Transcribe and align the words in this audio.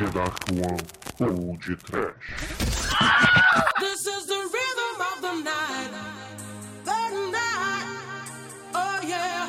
The 0.00 0.10
Dark 0.12 0.48
One 0.52 0.80
ou 1.20 1.58
de 1.58 1.76
Trash. 1.76 2.32
This 3.80 4.06
is 4.06 4.24
the 4.24 4.48
rhythm 4.54 4.96
of 5.12 5.20
the 5.20 5.34
night. 5.44 5.90
The 6.86 7.10
night. 7.30 7.84
Oh 8.74 9.00
yeah. 9.06 9.46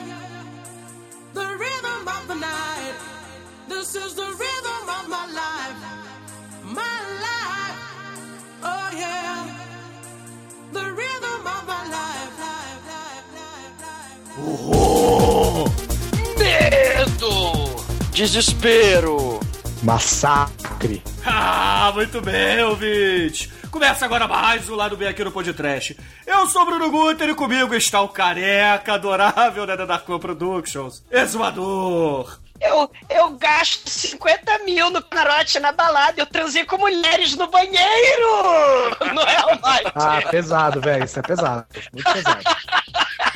The 1.34 1.48
rhythm 1.58 2.06
of 2.06 2.28
the 2.28 2.36
night. 2.36 2.96
This 3.70 3.96
is 3.96 4.14
the 4.14 4.28
rhythm 4.28 4.90
of 4.90 5.08
my 5.08 5.26
life. 5.32 5.80
My 6.66 7.00
life. 7.24 7.80
Oh 8.62 8.90
yeah. 8.94 9.48
The 10.74 10.84
rhythm 10.84 11.48
of 11.48 11.66
my 11.66 11.84
life. 11.90 12.40
life, 12.40 12.84
life, 12.92 13.28
life, 13.40 13.76
life. 13.86 14.36
Horror! 14.60 15.72
Medo! 16.38 17.36
Desespero! 18.12 19.41
Massacre. 19.82 21.02
Ah, 21.26 21.92
muito 21.96 22.22
bem, 22.22 22.64
ouvinte. 22.64 23.52
Começa 23.72 24.06
agora 24.06 24.28
mais 24.28 24.70
um 24.70 24.76
Lado 24.76 24.96
Bem 24.96 25.08
aqui 25.08 25.24
no 25.24 25.32
Podcast. 25.32 25.98
Eu 26.26 26.46
sou 26.46 26.62
o 26.62 26.66
Bruno 26.66 26.92
Guter 26.92 27.30
e 27.30 27.34
comigo 27.34 27.74
está 27.74 28.00
o 28.02 28.10
careca 28.10 28.94
adorável 28.94 29.66
né, 29.66 29.76
da 29.76 29.86
Darkman 29.86 30.20
Productions, 30.20 31.04
exumador. 31.10 32.40
Eu, 32.60 32.92
eu 33.10 33.32
gasto 33.32 33.90
50 33.90 34.60
mil 34.66 34.92
no 34.92 35.02
camarote 35.02 35.60
na 35.60 35.72
balada, 35.72 36.22
eu 36.22 36.28
transei 36.28 36.64
com 36.64 36.78
mulheres 36.78 37.36
no 37.36 37.48
banheiro! 37.48 38.28
Não 39.16 39.24
é, 39.24 39.36
Almighty? 39.38 39.92
Ah, 39.96 40.22
pesado, 40.30 40.80
velho. 40.80 41.06
Isso 41.06 41.18
é 41.18 41.22
pesado. 41.24 41.66
Muito 41.92 42.14
pesado. 42.14 42.44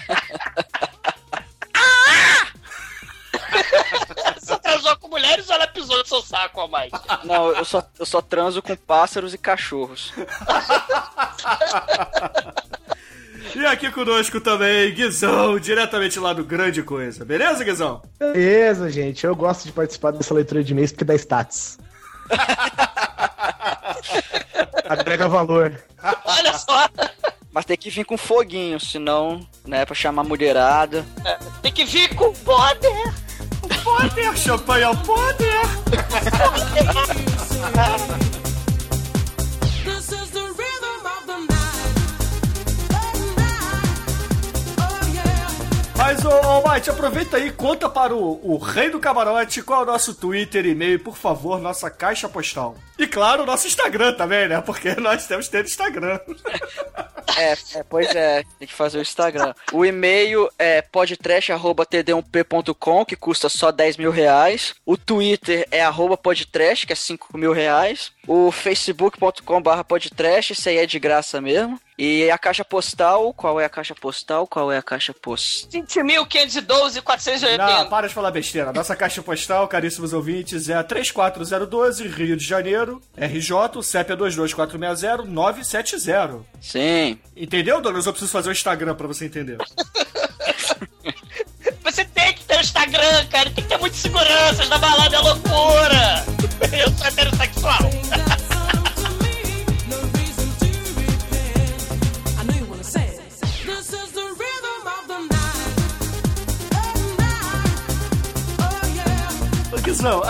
com 5.06 5.10
mulheres 5.10 5.48
ou 5.50 5.56
ela 5.56 5.68
pisou 5.68 5.98
no 5.98 6.06
seu 6.06 6.22
saco, 6.22 6.60
Almighty? 6.60 6.92
Não, 7.24 7.50
eu 7.52 7.64
só, 7.64 7.82
eu 8.00 8.06
só 8.06 8.22
transo 8.22 8.62
com 8.62 8.76
pássaros 8.76 9.34
e 9.34 9.38
cachorros. 9.38 10.12
E 13.56 13.66
aqui 13.66 13.90
conosco 13.90 14.42
também, 14.42 14.94
Guizão, 14.94 15.58
diretamente 15.58 16.20
lá 16.20 16.34
do 16.34 16.44
Grande 16.44 16.84
Coisa. 16.84 17.24
Beleza, 17.24 17.64
Guizão? 17.64 18.02
Beleza, 18.20 18.90
gente. 18.90 19.26
Eu 19.26 19.34
gosto 19.34 19.64
de 19.64 19.72
participar 19.72 20.12
dessa 20.12 20.34
leitura 20.34 20.62
de 20.62 20.74
e-mails 20.74 20.92
porque 20.92 21.06
dá 21.06 21.16
status. 21.16 21.78
Agrega 24.90 25.30
valor. 25.30 25.82
Olha 26.26 26.54
só, 26.58 26.90
Mas 27.50 27.64
tem 27.64 27.78
que 27.78 27.90
vir 27.90 28.04
com 28.04 28.18
foguinho, 28.18 28.78
senão, 28.78 29.48
né, 29.66 29.86
pra 29.86 29.96
chamar 29.96 30.24
a 30.24 30.26
mulherada. 30.26 31.06
tem 31.62 31.72
que 31.72 31.86
vir 31.86 32.14
com 32.14 32.34
poder! 32.34 33.25
Poder, 33.86 34.36
champanhe 34.36 34.84
ao 34.84 34.96
poder. 34.98 35.62
Mas, 46.08 46.24
ô, 46.24 46.30
ô 46.30 46.62
Mate, 46.62 46.92
aproveita 46.92 47.38
aí 47.38 47.52
conta 47.52 47.90
para 47.90 48.14
o, 48.14 48.40
o 48.44 48.60
rei 48.60 48.92
do 48.92 49.00
camarote 49.00 49.64
qual 49.64 49.80
é 49.80 49.84
o 49.86 49.88
nosso 49.88 50.14
Twitter, 50.14 50.64
e-mail, 50.64 51.00
por 51.00 51.18
favor, 51.18 51.60
nossa 51.60 51.90
caixa 51.90 52.30
postal. 52.30 52.76
E 53.00 53.08
claro, 53.08 53.42
o 53.42 53.46
nosso 53.46 53.66
Instagram 53.66 54.14
também, 54.14 54.48
né? 54.48 54.62
Porque 54.62 54.94
nós 55.02 55.26
temos 55.26 55.48
que 55.48 55.54
ter 55.54 55.66
Instagram. 55.66 56.20
É, 57.38 57.54
é, 57.74 57.84
pois 57.84 58.16
é, 58.16 58.44
tem 58.58 58.68
que 58.68 58.74
fazer 58.74 59.00
o 59.00 59.02
Instagram. 59.02 59.54
O 59.74 59.84
e-mail 59.84 60.50
é 60.58 60.82
podtrash.td1p.com, 60.82 63.04
que 63.04 63.18
custa 63.18 63.50
só 63.50 63.74
10 63.74 63.98
mil 63.98 64.10
reais. 64.10 64.74
O 64.86 64.96
Twitter 64.96 65.68
é 65.70 65.86
podtrash, 66.22 66.86
que 66.86 66.94
é 66.94 66.96
5 66.96 67.38
mil 67.38 67.52
reais. 67.52 68.14
O 68.26 68.54
facebook.com 68.54 69.62
podtrash, 69.84 70.52
isso 70.52 70.70
aí 70.70 70.78
é 70.78 70.86
de 70.86 70.98
graça 70.98 71.42
mesmo. 71.42 71.78
E 71.98 72.30
a 72.30 72.38
caixa 72.38 72.66
postal, 72.66 73.34
qual 73.34 73.58
é 73.60 73.64
a 73.66 73.70
caixa 73.70 73.96
postal? 73.96 74.46
Qual 74.46 74.70
é 74.70 74.78
a 74.78 74.82
caixa 74.82 75.14
postal? 75.14 75.70
20.512, 75.82 77.02
480. 77.02 77.58
Não, 77.58 77.90
para 77.90 78.08
de 78.08 78.14
falar 78.14 78.32
besteira. 78.32 78.74
Nossa 78.74 78.96
caixa 78.98 79.24
postal, 79.24 79.66
caríssimos 79.68 80.12
ouvintes, 80.12 80.68
é 80.68 80.74
a 80.76 80.84
34012, 80.84 82.06
Rio 82.08 82.36
de 82.36 82.44
Janeiro, 82.46 83.02
RJ, 83.18 83.82
CEP 83.82 84.12
é 84.12 84.16
22460-970. 84.18 86.42
Sim. 86.60 87.18
Entendeu, 87.36 87.80
Douglas? 87.82 88.06
Eu 88.06 88.12
preciso 88.12 88.32
fazer 88.32 88.50
o 88.50 88.52
Instagram 88.52 88.94
pra 88.96 89.08
você 89.08 89.26
entender. 89.26 89.58
Você 91.84 92.04
tem 92.04 92.34
que 92.34 92.44
ter 92.44 92.58
o 92.58 92.62
Instagram, 92.62 93.26
cara. 93.28 93.50
Tem 93.52 93.64
que 93.64 93.70
ter 93.70 93.78
muita 93.78 93.96
segurança. 93.96 94.66
Na 94.66 94.78
balada 94.78 95.16
é 95.16 95.20
loucura. 95.20 96.26
Eu 96.74 96.92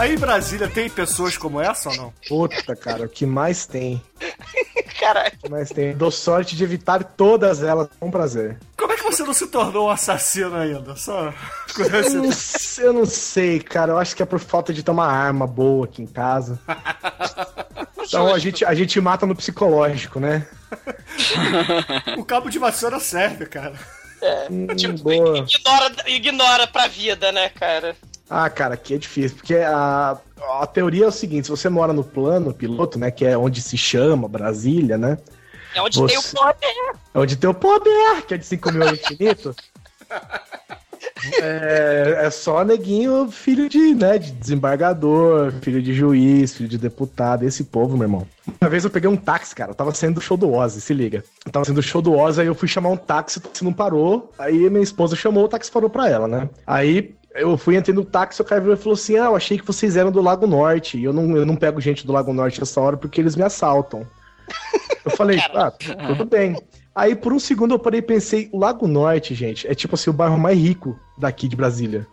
aí 0.06 0.14
em 0.14 0.18
Brasília 0.18 0.68
tem 0.68 0.90
pessoas 0.90 1.38
como 1.38 1.60
essa 1.60 1.90
ou 1.90 1.96
não? 1.98 2.14
Puta, 2.28 2.76
cara, 2.76 3.06
o 3.06 3.10
que 3.10 3.26
mais 3.26 3.66
tem? 3.66 4.02
Caralho. 5.00 5.34
O 5.36 5.38
que 5.44 5.50
mais 5.50 5.70
tem? 5.70 5.96
Dou 5.96 6.10
sorte 6.12 6.56
de 6.56 6.64
evitar 6.64 7.04
todas 7.04 7.62
elas 7.62 7.88
com 8.00 8.10
prazer. 8.10 8.58
Como 8.78 8.94
é 8.94 8.96
que 8.96 9.04
você 9.04 9.24
não 9.24 9.34
se 9.34 9.48
tornou 9.48 9.88
um 9.88 9.90
assassino 9.92 10.56
ainda? 10.56 10.96
Só 10.96 11.34
Eu 11.78 12.14
não, 12.22 12.32
sei- 12.32 12.86
eu 12.88 12.94
não 12.94 13.06
sei, 13.06 13.60
cara. 13.60 13.92
Eu 13.94 13.98
acho 13.98 14.16
que 14.16 14.24
é 14.24 14.26
por 14.26 14.40
falta 14.40 14.74
de 14.74 14.82
ter 14.84 14.92
uma 14.92 15.06
arma 15.08 15.46
boa 15.46 15.86
aqui 15.86 16.02
em 16.02 16.08
casa. 16.08 16.60
Então 18.08 18.32
a 18.32 18.38
gente, 18.38 18.64
a 18.64 18.72
gente 18.76 19.02
mata 19.02 19.26
no 19.26 19.36
psicológico, 19.36 20.20
né? 20.20 20.46
O 22.20 22.24
cabo 22.24 22.52
de 22.52 22.60
vassoura 22.60 23.00
serve, 23.00 23.48
cara. 23.48 23.74
Hum, 24.52 24.68
Tipo, 24.76 25.00
boa. 25.00 25.40
ignora, 25.40 25.96
ignora 26.06 26.68
pra 26.68 26.86
vida, 26.88 27.32
né, 27.32 27.50
cara? 27.50 27.96
Ah, 28.30 28.50
cara, 28.50 28.74
aqui 28.74 28.96
é 28.96 28.98
difícil, 28.98 29.38
porque 29.38 29.56
a, 29.56 30.18
a 30.62 30.68
teoria 30.68 31.06
é 31.06 31.08
o 31.08 31.12
seguinte: 31.12 31.46
se 31.46 31.52
você 31.52 31.70
mora 31.70 31.94
no 31.94 32.04
plano 32.04 32.54
piloto, 32.54 32.98
né, 32.98 33.12
que 33.12 33.26
é 33.26 33.38
onde 33.38 33.62
se 33.62 33.78
chama 33.78 34.28
Brasília, 34.28 34.98
né, 34.98 35.18
É 35.76 35.82
onde 35.82 35.98
Você- 35.98 36.14
tem 36.16 36.18
o 36.18 36.24
poder. 36.36 36.96
é 37.14 37.20
onde 37.20 37.36
tem 37.36 37.50
o 37.50 37.54
poder, 37.54 38.22
que 38.28 38.34
é 38.34 38.38
de 38.38 38.46
5 38.46 38.72
mil 38.72 38.88
infinito. 38.94 39.56
É, 41.42 42.26
é 42.26 42.30
só 42.30 42.64
neguinho, 42.64 43.30
filho 43.32 43.68
de, 43.70 43.96
né, 43.96 44.18
de 44.18 44.32
desembargador, 44.32 45.52
filho 45.62 45.82
de 45.82 45.94
juiz, 45.94 46.54
filho 46.56 46.70
de 46.70 46.78
deputado, 46.78 47.44
esse 47.44 47.64
povo, 47.64 47.96
meu 47.98 48.06
irmão. 48.06 48.28
Uma 48.62 48.70
vez 48.70 48.84
eu 48.84 48.90
peguei 48.90 49.10
um 49.10 49.16
táxi, 49.16 49.56
cara, 49.56 49.72
eu 49.72 49.76
tava 49.76 49.94
saindo 49.94 50.16
do 50.16 50.22
show 50.22 50.38
do 50.38 50.52
Ozzy, 50.54 50.82
se 50.82 50.94
liga. 50.94 51.24
Eu 51.46 51.52
tava 51.52 51.66
saindo 51.66 51.78
do 51.78 51.84
show 51.84 52.02
do 52.02 52.14
Ozzy, 52.14 52.42
aí 52.42 52.48
eu 52.48 52.56
fui 52.56 52.68
chamar 52.68 52.90
um 52.90 52.98
táxi, 52.98 53.38
o 53.40 53.42
táxi 53.42 53.64
não 53.64 53.74
parou, 53.74 54.32
aí 54.38 54.70
minha 54.70 54.84
esposa 54.84 55.16
chamou, 55.16 55.46
o 55.46 55.48
táxi 55.48 55.72
parou 55.72 55.90
pra 55.90 56.10
ela, 56.10 56.28
né. 56.28 56.50
Aí 56.66 57.16
eu 57.36 57.58
fui 57.58 57.76
entrei 57.78 57.94
no 57.96 58.04
táxi, 58.06 58.42
o 58.42 58.46
cara 58.46 58.62
virou 58.62 58.76
e 58.76 58.80
falou 58.80 58.94
assim, 58.94 59.18
ah, 59.18 59.26
eu 59.26 59.36
achei 59.36 59.58
que 59.58 59.66
vocês 59.66 59.96
eram 59.98 60.12
do 60.12 60.22
Lago 60.22 60.48
Norte, 60.48 60.98
e 60.98 61.04
eu 61.04 61.14
não, 61.14 61.36
eu 61.36 61.46
não 61.46 61.56
pego 61.56 61.80
gente 61.82 62.06
do 62.06 62.14
Lago 62.14 62.34
Norte 62.34 62.60
nessa 62.60 62.80
hora 62.82 62.98
porque 62.98 63.20
eles 63.22 63.36
me 63.36 63.44
assaltam. 63.44 64.08
Eu 65.04 65.12
falei, 65.12 65.40
ah, 65.54 65.72
tudo 66.08 66.26
bem. 66.26 66.56
Aí 66.96 67.14
por 67.16 67.34
um 67.34 67.40
segundo 67.40 67.74
eu 67.76 67.80
parei 67.80 68.00
e 68.00 68.04
pensei, 68.04 68.50
o 68.54 68.58
Lago 68.60 68.88
Norte, 68.88 69.36
gente, 69.36 69.68
é 69.68 69.76
tipo 69.76 69.96
assim, 69.96 70.10
o 70.10 70.14
bairro 70.14 70.38
mais 70.38 70.58
rico 70.58 70.98
daqui 71.18 71.48
de 71.48 71.56
Brasília. 71.56 72.08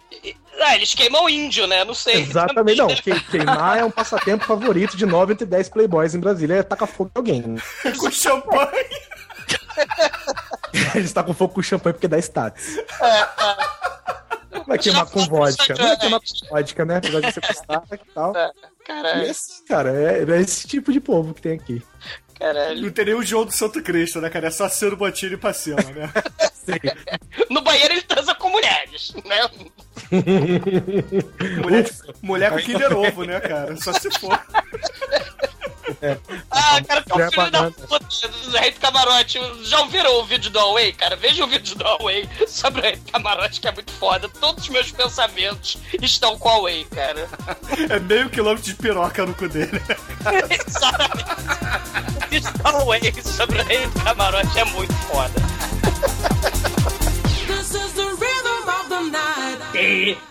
Ah, 0.61 0.77
eles 0.77 0.95
queimam 0.95 1.29
índio, 1.29 1.67
né? 1.67 1.85
Não 1.85 1.95
sei. 1.95 2.21
Exatamente, 2.23 2.79
não. 2.79 2.87
que- 2.95 3.21
Queimar 3.31 3.79
é 3.79 3.85
um 3.85 3.91
passatempo 3.91 4.45
favorito 4.45 4.97
de 4.97 5.05
9 5.07 5.33
entre 5.33 5.47
10 5.47 5.69
playboys 5.71 6.15
em 6.15 6.21
Brasília, 6.21 6.55
é 6.57 6.63
tacar 6.63 6.87
fogo 6.89 7.11
em 7.15 7.19
alguém. 7.19 7.57
Com 7.99 8.11
champanhe. 8.11 8.87
Eles 10.95 11.13
tacam 11.13 11.35
fogo 11.35 11.55
com 11.55 11.63
champanhe 11.63 11.95
porque 11.95 12.09
dá 12.09 12.19
status. 12.19 12.77
Vai 14.67 14.79
queimar 14.79 15.07
com 15.07 15.25
vodka. 15.27 15.75
Não 15.79 15.87
vai 15.89 15.97
queimar 15.97 16.21
com 16.21 16.49
vodka, 16.51 16.85
né? 16.85 16.97
Apesar 16.97 17.21
de 17.21 17.33
ser 17.33 17.41
custar 17.41 17.83
e 17.93 17.99
tal. 18.15 18.33
E 18.35 18.85
Caralho, 18.85 19.23
esse, 19.23 19.65
cara, 19.65 19.91
é, 19.93 20.25
é 20.29 20.41
esse 20.41 20.67
tipo 20.67 20.93
de 20.93 21.01
povo 21.01 21.33
que 21.35 21.43
tem 21.43 21.53
aqui. 21.53 21.83
caralho. 22.39 22.83
Não 22.83 22.91
tem 22.91 23.05
nem 23.07 23.15
o 23.15 23.23
João 23.23 23.45
do 23.45 23.53
Santo 23.53 23.81
Cristo, 23.83 24.21
né, 24.21 24.29
cara? 24.29 24.49
É 24.49 24.51
só 24.51 24.69
ser 24.69 24.93
o 24.93 24.97
Botini 24.97 25.37
pra 25.37 25.53
cima, 25.53 25.77
né? 25.83 26.13
No 27.51 27.61
banheiro 27.61 27.95
ele 27.95 28.03
transa 28.03 28.35
com 28.35 28.49
mulheres, 28.51 29.13
né? 29.25 29.49
Mulher, 31.63 31.91
mulher 32.23 32.51
com 32.53 32.59
Kinder 32.59 32.97
Ovo, 32.97 33.25
né, 33.25 33.41
cara? 33.41 33.77
Só 33.77 33.93
se 33.93 34.11
for. 34.19 34.39
Ah, 36.51 36.81
cara, 36.87 37.03
que 37.03 37.13
é 37.13 37.15
Mulher 37.15 37.29
um 37.29 37.33
filho 37.33 37.51
da 37.51 37.71
puta 37.71 38.07
do 38.29 38.51
Rei 38.59 38.71
do 38.71 38.81
Camarote. 38.81 39.39
Já 39.65 39.81
ouviram 39.81 40.21
o 40.21 40.25
vídeo 40.25 40.51
do 40.51 40.59
Huawei, 40.59 40.93
cara? 40.93 41.17
Veja 41.17 41.45
o 41.45 41.47
vídeo 41.47 41.75
do 41.77 41.85
Huawei 41.85 42.27
sobre 42.47 42.81
o 42.81 42.85
Rei 42.85 42.97
do 42.97 43.11
Camarote, 43.11 43.61
que 43.61 43.69
é 43.69 43.73
muito 43.73 43.93
foda. 43.93 44.29
Todos 44.29 44.65
os 44.65 44.71
meus 44.71 44.91
pensamentos 44.91 45.77
estão 46.01 46.39
com 46.39 46.49
o 46.49 46.53
Huawei, 46.53 46.85
cara. 46.85 47.29
É 47.91 47.99
meio 48.01 48.31
quilômetro 48.31 48.65
de 48.65 48.75
piroca 48.75 49.27
no 49.27 49.35
cu 49.35 49.49
dele. 49.49 49.81
Exatamente. 50.67 51.25
O 52.17 52.21
vídeo 52.31 52.53
do 52.53 52.63
Huawei 52.63 53.13
sobre 53.23 53.61
o 53.61 53.65
Rei 53.65 53.87
do 53.87 54.01
Camarote 54.03 54.59
é 54.59 54.65
muito 54.65 54.95
foda. 54.95 55.33
This 57.47 57.75
is 57.75 57.93
the 57.95 58.03
rhythm 58.03 58.69
of 58.69 58.89
the 58.89 59.03
night. 59.11 59.59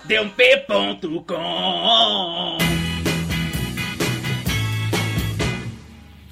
td1p.com 0.07 2.57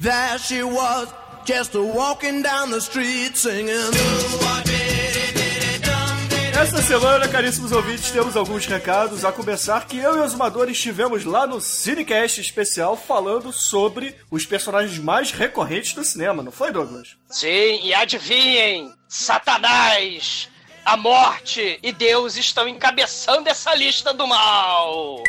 There 0.01 0.37
she 0.39 0.63
was, 0.63 1.13
just 1.45 1.75
a 1.75 1.81
walking 1.81 2.41
down 2.41 2.71
the 2.71 2.79
street 2.79 3.35
singing. 3.35 3.91
Essa 6.57 6.81
semana, 6.81 7.27
caríssimos 7.27 7.71
ouvintes, 7.71 8.11
temos 8.11 8.35
alguns 8.37 8.65
recados. 8.65 9.25
A 9.25 9.31
começar 9.31 9.85
que 9.87 9.97
eu 9.97 10.17
e 10.17 10.21
os 10.21 10.33
Amadores 10.33 10.77
estivemos 10.77 11.25
lá 11.25 11.47
no 11.47 11.59
Cinecast 11.59 12.39
especial 12.39 12.95
falando 12.95 13.51
sobre 13.51 14.15
os 14.29 14.45
personagens 14.45 14.97
mais 14.99 15.31
recorrentes 15.31 15.93
do 15.93 16.03
cinema, 16.03 16.43
não 16.43 16.51
foi, 16.51 16.71
Douglas? 16.71 17.17
Sim, 17.29 17.79
e 17.81 17.93
adivinhem, 17.93 18.93
Satanás, 19.07 20.49
a 20.85 20.97
morte 20.97 21.79
e 21.81 21.91
Deus 21.91 22.35
estão 22.37 22.67
encabeçando 22.67 23.49
essa 23.49 23.73
lista 23.75 24.13
do 24.13 24.27
mal. 24.27 25.23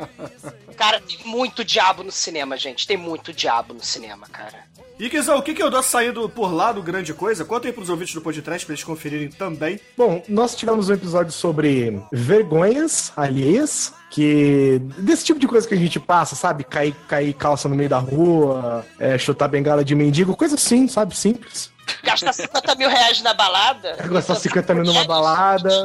Cara, 0.76 1.00
tem 1.00 1.18
muito 1.24 1.64
diabo 1.64 2.02
no 2.02 2.10
cinema, 2.10 2.56
gente. 2.56 2.86
Tem 2.86 2.96
muito 2.96 3.32
diabo 3.32 3.74
no 3.74 3.82
cinema, 3.84 4.26
cara. 4.26 4.64
E 5.02 5.08
Guizão, 5.08 5.36
o 5.36 5.42
que, 5.42 5.52
que 5.52 5.60
eu 5.60 5.68
dou 5.68 5.82
saindo 5.82 6.28
por 6.28 6.54
lá 6.54 6.70
do 6.70 6.80
Grande 6.80 7.12
Coisa? 7.12 7.44
Conta 7.44 7.66
aí 7.66 7.72
pros 7.72 7.88
ouvintes 7.88 8.14
do 8.14 8.20
podcast 8.20 8.64
pra 8.64 8.72
eles 8.72 8.84
conferirem 8.84 9.28
também. 9.30 9.80
Bom, 9.98 10.22
nós 10.28 10.54
tivemos 10.54 10.88
um 10.88 10.94
episódio 10.94 11.32
sobre 11.32 12.00
vergonhas 12.12 13.12
alheias, 13.16 13.92
que 14.12 14.80
desse 14.98 15.24
tipo 15.24 15.40
de 15.40 15.48
coisa 15.48 15.66
que 15.66 15.74
a 15.74 15.76
gente 15.76 15.98
passa, 15.98 16.36
sabe? 16.36 16.62
Cair, 16.62 16.94
cair 17.08 17.34
calça 17.34 17.68
no 17.68 17.74
meio 17.74 17.88
da 17.88 17.98
rua, 17.98 18.86
é, 18.96 19.18
chutar 19.18 19.48
bengala 19.48 19.84
de 19.84 19.92
mendigo, 19.96 20.36
coisa 20.36 20.54
assim, 20.54 20.86
sabe? 20.86 21.16
Simples. 21.16 21.72
Gastar 22.04 22.32
50 22.32 22.76
mil 22.76 22.88
reais 22.88 23.20
na 23.22 23.34
balada. 23.34 23.96
Gastar 24.08 24.36
50 24.36 24.72
mil 24.72 24.84
numa 24.84 25.04
balada, 25.04 25.84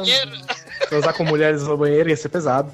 transar 0.88 1.12
com 1.12 1.24
mulheres 1.24 1.64
no 1.64 1.76
banheiro 1.76 2.08
ia 2.08 2.16
ser 2.16 2.28
pesado. 2.28 2.72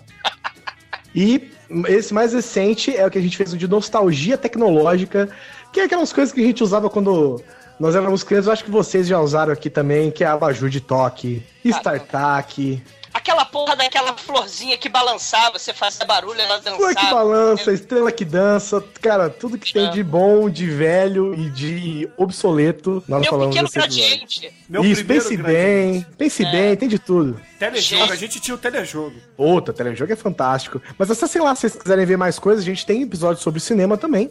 E 1.14 1.50
esse 1.88 2.12
mais 2.12 2.32
recente 2.32 2.94
é 2.94 3.06
o 3.06 3.10
que 3.10 3.18
a 3.18 3.22
gente 3.22 3.36
fez 3.36 3.56
de 3.56 3.68
nostalgia 3.68 4.36
tecnológica, 4.36 5.30
que 5.74 5.80
é 5.80 5.84
aquelas 5.84 6.12
coisas 6.12 6.32
que 6.32 6.40
a 6.40 6.44
gente 6.46 6.62
usava 6.62 6.88
quando 6.88 7.42
nós 7.78 7.94
éramos 7.96 8.22
crianças. 8.22 8.46
Eu 8.46 8.52
acho 8.52 8.64
que 8.64 8.70
vocês 8.70 9.06
já 9.08 9.20
usaram 9.20 9.52
aqui 9.52 9.68
também, 9.68 10.10
que 10.10 10.22
é 10.22 10.26
a 10.26 10.32
abajur 10.32 10.70
de 10.70 10.80
toque, 10.80 11.42
StarTAC, 11.64 12.80
Aquela 13.12 13.44
porra 13.44 13.76
daquela 13.76 14.12
florzinha 14.16 14.76
que 14.76 14.88
balançava, 14.88 15.56
você 15.56 15.72
fazia 15.72 16.04
barulho, 16.04 16.40
ela 16.40 16.58
dançava. 16.58 16.76
Flor 16.76 16.94
que 16.96 17.10
balança, 17.10 17.72
estrela 17.72 18.10
que 18.10 18.24
dança, 18.24 18.84
cara, 19.00 19.30
tudo 19.30 19.56
que 19.56 19.72
tem 19.72 19.88
de 19.92 20.02
bom, 20.02 20.50
de 20.50 20.68
velho 20.68 21.32
e 21.32 21.48
de 21.48 22.08
obsoleto, 22.16 23.04
nós 23.06 23.20
Meu 23.20 23.30
falamos 23.30 23.54
pequeno 23.54 23.70
gradiente. 23.72 24.52
Meu 24.68 24.84
Isso, 24.84 24.96
primeiro 25.04 25.22
pense 25.24 25.36
grande- 25.36 25.52
bem, 25.52 26.06
pense 26.18 26.44
bem, 26.44 26.76
tem 26.76 26.88
de 26.88 26.98
tudo. 26.98 27.40
Telejogo, 27.56 28.00
Gente. 28.02 28.12
a 28.12 28.16
gente 28.16 28.40
tinha 28.40 28.54
o 28.56 28.58
telejogo. 28.58 29.14
Outra, 29.38 29.72
telejogo 29.72 30.12
é 30.12 30.16
fantástico. 30.16 30.82
Mas 30.98 31.08
acessem 31.08 31.40
lá 31.40 31.54
se 31.54 31.60
vocês 31.62 31.76
quiserem 31.80 32.04
ver 32.04 32.16
mais 32.18 32.36
coisas, 32.36 32.64
a 32.64 32.66
gente 32.66 32.84
tem 32.84 33.00
episódio 33.02 33.40
sobre 33.40 33.60
cinema 33.60 33.96
também. 33.96 34.28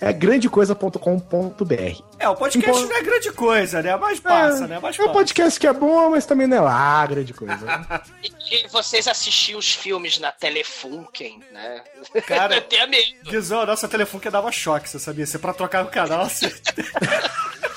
É 0.00 0.12
grandecoisa.com.br. 0.12 2.02
É, 2.18 2.28
o 2.28 2.34
podcast 2.36 2.70
Então- 2.70 2.88
não 2.88 2.96
é 2.96 3.02
grande 3.02 3.32
coisa, 3.32 3.80
né? 3.82 3.96
Mas 3.96 4.20
passa, 4.20 4.66
né? 4.66 4.78
Mas 4.80 4.98
é 4.98 5.02
um 5.04 5.12
podcast 5.12 5.58
que 5.58 5.66
é 5.66 5.72
bom, 5.72 6.10
mas 6.10 6.26
também 6.26 6.46
não 6.46 6.56
é 6.58 6.60
lá 6.60 7.06
grande 7.06 7.32
coisa. 7.32 7.56
E, 8.22 8.30
e 8.64 8.68
vocês 8.68 9.08
assistiam 9.08 9.58
os 9.58 9.72
filmes 9.72 10.18
na 10.18 10.30
Telefunken, 10.30 11.40
né? 11.50 11.82
Cara, 12.26 12.56
Eu 12.60 12.62
tenho 12.62 12.88
medo. 12.90 13.30
Guizão, 13.30 13.60
a 13.62 13.66
nossa 13.66 13.88
telefone 13.88 14.22
que 14.22 14.28
dava 14.30 14.52
choque, 14.52 14.88
você 14.88 14.98
sabia? 14.98 15.24
Você 15.26 15.38
pra 15.38 15.54
trocar 15.54 15.84
o 15.84 15.88
canal, 15.88 16.28
você... 16.28 16.48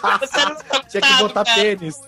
Você 0.02 0.46
não 0.46 0.56
Tinha 0.90 1.02
que 1.02 1.14
botar 1.20 1.44
cara. 1.46 1.62
tênis. 1.62 2.00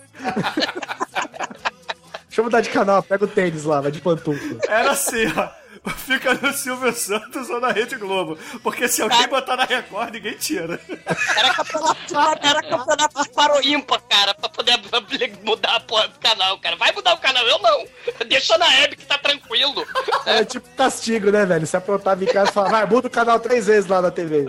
Deixa 2.28 2.40
eu 2.40 2.44
mudar 2.44 2.60
de 2.62 2.70
canal, 2.70 3.02
pega 3.02 3.24
o 3.24 3.28
tênis 3.28 3.64
lá, 3.64 3.80
vai 3.82 3.90
de 3.92 4.00
pantufla. 4.00 4.58
Era 4.66 4.92
assim, 4.92 5.26
ó. 5.36 5.61
Fica 6.06 6.34
no 6.34 6.52
Silvio 6.52 6.92
Santos 6.92 7.50
ou 7.50 7.60
na 7.60 7.72
Rede 7.72 7.96
Globo. 7.96 8.38
Porque 8.62 8.86
se 8.86 9.02
alguém 9.02 9.26
botar 9.28 9.56
na 9.56 9.64
Record, 9.64 10.14
ninguém 10.14 10.34
tira. 10.34 10.80
Era 11.36 11.54
campeonato, 11.54 12.14
era 12.40 12.62
campeonato 12.62 13.22
de 13.22 13.28
paro 13.30 13.66
ímpar, 13.66 14.00
cara, 14.08 14.34
pra 14.34 14.48
poder 14.48 14.80
mudar 15.42 15.76
a 15.76 15.80
porra 15.80 16.08
do 16.08 16.18
canal, 16.20 16.58
cara. 16.58 16.76
Vai 16.76 16.92
mudar 16.92 17.14
o 17.14 17.18
canal, 17.18 17.44
eu 17.46 17.58
não. 17.58 17.86
Deixa 18.28 18.56
na 18.58 18.72
Hebe 18.74 18.96
que 18.96 19.06
tá 19.06 19.18
tranquilo. 19.18 19.84
É 20.24 20.44
tipo 20.44 20.68
castigo, 20.76 21.30
né, 21.30 21.44
velho? 21.44 21.66
Você 21.66 21.76
aprontava 21.76 22.22
em 22.22 22.28
casa 22.28 22.50
e 22.50 22.54
falava, 22.54 22.76
vai, 22.76 22.86
muda 22.86 23.08
o 23.08 23.10
canal 23.10 23.40
três 23.40 23.66
vezes 23.66 23.88
lá 23.90 24.00
na 24.00 24.10
TV. 24.10 24.46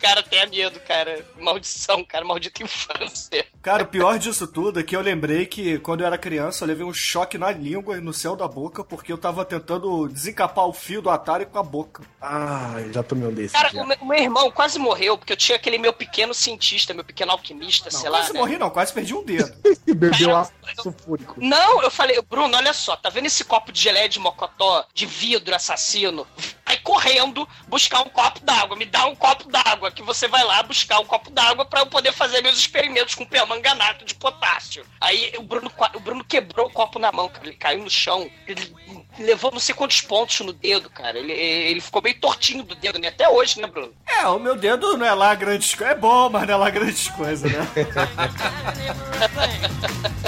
Cara, 0.00 0.22
tenha 0.22 0.46
medo, 0.46 0.80
cara. 0.80 1.24
Maldição, 1.38 2.04
cara, 2.04 2.24
maldita 2.24 2.62
infância. 2.62 3.44
Cara, 3.60 3.82
o 3.82 3.86
pior 3.86 4.18
disso 4.18 4.46
tudo 4.46 4.80
é 4.80 4.82
que 4.82 4.96
eu 4.96 5.00
lembrei 5.00 5.44
que 5.46 5.78
quando 5.80 6.00
eu 6.00 6.06
era 6.06 6.16
criança 6.16 6.64
eu 6.64 6.68
levei 6.68 6.86
um 6.86 6.94
choque 6.94 7.36
na 7.36 7.50
língua 7.50 7.96
e 7.96 8.00
no 8.00 8.12
céu 8.12 8.36
da 8.36 8.46
boca 8.46 8.84
porque 8.84 9.12
eu 9.12 9.18
tava 9.18 9.44
tentando 9.44 10.05
desencapar 10.08 10.66
o 10.66 10.72
fio 10.72 11.00
do 11.02 11.10
Atari 11.10 11.46
com 11.46 11.58
a 11.58 11.62
boca. 11.62 12.02
Ah, 12.20 12.76
já 12.92 13.02
tomei 13.02 13.28
um 13.28 13.32
desse. 13.32 13.54
Cara, 13.54 13.70
o 13.82 13.86
meu, 13.86 13.96
o 14.00 14.06
meu 14.06 14.18
irmão 14.18 14.50
quase 14.50 14.78
morreu 14.78 15.16
porque 15.16 15.32
eu 15.32 15.36
tinha 15.36 15.56
aquele 15.56 15.78
meu 15.78 15.92
pequeno 15.92 16.34
cientista, 16.34 16.94
meu 16.94 17.04
pequeno 17.04 17.32
alquimista, 17.32 17.90
Não, 17.92 18.00
sei 18.00 18.10
lá. 18.10 18.18
quase 18.18 18.32
né? 18.32 18.38
morri 18.40 18.58
não, 18.58 18.70
quase 18.70 18.92
perdi 18.92 19.14
um 19.14 19.24
dedo. 19.24 19.52
E 19.86 19.94
bebeu 19.94 20.28
Cara, 20.28 20.40
ácido 20.40 20.82
sulfúrico. 20.82 21.34
Não, 21.38 21.80
eu 21.80 21.90
falei, 21.90 22.20
Bruno, 22.28 22.56
olha 22.56 22.72
só, 22.72 22.96
tá 22.96 23.08
vendo 23.08 23.26
esse 23.26 23.44
copo 23.44 23.70
de 23.70 23.80
geleia 23.80 24.08
de 24.08 24.18
mocotó, 24.18 24.84
de 24.92 25.06
vidro 25.06 25.54
assassino? 25.54 26.26
Vai 26.66 26.76
correndo 26.78 27.48
buscar 27.68 28.00
um 28.00 28.08
copo 28.08 28.40
d'água, 28.40 28.76
me 28.76 28.84
dá 28.84 29.06
um 29.06 29.14
copo 29.14 29.48
d'água, 29.48 29.92
que 29.92 30.02
você 30.02 30.26
vai 30.26 30.42
lá 30.42 30.64
buscar 30.64 30.98
um 30.98 31.04
copo 31.04 31.30
d'água 31.30 31.64
pra 31.64 31.80
eu 31.80 31.86
poder 31.86 32.12
fazer 32.12 32.42
meus 32.42 32.58
experimentos 32.58 33.14
com 33.14 33.24
permanganato 33.24 34.04
de 34.04 34.16
potássio. 34.16 34.84
Aí 35.00 35.32
o 35.38 35.42
Bruno, 35.42 35.70
o 35.94 36.00
Bruno 36.00 36.24
quebrou 36.24 36.66
o 36.66 36.72
copo 36.72 36.98
na 36.98 37.12
mão, 37.12 37.28
cara, 37.28 37.46
ele 37.46 37.56
caiu 37.56 37.84
no 37.84 37.90
chão, 37.90 38.28
ele 38.48 38.74
levou 39.18 39.52
não 39.52 39.60
sei 39.60 39.74
quantos 39.74 40.00
pontos 40.00 40.40
no 40.40 40.52
dedo, 40.52 40.90
cara. 40.90 41.18
Ele, 41.18 41.32
ele 41.32 41.80
ficou 41.80 42.02
meio 42.02 42.18
tortinho 42.18 42.64
do 42.64 42.74
dedo, 42.74 42.98
né? 42.98 43.08
Até 43.08 43.28
hoje, 43.28 43.60
né, 43.60 43.66
Bruno? 43.66 43.92
É, 44.06 44.26
o 44.26 44.38
meu 44.38 44.56
dedo 44.56 44.96
não 44.96 45.06
é 45.06 45.14
lá 45.14 45.34
grandes 45.34 45.74
coisas. 45.74 45.96
É 45.96 45.98
bom, 45.98 46.28
mas 46.28 46.46
não 46.46 46.54
é 46.54 46.56
lá 46.56 46.70
grandes 46.70 47.08
coisas, 47.10 47.50
né? 47.50 47.66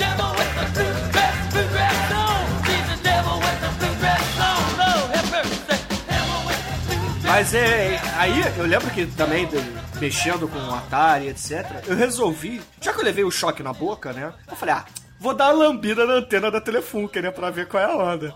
Mas 7.38 7.54
é. 7.54 8.00
Aí 8.16 8.32
eu 8.58 8.66
lembro 8.66 8.90
que 8.90 9.06
também, 9.06 9.46
de- 9.46 9.58
mexendo 10.00 10.48
com 10.48 10.58
o 10.58 10.74
Atari, 10.74 11.28
etc., 11.28 11.64
eu 11.86 11.94
resolvi. 11.94 12.60
Já 12.80 12.92
que 12.92 12.98
eu 12.98 13.04
levei 13.04 13.22
o 13.22 13.30
choque 13.30 13.62
na 13.62 13.72
boca, 13.72 14.12
né? 14.12 14.32
Eu 14.50 14.56
falei, 14.56 14.74
ah. 14.74 14.84
Vou 15.20 15.32
dar 15.32 15.54
uma 15.54 15.66
lambida 15.68 16.04
na 16.04 16.14
antena 16.14 16.50
da 16.50 16.60
Telefunken, 16.60 17.22
né? 17.22 17.30
Pra 17.30 17.48
ver 17.50 17.68
qual 17.68 17.80
é 17.80 17.86
a 17.86 17.96
onda. 17.96 18.34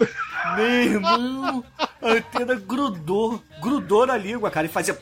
Meu 0.54 0.66
irmão, 0.84 1.64
a 2.00 2.10
antena 2.12 2.54
grudou. 2.54 3.42
Grudou 3.60 4.06
na 4.06 4.16
língua, 4.16 4.52
cara, 4.52 4.66
e 4.66 4.70
fazia. 4.70 4.96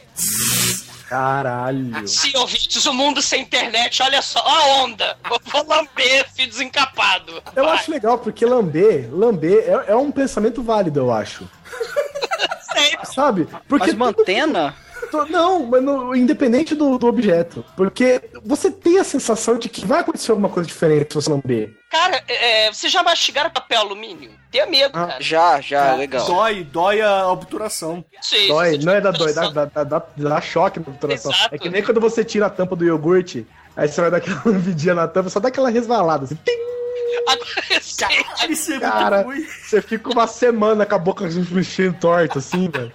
Caralho. 1.07 2.09
Sim, 2.09 2.35
ouvintes, 2.39 2.87
o 2.87 2.95
mundo 2.95 3.21
sem 3.21 3.43
internet, 3.43 4.03
olha 4.03 4.23
só, 4.23 4.41
ó 4.43 4.49
a 4.51 4.67
onda. 4.83 5.15
Vou, 5.29 5.39
vou 5.45 5.67
lamber 5.69 6.25
esse 6.27 6.47
desencapado. 6.47 7.43
Eu 7.55 7.65
Vai. 7.65 7.75
acho 7.75 7.91
legal, 7.91 8.17
porque 8.19 8.47
lamber, 8.47 9.11
lamber 9.13 9.63
é, 9.67 9.93
é 9.93 9.97
um 9.97 10.11
pensamento 10.11 10.63
válido, 10.63 11.01
eu 11.01 11.13
acho. 11.13 11.47
Sabe? 13.05 13.47
Porque 13.69 13.87
Mas 13.87 13.95
uma 13.95 14.09
antena? 14.09 14.75
Não, 15.29 15.65
mas 15.67 15.83
no- 15.83 16.15
independente 16.15 16.75
do, 16.75 16.97
do 16.99 17.07
objeto. 17.07 17.65
Porque 17.77 18.21
você 18.45 18.71
tem 18.71 18.99
a 18.99 19.05
sensação 19.05 19.59
de 19.59 19.69
que 19.69 19.85
vai 19.85 20.01
acontecer 20.01 20.31
alguma 20.31 20.49
coisa 20.49 20.69
diferente 20.69 21.09
se 21.09 21.15
você 21.15 21.31
lamber. 21.31 21.75
Cara, 21.91 22.23
é, 22.29 22.71
vocês 22.73 22.93
já 22.93 23.03
mastigaram 23.03 23.51
papel 23.51 23.81
alumínio? 23.81 24.31
Tenha 24.53 24.67
medo, 24.67 24.93
Ah. 24.97 25.07
cara. 25.07 25.17
Já, 25.21 25.61
já, 25.61 25.95
legal. 25.95 26.25
Dói, 26.27 26.63
dói 26.63 27.01
a 27.01 27.27
obturação. 27.29 28.05
Sim, 28.21 28.47
Dói, 28.49 28.79
não 28.79 28.93
é 28.93 29.01
da 29.01 29.11
dói, 29.11 29.33
dá, 29.33 29.49
dá, 29.51 29.85
dá, 29.85 30.03
dá 30.17 30.41
choque 30.41 30.79
na 30.79 30.87
obturação. 30.87 31.33
Exato. 31.33 31.55
É 31.55 31.59
que 31.59 31.69
nem 31.71 31.83
quando 31.83 32.01
você 32.01 32.23
tira 32.25 32.47
a 32.47 32.51
tampa 32.51 32.77
do 32.77 32.85
iogurte, 32.85 33.45
aí 33.77 33.89
você 33.89 34.01
vai 34.01 34.11
dar 34.11 34.17
aquela 34.19 34.43
lambidinha 34.47 34.95
na 34.95 35.09
tampa, 35.09 35.29
só 35.31 35.41
dá 35.41 35.49
aquela 35.49 35.71
resvalada, 35.71 36.25
assim, 36.25 36.37
tim, 36.37 36.71
Agora, 37.29 37.47
você 38.49 38.75
é 38.75 38.81
Cara. 38.81 39.27
você 39.63 39.83
fica 39.83 40.11
uma 40.11 40.27
semana 40.27 40.87
com 40.87 40.95
a 40.95 40.99
boca 40.99 41.27
mexendo 41.51 41.99
torta, 41.99 42.39
assim, 42.39 42.69
velho. 42.69 42.93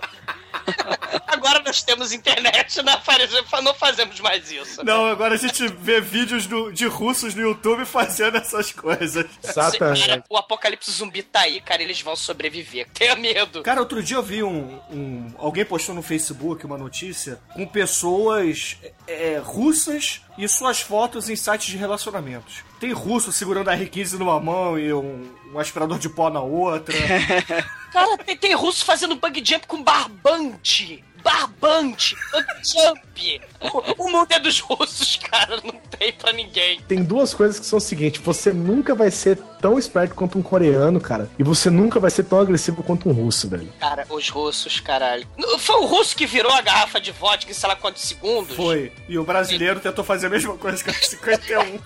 agora 1.27 1.62
nós 1.65 1.84
temos 1.84 2.12
internet, 2.12 2.82
faz- 3.03 3.63
não 3.63 3.74
fazemos 3.74 4.20
mais 4.20 4.50
isso. 4.51 4.84
Não, 4.84 5.05
agora 5.05 5.36
a 5.36 5.38
gente 5.38 5.67
vê 5.67 6.01
vídeos 6.01 6.48
do- 6.48 6.72
de 6.72 6.86
russos 6.88 7.36
no 7.36 7.41
YouTube 7.41 7.86
fazendo 7.86 8.38
essas 8.38 8.72
coisas. 8.72 9.25
Exatamente. 9.44 10.08
Cara, 10.08 10.24
o 10.29 10.38
apocalipse 10.38 10.91
zumbi 10.91 11.22
tá 11.22 11.41
aí, 11.41 11.62
cara, 11.62 11.84
eles 11.84 12.01
vão 12.01 12.15
sobreviver. 12.15 12.88
Tenha 12.94 13.15
medo. 13.15 13.62
Cara, 13.63 13.79
outro 13.79 14.01
dia 14.01 14.17
eu 14.17 14.24
vi 14.24 14.44
um, 14.44 14.79
um- 14.89 15.34
Alguém 15.38 15.65
postou 15.65 15.94
no 15.94 16.01
Facebook 16.01 16.65
uma 16.65 16.77
notícia 16.77 17.39
com 17.53 17.65
pessoas 17.67 18.77
é, 19.08 19.39
russas 19.44 20.22
e 20.37 20.47
suas 20.47 20.81
fotos 20.81 21.29
em 21.29 21.35
sites 21.35 21.67
de 21.67 21.77
relacionamentos. 21.77 22.63
Tem 22.79 22.91
russo 22.91 23.31
segurando 23.31 23.69
a 23.69 23.77
R15 23.77 24.13
numa 24.13 24.39
mão 24.39 24.77
e 24.77 24.93
um, 24.93 25.29
um 25.53 25.59
aspirador 25.59 25.97
de 25.97 26.09
pó 26.09 26.29
na 26.29 26.41
outra. 26.41 26.95
Cara, 27.91 28.17
tem, 28.17 28.37
tem 28.37 28.53
russo 28.53 28.83
fazendo 28.83 29.15
bug 29.15 29.41
jump 29.43 29.65
com 29.67 29.81
barbante. 29.81 31.03
Barbante, 31.25 32.15
jump. 32.63 33.41
O, 33.60 34.03
o 34.03 34.12
mundo 34.12 34.32
é 34.32 34.39
dos 34.39 34.60
russos, 34.60 35.17
cara, 35.17 35.60
não 35.63 35.74
tem 35.98 36.13
pra 36.13 36.32
ninguém. 36.32 36.79
Tem 36.88 37.03
duas 37.03 37.34
coisas 37.34 37.60
que 37.60 37.65
são 37.65 37.77
o 37.77 37.82
seguinte: 37.82 38.20
você 38.20 38.53
nunca 38.53 38.94
vai 38.94 39.10
ser 39.10 39.39
tão 39.60 39.79
esperto 39.79 40.13
quanto 40.13 40.38
um 40.38 40.44
coreano, 40.44 41.01
cara. 41.01 41.27
E 41.39 41.44
você 41.44 41.72
nunca 41.72 42.00
vai 42.00 42.12
ser 42.12 42.25
tão 42.25 42.39
agressivo 42.39 42.84
quanto 42.84 43.10
um 43.10 43.12
russo, 43.12 43.50
velho. 43.50 43.67
Cara, 43.79 44.05
os 44.08 44.29
russos, 44.29 44.79
caralho. 44.79 45.27
Foi 45.58 45.77
o 45.77 45.86
russo 45.86 46.15
que 46.15 46.27
virou 46.27 46.51
a 46.51 46.62
garrafa 46.62 47.01
de 47.01 47.12
vodka 47.12 47.50
em 47.50 47.55
sei 47.55 47.70
lá 47.70 47.75
quantos 47.75 48.03
segundos? 48.03 48.55
Foi. 48.55 48.91
E 49.10 49.17
o 49.17 49.24
brasileiro 49.24 49.79
tentou 49.79 50.03
fazer 50.03 50.27
a 50.27 50.29
mesma 50.29 50.55
coisa 50.58 50.84
com 50.84 50.94
51. 50.94 51.79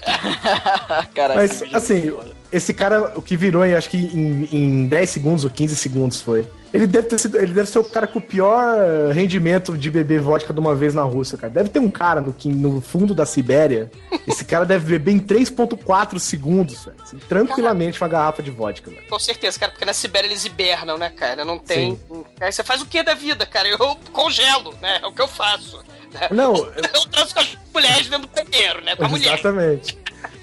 Cara, 1.14 1.34
Mas, 1.34 1.60
que 1.60 1.76
assim, 1.76 2.16
esse 2.50 2.72
cara, 2.72 3.12
o 3.16 3.22
que 3.22 3.36
virou, 3.36 3.64
em, 3.64 3.74
acho 3.74 3.90
que 3.90 3.96
em, 3.96 4.48
em 4.50 4.86
10 4.86 5.10
segundos 5.10 5.44
ou 5.44 5.50
15 5.50 5.76
segundos 5.76 6.20
foi. 6.20 6.46
Ele 6.72 6.86
deve, 6.86 7.08
ter 7.08 7.18
sido, 7.18 7.36
ele 7.36 7.52
deve 7.52 7.68
ser 7.68 7.78
o 7.80 7.84
cara 7.84 8.06
com 8.06 8.18
o 8.20 8.22
pior 8.22 9.12
rendimento 9.12 9.76
de 9.76 9.90
beber 9.90 10.20
vodka 10.20 10.52
de 10.54 10.60
uma 10.60 10.74
vez 10.74 10.94
na 10.94 11.02
Rússia, 11.02 11.36
cara. 11.36 11.52
Deve 11.52 11.68
ter 11.68 11.80
um 11.80 11.90
cara 11.90 12.20
no, 12.20 12.34
no 12.44 12.80
fundo 12.80 13.12
da 13.14 13.26
Sibéria. 13.26 13.90
Esse 14.26 14.44
cara 14.44 14.64
deve 14.64 14.98
beber 14.98 15.12
em 15.12 15.18
3,4 15.18 16.18
segundos, 16.18 16.84
velho. 16.84 16.96
Assim, 17.02 17.18
tranquilamente 17.28 18.00
uma 18.00 18.08
garrafa 18.08 18.42
de 18.42 18.50
vodka, 18.50 18.90
velho. 18.90 19.02
Com 19.08 19.18
certeza, 19.18 19.58
cara, 19.58 19.72
porque 19.72 19.84
na 19.84 19.92
Sibéria 19.92 20.28
eles 20.28 20.44
hibernam, 20.44 20.96
né, 20.96 21.10
cara? 21.10 21.44
Não 21.44 21.58
tem. 21.58 21.98
Aí 22.40 22.52
você 22.52 22.62
faz 22.62 22.80
o 22.80 22.86
que 22.86 23.02
da 23.02 23.14
vida, 23.14 23.44
cara? 23.46 23.68
Eu 23.68 23.96
congelo, 24.12 24.74
né? 24.80 25.00
É 25.02 25.06
o 25.06 25.12
que 25.12 25.22
eu 25.22 25.28
faço. 25.28 25.78
né? 26.12 26.28
Não, 26.30 26.54
Eu 26.94 27.06
transo 27.10 27.34
com 27.34 27.40
as 27.40 27.58
mulheres 27.74 28.08
dentro 28.08 28.28
do 28.28 28.44
banheiro, 28.44 28.80
né? 28.84 28.94
Com 28.94 29.04
a 29.04 29.08
mulher. 29.08 29.34
exatamente. 29.34 29.98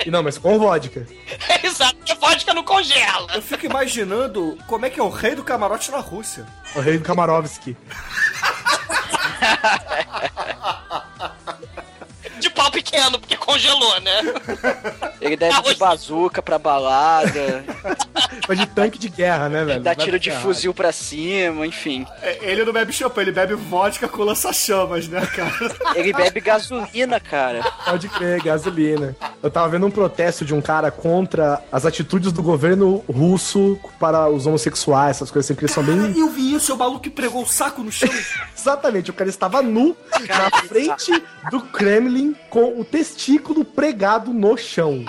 E 0.05 0.11
não, 0.11 0.23
mas 0.23 0.37
com 0.37 0.57
vodka. 0.59 1.05
Exato, 1.63 1.95
porque 1.97 2.13
vodka 2.15 2.53
não 2.53 2.63
congela. 2.63 3.33
Eu 3.33 3.41
fico 3.41 3.65
imaginando 3.65 4.57
como 4.67 4.85
é 4.85 4.89
que 4.89 4.99
é 4.99 5.03
o 5.03 5.09
rei 5.09 5.35
do 5.35 5.43
camarote 5.43 5.91
na 5.91 5.99
Rússia. 5.99 6.45
O 6.75 6.79
rei 6.79 6.97
do 6.97 7.03
Kamarovski. 7.03 7.75
De 12.39 12.49
pau 12.49 12.71
pequeno, 12.71 13.19
porque 13.19 13.35
congelou, 13.35 13.99
né? 14.01 14.21
Ele 15.19 15.35
deve 15.35 15.61
de 15.61 15.75
bazuca 15.75 16.41
pra 16.41 16.57
balada, 16.59 17.63
Mas 18.47 18.57
de 18.59 18.65
tanque 18.67 18.97
de 18.99 19.09
guerra, 19.09 19.49
né, 19.49 19.65
velho? 19.65 19.81
dá 19.81 19.93
Vai 19.93 20.05
tiro 20.05 20.19
de 20.19 20.31
fuzil 20.31 20.73
pra 20.73 20.91
cima, 20.91 21.65
enfim. 21.65 22.05
É, 22.21 22.37
Ele 22.41 22.63
não 22.63 22.73
bebe 22.73 22.93
champanhe, 22.93 23.25
ele 23.29 23.35
bebe 23.35 23.55
vodka 23.55 24.07
com 24.07 24.23
lança-chamas, 24.23 25.07
né, 25.07 25.25
cara? 25.25 25.75
Ele 25.95 26.13
bebe 26.13 26.39
gasolina, 26.39 27.19
cara. 27.19 27.63
Pode 27.85 28.07
crer, 28.09 28.41
gasolina. 28.41 29.15
Eu 29.41 29.49
tava 29.49 29.69
vendo 29.69 29.85
um 29.87 29.91
protesto 29.91 30.45
de 30.45 30.53
um 30.53 30.61
cara 30.61 30.91
contra 30.91 31.61
as 31.71 31.85
atitudes 31.85 32.31
do 32.31 32.41
governo 32.43 33.03
russo 33.11 33.79
para 33.99 34.29
os 34.29 34.45
homossexuais, 34.45 35.17
essas 35.17 35.31
coisas 35.31 35.49
assim, 35.49 35.57
que 35.57 35.65
eles 35.65 35.73
são 35.73 35.83
bem. 35.83 36.17
Eu 36.17 36.29
vi 36.29 36.53
isso, 36.53 36.73
o 36.73 36.77
maluco 36.77 36.99
que 37.01 37.09
pregou 37.09 37.43
o 37.43 37.47
saco 37.47 37.81
no 37.83 37.91
chão. 37.91 38.09
Exatamente, 38.57 39.09
o 39.11 39.13
cara 39.13 39.29
estava 39.29 39.61
nu 39.61 39.95
na 40.27 40.61
frente 40.67 41.23
do 41.49 41.61
Kremlin 41.61 42.26
com 42.49 42.79
o 42.79 42.83
testículo 42.85 43.63
pregado 43.65 44.33
no 44.33 44.57
chão. 44.57 45.03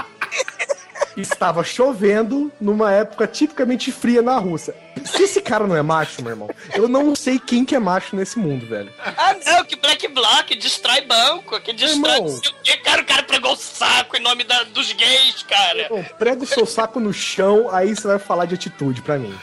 Estava 1.16 1.64
chovendo 1.64 2.52
numa 2.60 2.92
época 2.92 3.26
tipicamente 3.26 3.90
fria 3.90 4.22
na 4.22 4.38
Rússia. 4.38 4.72
Se 5.04 5.25
esse 5.25 5.40
cara 5.40 5.66
não 5.66 5.75
é 5.75 5.82
macho, 5.82 6.22
meu 6.22 6.30
irmão, 6.30 6.50
eu 6.75 6.87
não 6.88 7.14
sei 7.16 7.40
quem 7.40 7.64
que 7.64 7.75
é 7.75 7.78
macho 7.78 8.14
nesse 8.14 8.38
mundo, 8.38 8.66
velho. 8.66 8.92
Ah, 9.04 9.34
não, 9.44 9.64
que 9.64 9.75
Black 9.75 10.06
Bloc 10.08 10.48
destrói 10.60 11.00
banco, 11.00 11.58
que 11.60 11.72
destrói 11.72 12.14
Irmão. 12.14 12.28
não 12.28 12.28
sei 12.40 12.50
o 12.50 12.54
quê. 12.62 12.76
Cara, 12.76 13.02
o 13.02 13.04
cara 13.04 13.22
pregou 13.25 13.52
o 13.52 13.56
saco 13.56 14.16
em 14.16 14.20
nome 14.20 14.44
da- 14.44 14.62
dos 14.64 14.92
gays, 14.92 15.42
cara. 15.42 15.87
Bom, 15.88 16.04
prega 16.18 16.42
o 16.42 16.46
seu 16.46 16.64
saco 16.66 17.00
no 17.00 17.12
chão, 17.12 17.68
aí 17.72 17.96
você 17.96 18.06
vai 18.06 18.18
falar 18.20 18.44
de 18.44 18.54
atitude 18.54 19.02
pra 19.02 19.18
mim. 19.18 19.37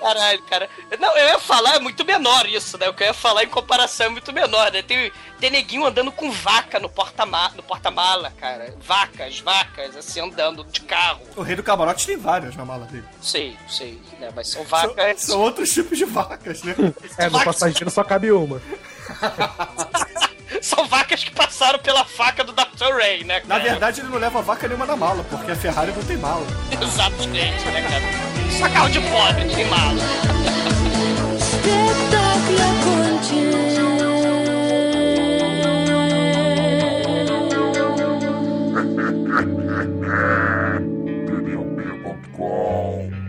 Caralho, 0.00 0.42
cara. 0.42 0.68
Não, 0.98 1.16
eu 1.16 1.28
ia 1.28 1.38
falar, 1.38 1.76
é 1.76 1.78
muito 1.78 2.04
menor 2.04 2.46
isso, 2.46 2.78
né? 2.78 2.88
O 2.88 2.94
que 2.94 3.02
eu 3.02 3.08
ia 3.08 3.14
falar 3.14 3.44
em 3.44 3.48
comparação 3.48 4.06
é 4.06 4.08
muito 4.08 4.32
menor, 4.32 4.72
né? 4.72 4.82
Tem, 4.82 5.12
tem 5.38 5.50
neguinho 5.50 5.84
andando 5.84 6.10
com 6.10 6.30
vaca 6.32 6.80
no 6.80 6.88
porta-mala, 6.88 7.52
no 7.54 7.62
porta-mala, 7.62 8.32
cara. 8.40 8.74
Vacas, 8.80 9.40
vacas, 9.40 9.96
assim, 9.96 10.20
andando 10.20 10.64
de 10.64 10.80
carro. 10.80 11.20
O 11.36 11.42
rei 11.42 11.54
do 11.54 11.62
camarote 11.62 12.06
tem 12.06 12.16
várias 12.16 12.56
na 12.56 12.64
mala 12.64 12.86
dele. 12.86 13.04
Sei, 13.20 13.56
sei, 13.68 14.00
né? 14.18 14.30
Mas 14.34 14.48
são 14.48 14.62
São, 14.66 14.70
vacas. 14.94 15.20
são 15.22 15.40
outros 15.40 15.68
tipos 15.70 15.98
de 15.98 16.04
vacas, 16.04 16.62
né? 16.62 16.74
É, 17.18 17.28
no 17.28 17.42
passageiro 17.44 17.90
só 17.90 18.02
cabe 18.02 18.32
uma. 18.32 18.60
São 20.62 20.86
vacas 20.86 21.24
que 21.24 21.30
passaram 21.30 21.78
pela 21.78 22.04
faca 22.04 22.44
do 22.44 22.52
Dr. 22.52 22.94
Ray, 22.98 23.24
né, 23.24 23.40
Na 23.46 23.56
cara? 23.58 23.70
verdade, 23.70 24.00
ele 24.00 24.08
não 24.08 24.18
leva 24.18 24.42
vaca 24.42 24.66
nenhuma 24.68 24.86
na 24.86 24.96
mala, 24.96 25.24
porque 25.24 25.50
a 25.50 25.56
Ferrari 25.56 25.92
não 25.92 26.02
tem 26.02 26.16
mala. 26.16 26.46
Exatamente, 26.80 27.64
né, 27.66 27.82
cara? 27.82 28.50
Só 28.58 28.68
carro 28.68 28.90
de 28.90 29.00
pobre, 29.00 29.44
tem 29.54 29.66
mala. 29.66 30.00
BBB.com. 41.80 43.10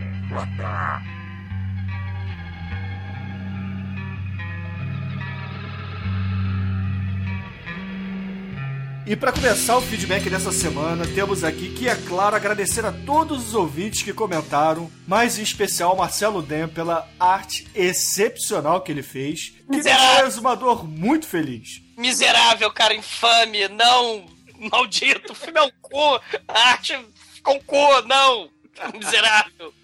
E 9.04 9.16
para 9.16 9.32
começar 9.32 9.76
o 9.76 9.82
feedback 9.82 10.30
dessa 10.30 10.52
semana, 10.52 11.04
temos 11.04 11.42
aqui 11.42 11.70
que, 11.70 11.88
é 11.88 11.94
claro, 11.96 12.36
agradecer 12.36 12.86
a 12.86 12.92
todos 12.92 13.48
os 13.48 13.54
ouvintes 13.54 14.02
que 14.02 14.12
comentaram, 14.12 14.88
mas 15.08 15.38
em 15.38 15.42
especial 15.42 15.90
ao 15.90 15.96
Marcelo 15.96 16.40
Dem 16.40 16.68
pela 16.68 17.08
arte 17.18 17.66
excepcional 17.74 18.80
que 18.80 18.92
ele 18.92 19.02
fez, 19.02 19.54
que 19.70 19.82
deixou 19.82 20.22
o 20.22 20.26
exumador 20.26 20.86
muito 20.86 21.26
feliz. 21.26 21.82
Miserável, 21.98 22.70
cara, 22.70 22.94
infame, 22.94 23.66
não, 23.68 24.24
maldito, 24.70 25.36
é 25.52 25.62
um 25.62 25.70
cu, 25.80 26.20
a 26.46 26.68
arte 26.68 26.96
ficou 27.34 27.56
um 27.56 27.60
cu, 27.60 28.02
não, 28.06 28.48
miserável. 28.96 29.74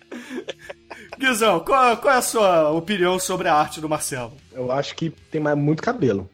Guizão, 1.18 1.58
qual, 1.60 1.96
qual 1.96 2.14
é 2.14 2.18
a 2.18 2.22
sua 2.22 2.70
opinião 2.70 3.18
sobre 3.18 3.48
a 3.48 3.54
arte 3.54 3.80
do 3.80 3.88
Marcelo? 3.88 4.36
Eu 4.52 4.70
acho 4.70 4.94
que 4.94 5.10
tem 5.10 5.40
mais 5.40 5.58
muito 5.58 5.82
cabelo. 5.82 6.30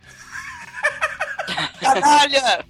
Canalha! 1.84 2.64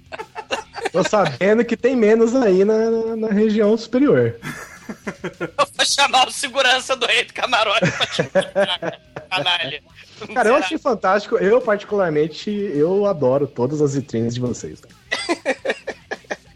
Tô 0.91 1.03
sabendo 1.03 1.63
que 1.65 1.75
tem 1.75 1.95
menos 1.95 2.35
aí 2.35 2.63
na, 2.63 2.77
na- 2.91 3.15
na 3.15 3.27
região 3.29 3.75
superior. 3.77 4.35
Eu 5.39 5.67
vou 5.75 5.85
chamar 5.85 6.27
o 6.27 6.31
segurança 6.31 6.95
do 6.95 7.05
rei 7.07 7.23
do 7.25 7.33
camarote 7.33 7.91
pra 7.91 8.05
te 8.05 8.21
mostrar, 8.21 8.99
canalha. 9.29 9.83
Cara, 10.33 10.49
eu 10.49 10.55
achei 10.55 10.77
fantástico. 10.77 11.37
Eu, 11.37 11.59
particularmente, 11.59 12.49
eu 12.51 13.05
adoro 13.05 13.47
todas 13.47 13.81
as 13.81 13.95
vitrines 13.95 14.33
de 14.35 14.39
vocês. 14.39 14.81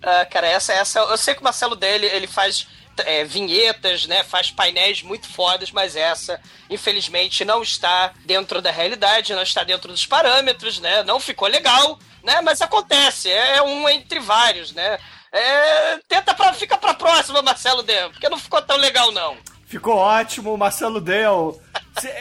Ah, 0.01 0.25
cara, 0.25 0.47
essa, 0.47 0.73
essa. 0.73 0.99
Eu 0.99 1.17
sei 1.17 1.33
que 1.35 1.41
o 1.41 1.43
Marcelo 1.43 1.75
dele, 1.75 2.05
ele 2.05 2.27
faz 2.27 2.67
é, 3.05 3.23
vinhetas, 3.23 4.05
né? 4.05 4.23
Faz 4.23 4.51
painéis 4.51 5.01
muito 5.01 5.27
fodas, 5.27 5.71
mas 5.71 5.95
essa, 5.95 6.39
infelizmente, 6.69 7.45
não 7.45 7.61
está 7.61 8.13
dentro 8.25 8.61
da 8.61 8.71
realidade, 8.71 9.33
não 9.33 9.43
está 9.43 9.63
dentro 9.63 9.91
dos 9.91 10.05
parâmetros, 10.05 10.79
né? 10.79 11.03
Não 11.03 11.19
ficou 11.19 11.47
legal, 11.47 11.99
né? 12.23 12.41
Mas 12.41 12.61
acontece, 12.61 13.29
é 13.29 13.61
um 13.61 13.87
entre 13.89 14.19
vários, 14.19 14.71
né? 14.71 14.99
É, 15.31 15.97
tenta 16.07 16.33
pra. 16.33 16.53
Fica 16.53 16.77
pra 16.77 16.93
próxima, 16.93 17.41
Marcelo 17.41 17.83
Dem, 17.83 18.09
porque 18.11 18.29
não 18.29 18.37
ficou 18.39 18.61
tão 18.61 18.77
legal, 18.77 19.11
não. 19.11 19.37
Ficou 19.65 19.95
ótimo, 19.95 20.57
Marcelo 20.57 20.99
Del 20.99 21.61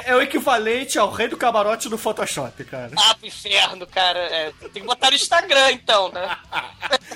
é 0.05 0.15
o 0.15 0.21
equivalente 0.21 0.99
ao 0.99 1.11
rei 1.11 1.29
do 1.29 1.37
camarote 1.37 1.89
do 1.89 1.97
Photoshop, 1.97 2.65
cara. 2.65 2.91
Ah, 2.97 3.15
pro 3.15 3.27
inferno, 3.27 3.87
cara. 3.87 4.19
É, 4.19 4.53
tem 4.73 4.83
que 4.83 4.89
botar 4.89 5.11
no 5.11 5.17
Instagram, 5.17 5.73
então, 5.73 6.11
né? 6.11 6.37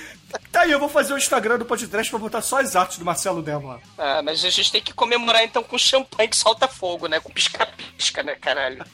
Tá 0.62 0.66
aí, 0.66 0.70
eu 0.70 0.78
vou 0.78 0.88
fazer 0.88 1.12
o 1.12 1.18
Instagram 1.18 1.58
do 1.58 1.64
podcast 1.64 2.08
pra 2.08 2.20
botar 2.20 2.40
só 2.40 2.60
as 2.60 2.76
artes 2.76 2.96
do 2.96 3.04
Marcelo 3.04 3.42
Dem 3.42 3.60
lá. 3.66 3.80
Ah, 3.98 4.22
mas 4.22 4.44
a 4.44 4.48
gente 4.48 4.70
tem 4.70 4.80
que 4.80 4.92
comemorar 4.92 5.42
então 5.42 5.60
com 5.60 5.76
champanhe 5.76 6.28
que 6.28 6.36
solta 6.36 6.68
fogo, 6.68 7.08
né? 7.08 7.18
Com 7.18 7.32
pisca-pisca, 7.32 8.22
né, 8.22 8.36
caralho? 8.36 8.84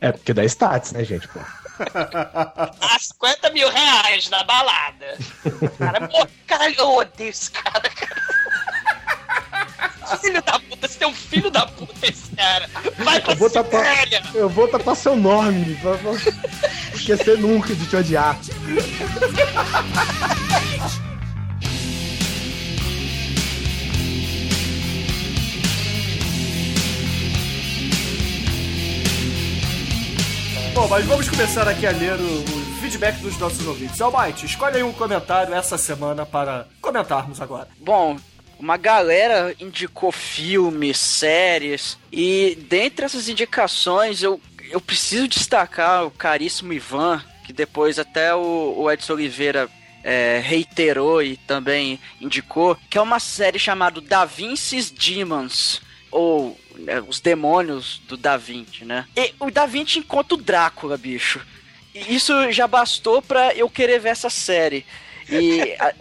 É, 0.00 0.10
porque 0.10 0.32
dá 0.32 0.42
stats, 0.44 0.92
né, 0.92 1.04
gente? 1.04 1.28
Pô. 1.28 1.38
Ah, 2.80 2.98
50 2.98 3.50
mil 3.50 3.68
reais 3.68 4.30
na 4.30 4.42
balada. 4.44 5.18
Cara, 5.78 6.08
pô, 6.08 6.26
caralho, 6.46 6.74
eu 6.78 6.90
odeio 6.94 7.28
esse 7.28 7.50
cara, 7.50 7.90
cara. 7.90 8.35
Filho 10.20 10.42
da 10.42 10.58
puta, 10.58 10.88
você 10.88 10.98
tem 10.98 11.08
um 11.08 11.14
filho 11.14 11.50
da 11.50 11.66
puta 11.66 12.06
esse 12.06 12.34
cara. 12.36 12.68
Vai 12.98 13.20
pra 13.20 13.32
Eu 13.32 13.36
vou 13.36 13.50
tapar, 13.50 14.08
eu 14.34 14.48
vou 14.48 14.68
tapar 14.68 14.96
seu 14.96 15.16
nome. 15.16 15.74
Pra 15.76 15.96
não 15.98 16.14
esquecer 16.94 17.38
nunca 17.38 17.74
de 17.74 17.86
te 17.86 17.96
odiar. 17.96 18.38
Bom, 30.74 30.88
mas 30.88 31.06
vamos 31.06 31.28
começar 31.28 31.66
aqui 31.66 31.86
a 31.86 31.90
ler 31.90 32.20
o, 32.20 32.40
o 32.42 32.76
feedback 32.82 33.18
dos 33.20 33.38
nossos 33.38 33.66
ouvintes. 33.66 33.98
Almighty, 33.98 34.44
escolhe 34.44 34.76
aí 34.76 34.82
um 34.82 34.92
comentário 34.92 35.54
essa 35.54 35.78
semana 35.78 36.26
para 36.26 36.66
comentarmos 36.82 37.40
agora. 37.40 37.66
Bom, 37.80 38.18
uma 38.58 38.76
galera 38.76 39.54
indicou 39.60 40.10
filmes, 40.10 40.98
séries, 40.98 41.98
e 42.10 42.56
dentre 42.68 43.04
essas 43.04 43.28
indicações 43.28 44.22
eu, 44.22 44.40
eu 44.70 44.80
preciso 44.80 45.28
destacar 45.28 46.06
o 46.06 46.10
caríssimo 46.10 46.72
Ivan, 46.72 47.22
que 47.44 47.52
depois 47.52 47.98
até 47.98 48.34
o, 48.34 48.74
o 48.76 48.90
Edson 48.90 49.14
Oliveira 49.14 49.68
é, 50.02 50.40
reiterou 50.42 51.22
e 51.22 51.36
também 51.36 52.00
indicou, 52.20 52.76
que 52.88 52.96
é 52.96 53.00
uma 53.00 53.20
série 53.20 53.58
chamada 53.58 54.00
Da 54.00 54.24
Vinci's 54.24 54.90
Demons, 54.90 55.82
ou 56.10 56.58
né, 56.76 57.02
os 57.06 57.20
demônios 57.20 58.00
do 58.06 58.16
Da 58.16 58.36
Vinci, 58.36 58.84
né? 58.84 59.06
E 59.16 59.34
o 59.40 59.50
Da 59.50 59.66
Vinci 59.66 59.98
encontra 59.98 60.34
o 60.34 60.40
Drácula, 60.40 60.96
bicho. 60.96 61.40
E 61.94 62.14
isso 62.14 62.52
já 62.52 62.66
bastou 62.66 63.20
pra 63.20 63.54
eu 63.54 63.68
querer 63.68 63.98
ver 63.98 64.10
essa 64.10 64.30
série. 64.30 64.86
E, 65.28 65.74
a- 65.80 65.94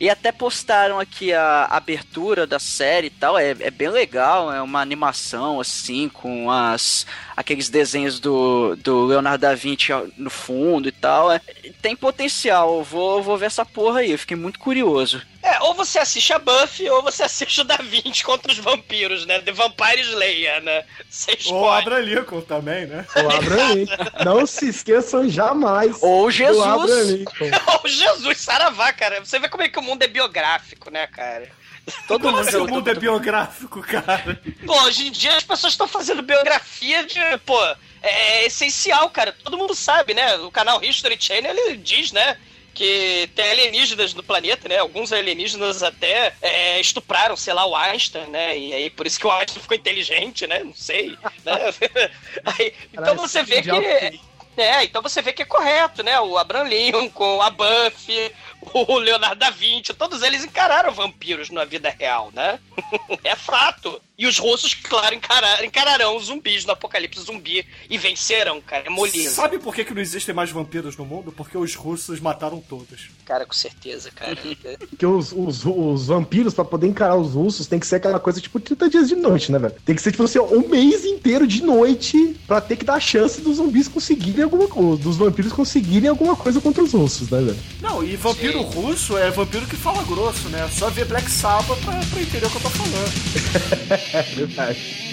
e 0.00 0.08
até 0.08 0.32
postaram 0.32 0.98
aqui 0.98 1.32
a 1.32 1.66
abertura 1.66 2.46
da 2.46 2.58
série 2.58 3.08
e 3.08 3.10
tal. 3.10 3.38
É, 3.38 3.50
é 3.50 3.70
bem 3.70 3.88
legal, 3.88 4.52
é 4.52 4.62
uma 4.62 4.80
animação 4.80 5.60
assim, 5.60 6.08
com 6.08 6.50
as, 6.50 7.06
aqueles 7.36 7.68
desenhos 7.68 8.18
do, 8.18 8.74
do 8.76 9.04
Leonardo 9.06 9.42
da 9.42 9.54
Vinci 9.54 9.88
no 10.16 10.30
fundo 10.30 10.88
e 10.88 10.92
tal. 10.92 11.30
É, 11.30 11.40
tem 11.82 11.94
potencial, 11.96 12.82
vou, 12.82 13.22
vou 13.22 13.36
ver 13.36 13.46
essa 13.46 13.64
porra 13.64 14.00
aí, 14.00 14.12
eu 14.12 14.18
fiquei 14.18 14.36
muito 14.36 14.58
curioso. 14.58 15.22
É, 15.42 15.60
ou 15.62 15.74
você 15.74 15.98
assiste 15.98 16.32
a 16.32 16.38
Buffy, 16.38 16.88
ou 16.88 17.02
você 17.02 17.24
assiste 17.24 17.60
o 17.60 17.64
Da 17.64 17.76
Vinci 17.76 18.22
contra 18.22 18.52
os 18.52 18.58
vampiros, 18.58 19.26
né? 19.26 19.40
The 19.40 19.50
Vampire 19.52 20.00
Slayer, 20.00 20.62
né? 20.62 20.84
Você 21.10 21.36
Ou. 21.50 21.68
Abra 21.68 21.98
Lincoln 21.98 22.40
também, 22.42 22.86
né? 22.86 23.04
O 23.16 23.28
Abraham 23.30 23.74
Lincoln. 23.74 23.96
Não 24.24 24.46
se 24.46 24.68
esqueçam 24.68 25.28
jamais. 25.28 25.96
Ou 26.00 26.30
Jesus. 26.30 27.24
Oh, 27.82 27.86
Jesus, 27.88 28.38
saravá, 28.38 28.92
cara. 28.92 29.18
Você 29.24 29.38
vê 29.40 29.48
como 29.48 29.64
é 29.64 29.68
que 29.68 29.78
o 29.78 29.82
mundo 29.82 30.02
é 30.02 30.06
biográfico, 30.06 30.90
né, 30.90 31.06
cara? 31.08 31.50
Todo 32.06 32.20
Como 32.22 32.36
mundo 32.36 32.46
assim 32.48 32.56
o 32.58 32.66
já- 32.68 32.72
mundo 32.72 32.88
é 32.90 32.94
biográfico, 32.94 33.82
cara? 33.82 34.40
Pô, 34.64 34.80
hoje 34.84 35.08
em 35.08 35.10
dia 35.10 35.36
as 35.36 35.42
pessoas 35.42 35.72
estão 35.72 35.88
fazendo 35.88 36.22
biografia 36.22 37.04
de, 37.04 37.18
pô, 37.44 37.58
é 38.00 38.46
essencial, 38.46 39.10
cara. 39.10 39.34
Todo 39.42 39.58
mundo 39.58 39.74
sabe, 39.74 40.14
né? 40.14 40.36
O 40.36 40.50
canal 40.52 40.80
History 40.84 41.16
Channel, 41.18 41.52
ele 41.52 41.76
diz, 41.78 42.12
né? 42.12 42.36
Que 42.74 43.28
tem 43.34 43.50
alienígenas 43.50 44.14
no 44.14 44.22
planeta, 44.22 44.68
né? 44.68 44.78
Alguns 44.78 45.12
alienígenas 45.12 45.82
até 45.82 46.34
é, 46.40 46.80
estupraram, 46.80 47.36
sei 47.36 47.52
lá, 47.52 47.66
o 47.66 47.76
Einstein, 47.76 48.26
né? 48.28 48.58
E 48.58 48.72
aí 48.72 48.90
por 48.90 49.06
isso 49.06 49.20
que 49.20 49.26
o 49.26 49.30
Einstein 49.30 49.62
ficou 49.62 49.76
inteligente, 49.76 50.46
né? 50.46 50.64
Não 50.64 50.74
sei. 50.74 51.16
Né? 51.44 52.10
Aí, 52.44 52.74
então 52.92 53.16
você 53.16 53.42
vê 53.42 53.62
que. 53.62 53.70
É, 54.56 54.84
então 54.84 55.00
você 55.00 55.22
vê 55.22 55.32
que 55.32 55.42
é 55.42 55.46
correto, 55.46 56.02
né? 56.02 56.20
O 56.20 56.36
Abraham 56.36 56.68
Lincoln, 56.68 57.40
a 57.40 57.48
Buffy, 57.48 58.30
o 58.72 58.98
Leonardo 58.98 59.36
da 59.36 59.50
Vinci, 59.50 59.92
todos 59.94 60.22
eles 60.22 60.44
encararam 60.44 60.92
vampiros 60.92 61.50
na 61.50 61.64
vida 61.64 61.94
real, 61.98 62.30
né? 62.32 62.58
é 63.24 63.34
fato. 63.34 64.00
E 64.16 64.26
os 64.26 64.38
russos, 64.38 64.74
claro, 64.74 65.14
encarar, 65.14 65.64
encararão 65.64 66.16
os 66.16 66.26
zumbis 66.26 66.64
no 66.64 66.72
apocalipse 66.72 67.20
zumbi 67.22 67.66
e 67.90 67.98
vencerão, 67.98 68.60
cara. 68.60 68.86
É 68.86 68.90
moleza. 68.90 69.30
Sabe 69.30 69.58
por 69.58 69.74
que, 69.74 69.84
que 69.84 69.92
não 69.92 70.00
existem 70.00 70.34
mais 70.34 70.50
vampiros 70.50 70.96
no 70.96 71.04
mundo? 71.04 71.32
Porque 71.32 71.58
os 71.58 71.74
russos 71.74 72.20
mataram 72.20 72.60
todos. 72.60 73.10
Cara, 73.24 73.44
com 73.44 73.52
certeza, 73.52 74.10
cara. 74.12 74.36
Porque 74.90 75.06
os, 75.06 75.32
os, 75.32 75.64
os 75.64 76.06
vampiros, 76.06 76.54
pra 76.54 76.64
poder 76.64 76.86
encarar 76.86 77.16
os 77.16 77.32
russos, 77.32 77.66
tem 77.66 77.80
que 77.80 77.86
ser 77.86 77.96
aquela 77.96 78.20
coisa 78.20 78.40
tipo 78.40 78.60
30 78.60 78.90
dias 78.90 79.08
de 79.08 79.16
noite, 79.16 79.50
né, 79.50 79.58
velho? 79.58 79.74
Tem 79.84 79.94
que 79.94 80.02
ser, 80.02 80.12
tipo 80.12 80.22
assim, 80.22 80.38
um 80.38 80.68
mês 80.68 81.04
inteiro 81.04 81.46
de 81.46 81.62
noite 81.62 82.36
pra 82.46 82.60
ter 82.60 82.76
que 82.76 82.84
dar 82.84 83.00
chance 83.00 83.40
dos 83.40 83.56
zumbis 83.56 83.88
conseguirem 83.88 84.44
alguma 84.44 84.68
coisa, 84.68 85.02
dos 85.02 85.16
vampiros 85.16 85.52
conseguirem 85.52 86.10
alguma 86.10 86.36
coisa 86.36 86.60
contra 86.60 86.82
os 86.82 86.92
russos, 86.92 87.30
né, 87.30 87.40
velho? 87.40 87.58
Não, 87.80 88.04
e 88.04 88.16
vampiro 88.52 88.72
Sim. 88.72 88.80
russo 88.80 89.18
é 89.18 89.30
vampiro 89.30 89.66
que 89.66 89.76
fala 89.76 90.02
grosso, 90.02 90.48
né? 90.48 90.68
Só 90.72 90.90
ver 90.90 91.06
Black 91.06 91.30
Sabbath 91.30 91.78
pra, 91.84 91.94
pra 91.94 92.20
entender 92.20 92.46
o 92.46 92.50
que 92.50 92.56
eu 92.56 92.60
tô 92.62 92.70
falando. 92.70 93.12
É 94.12 94.22
verdade. 94.34 95.12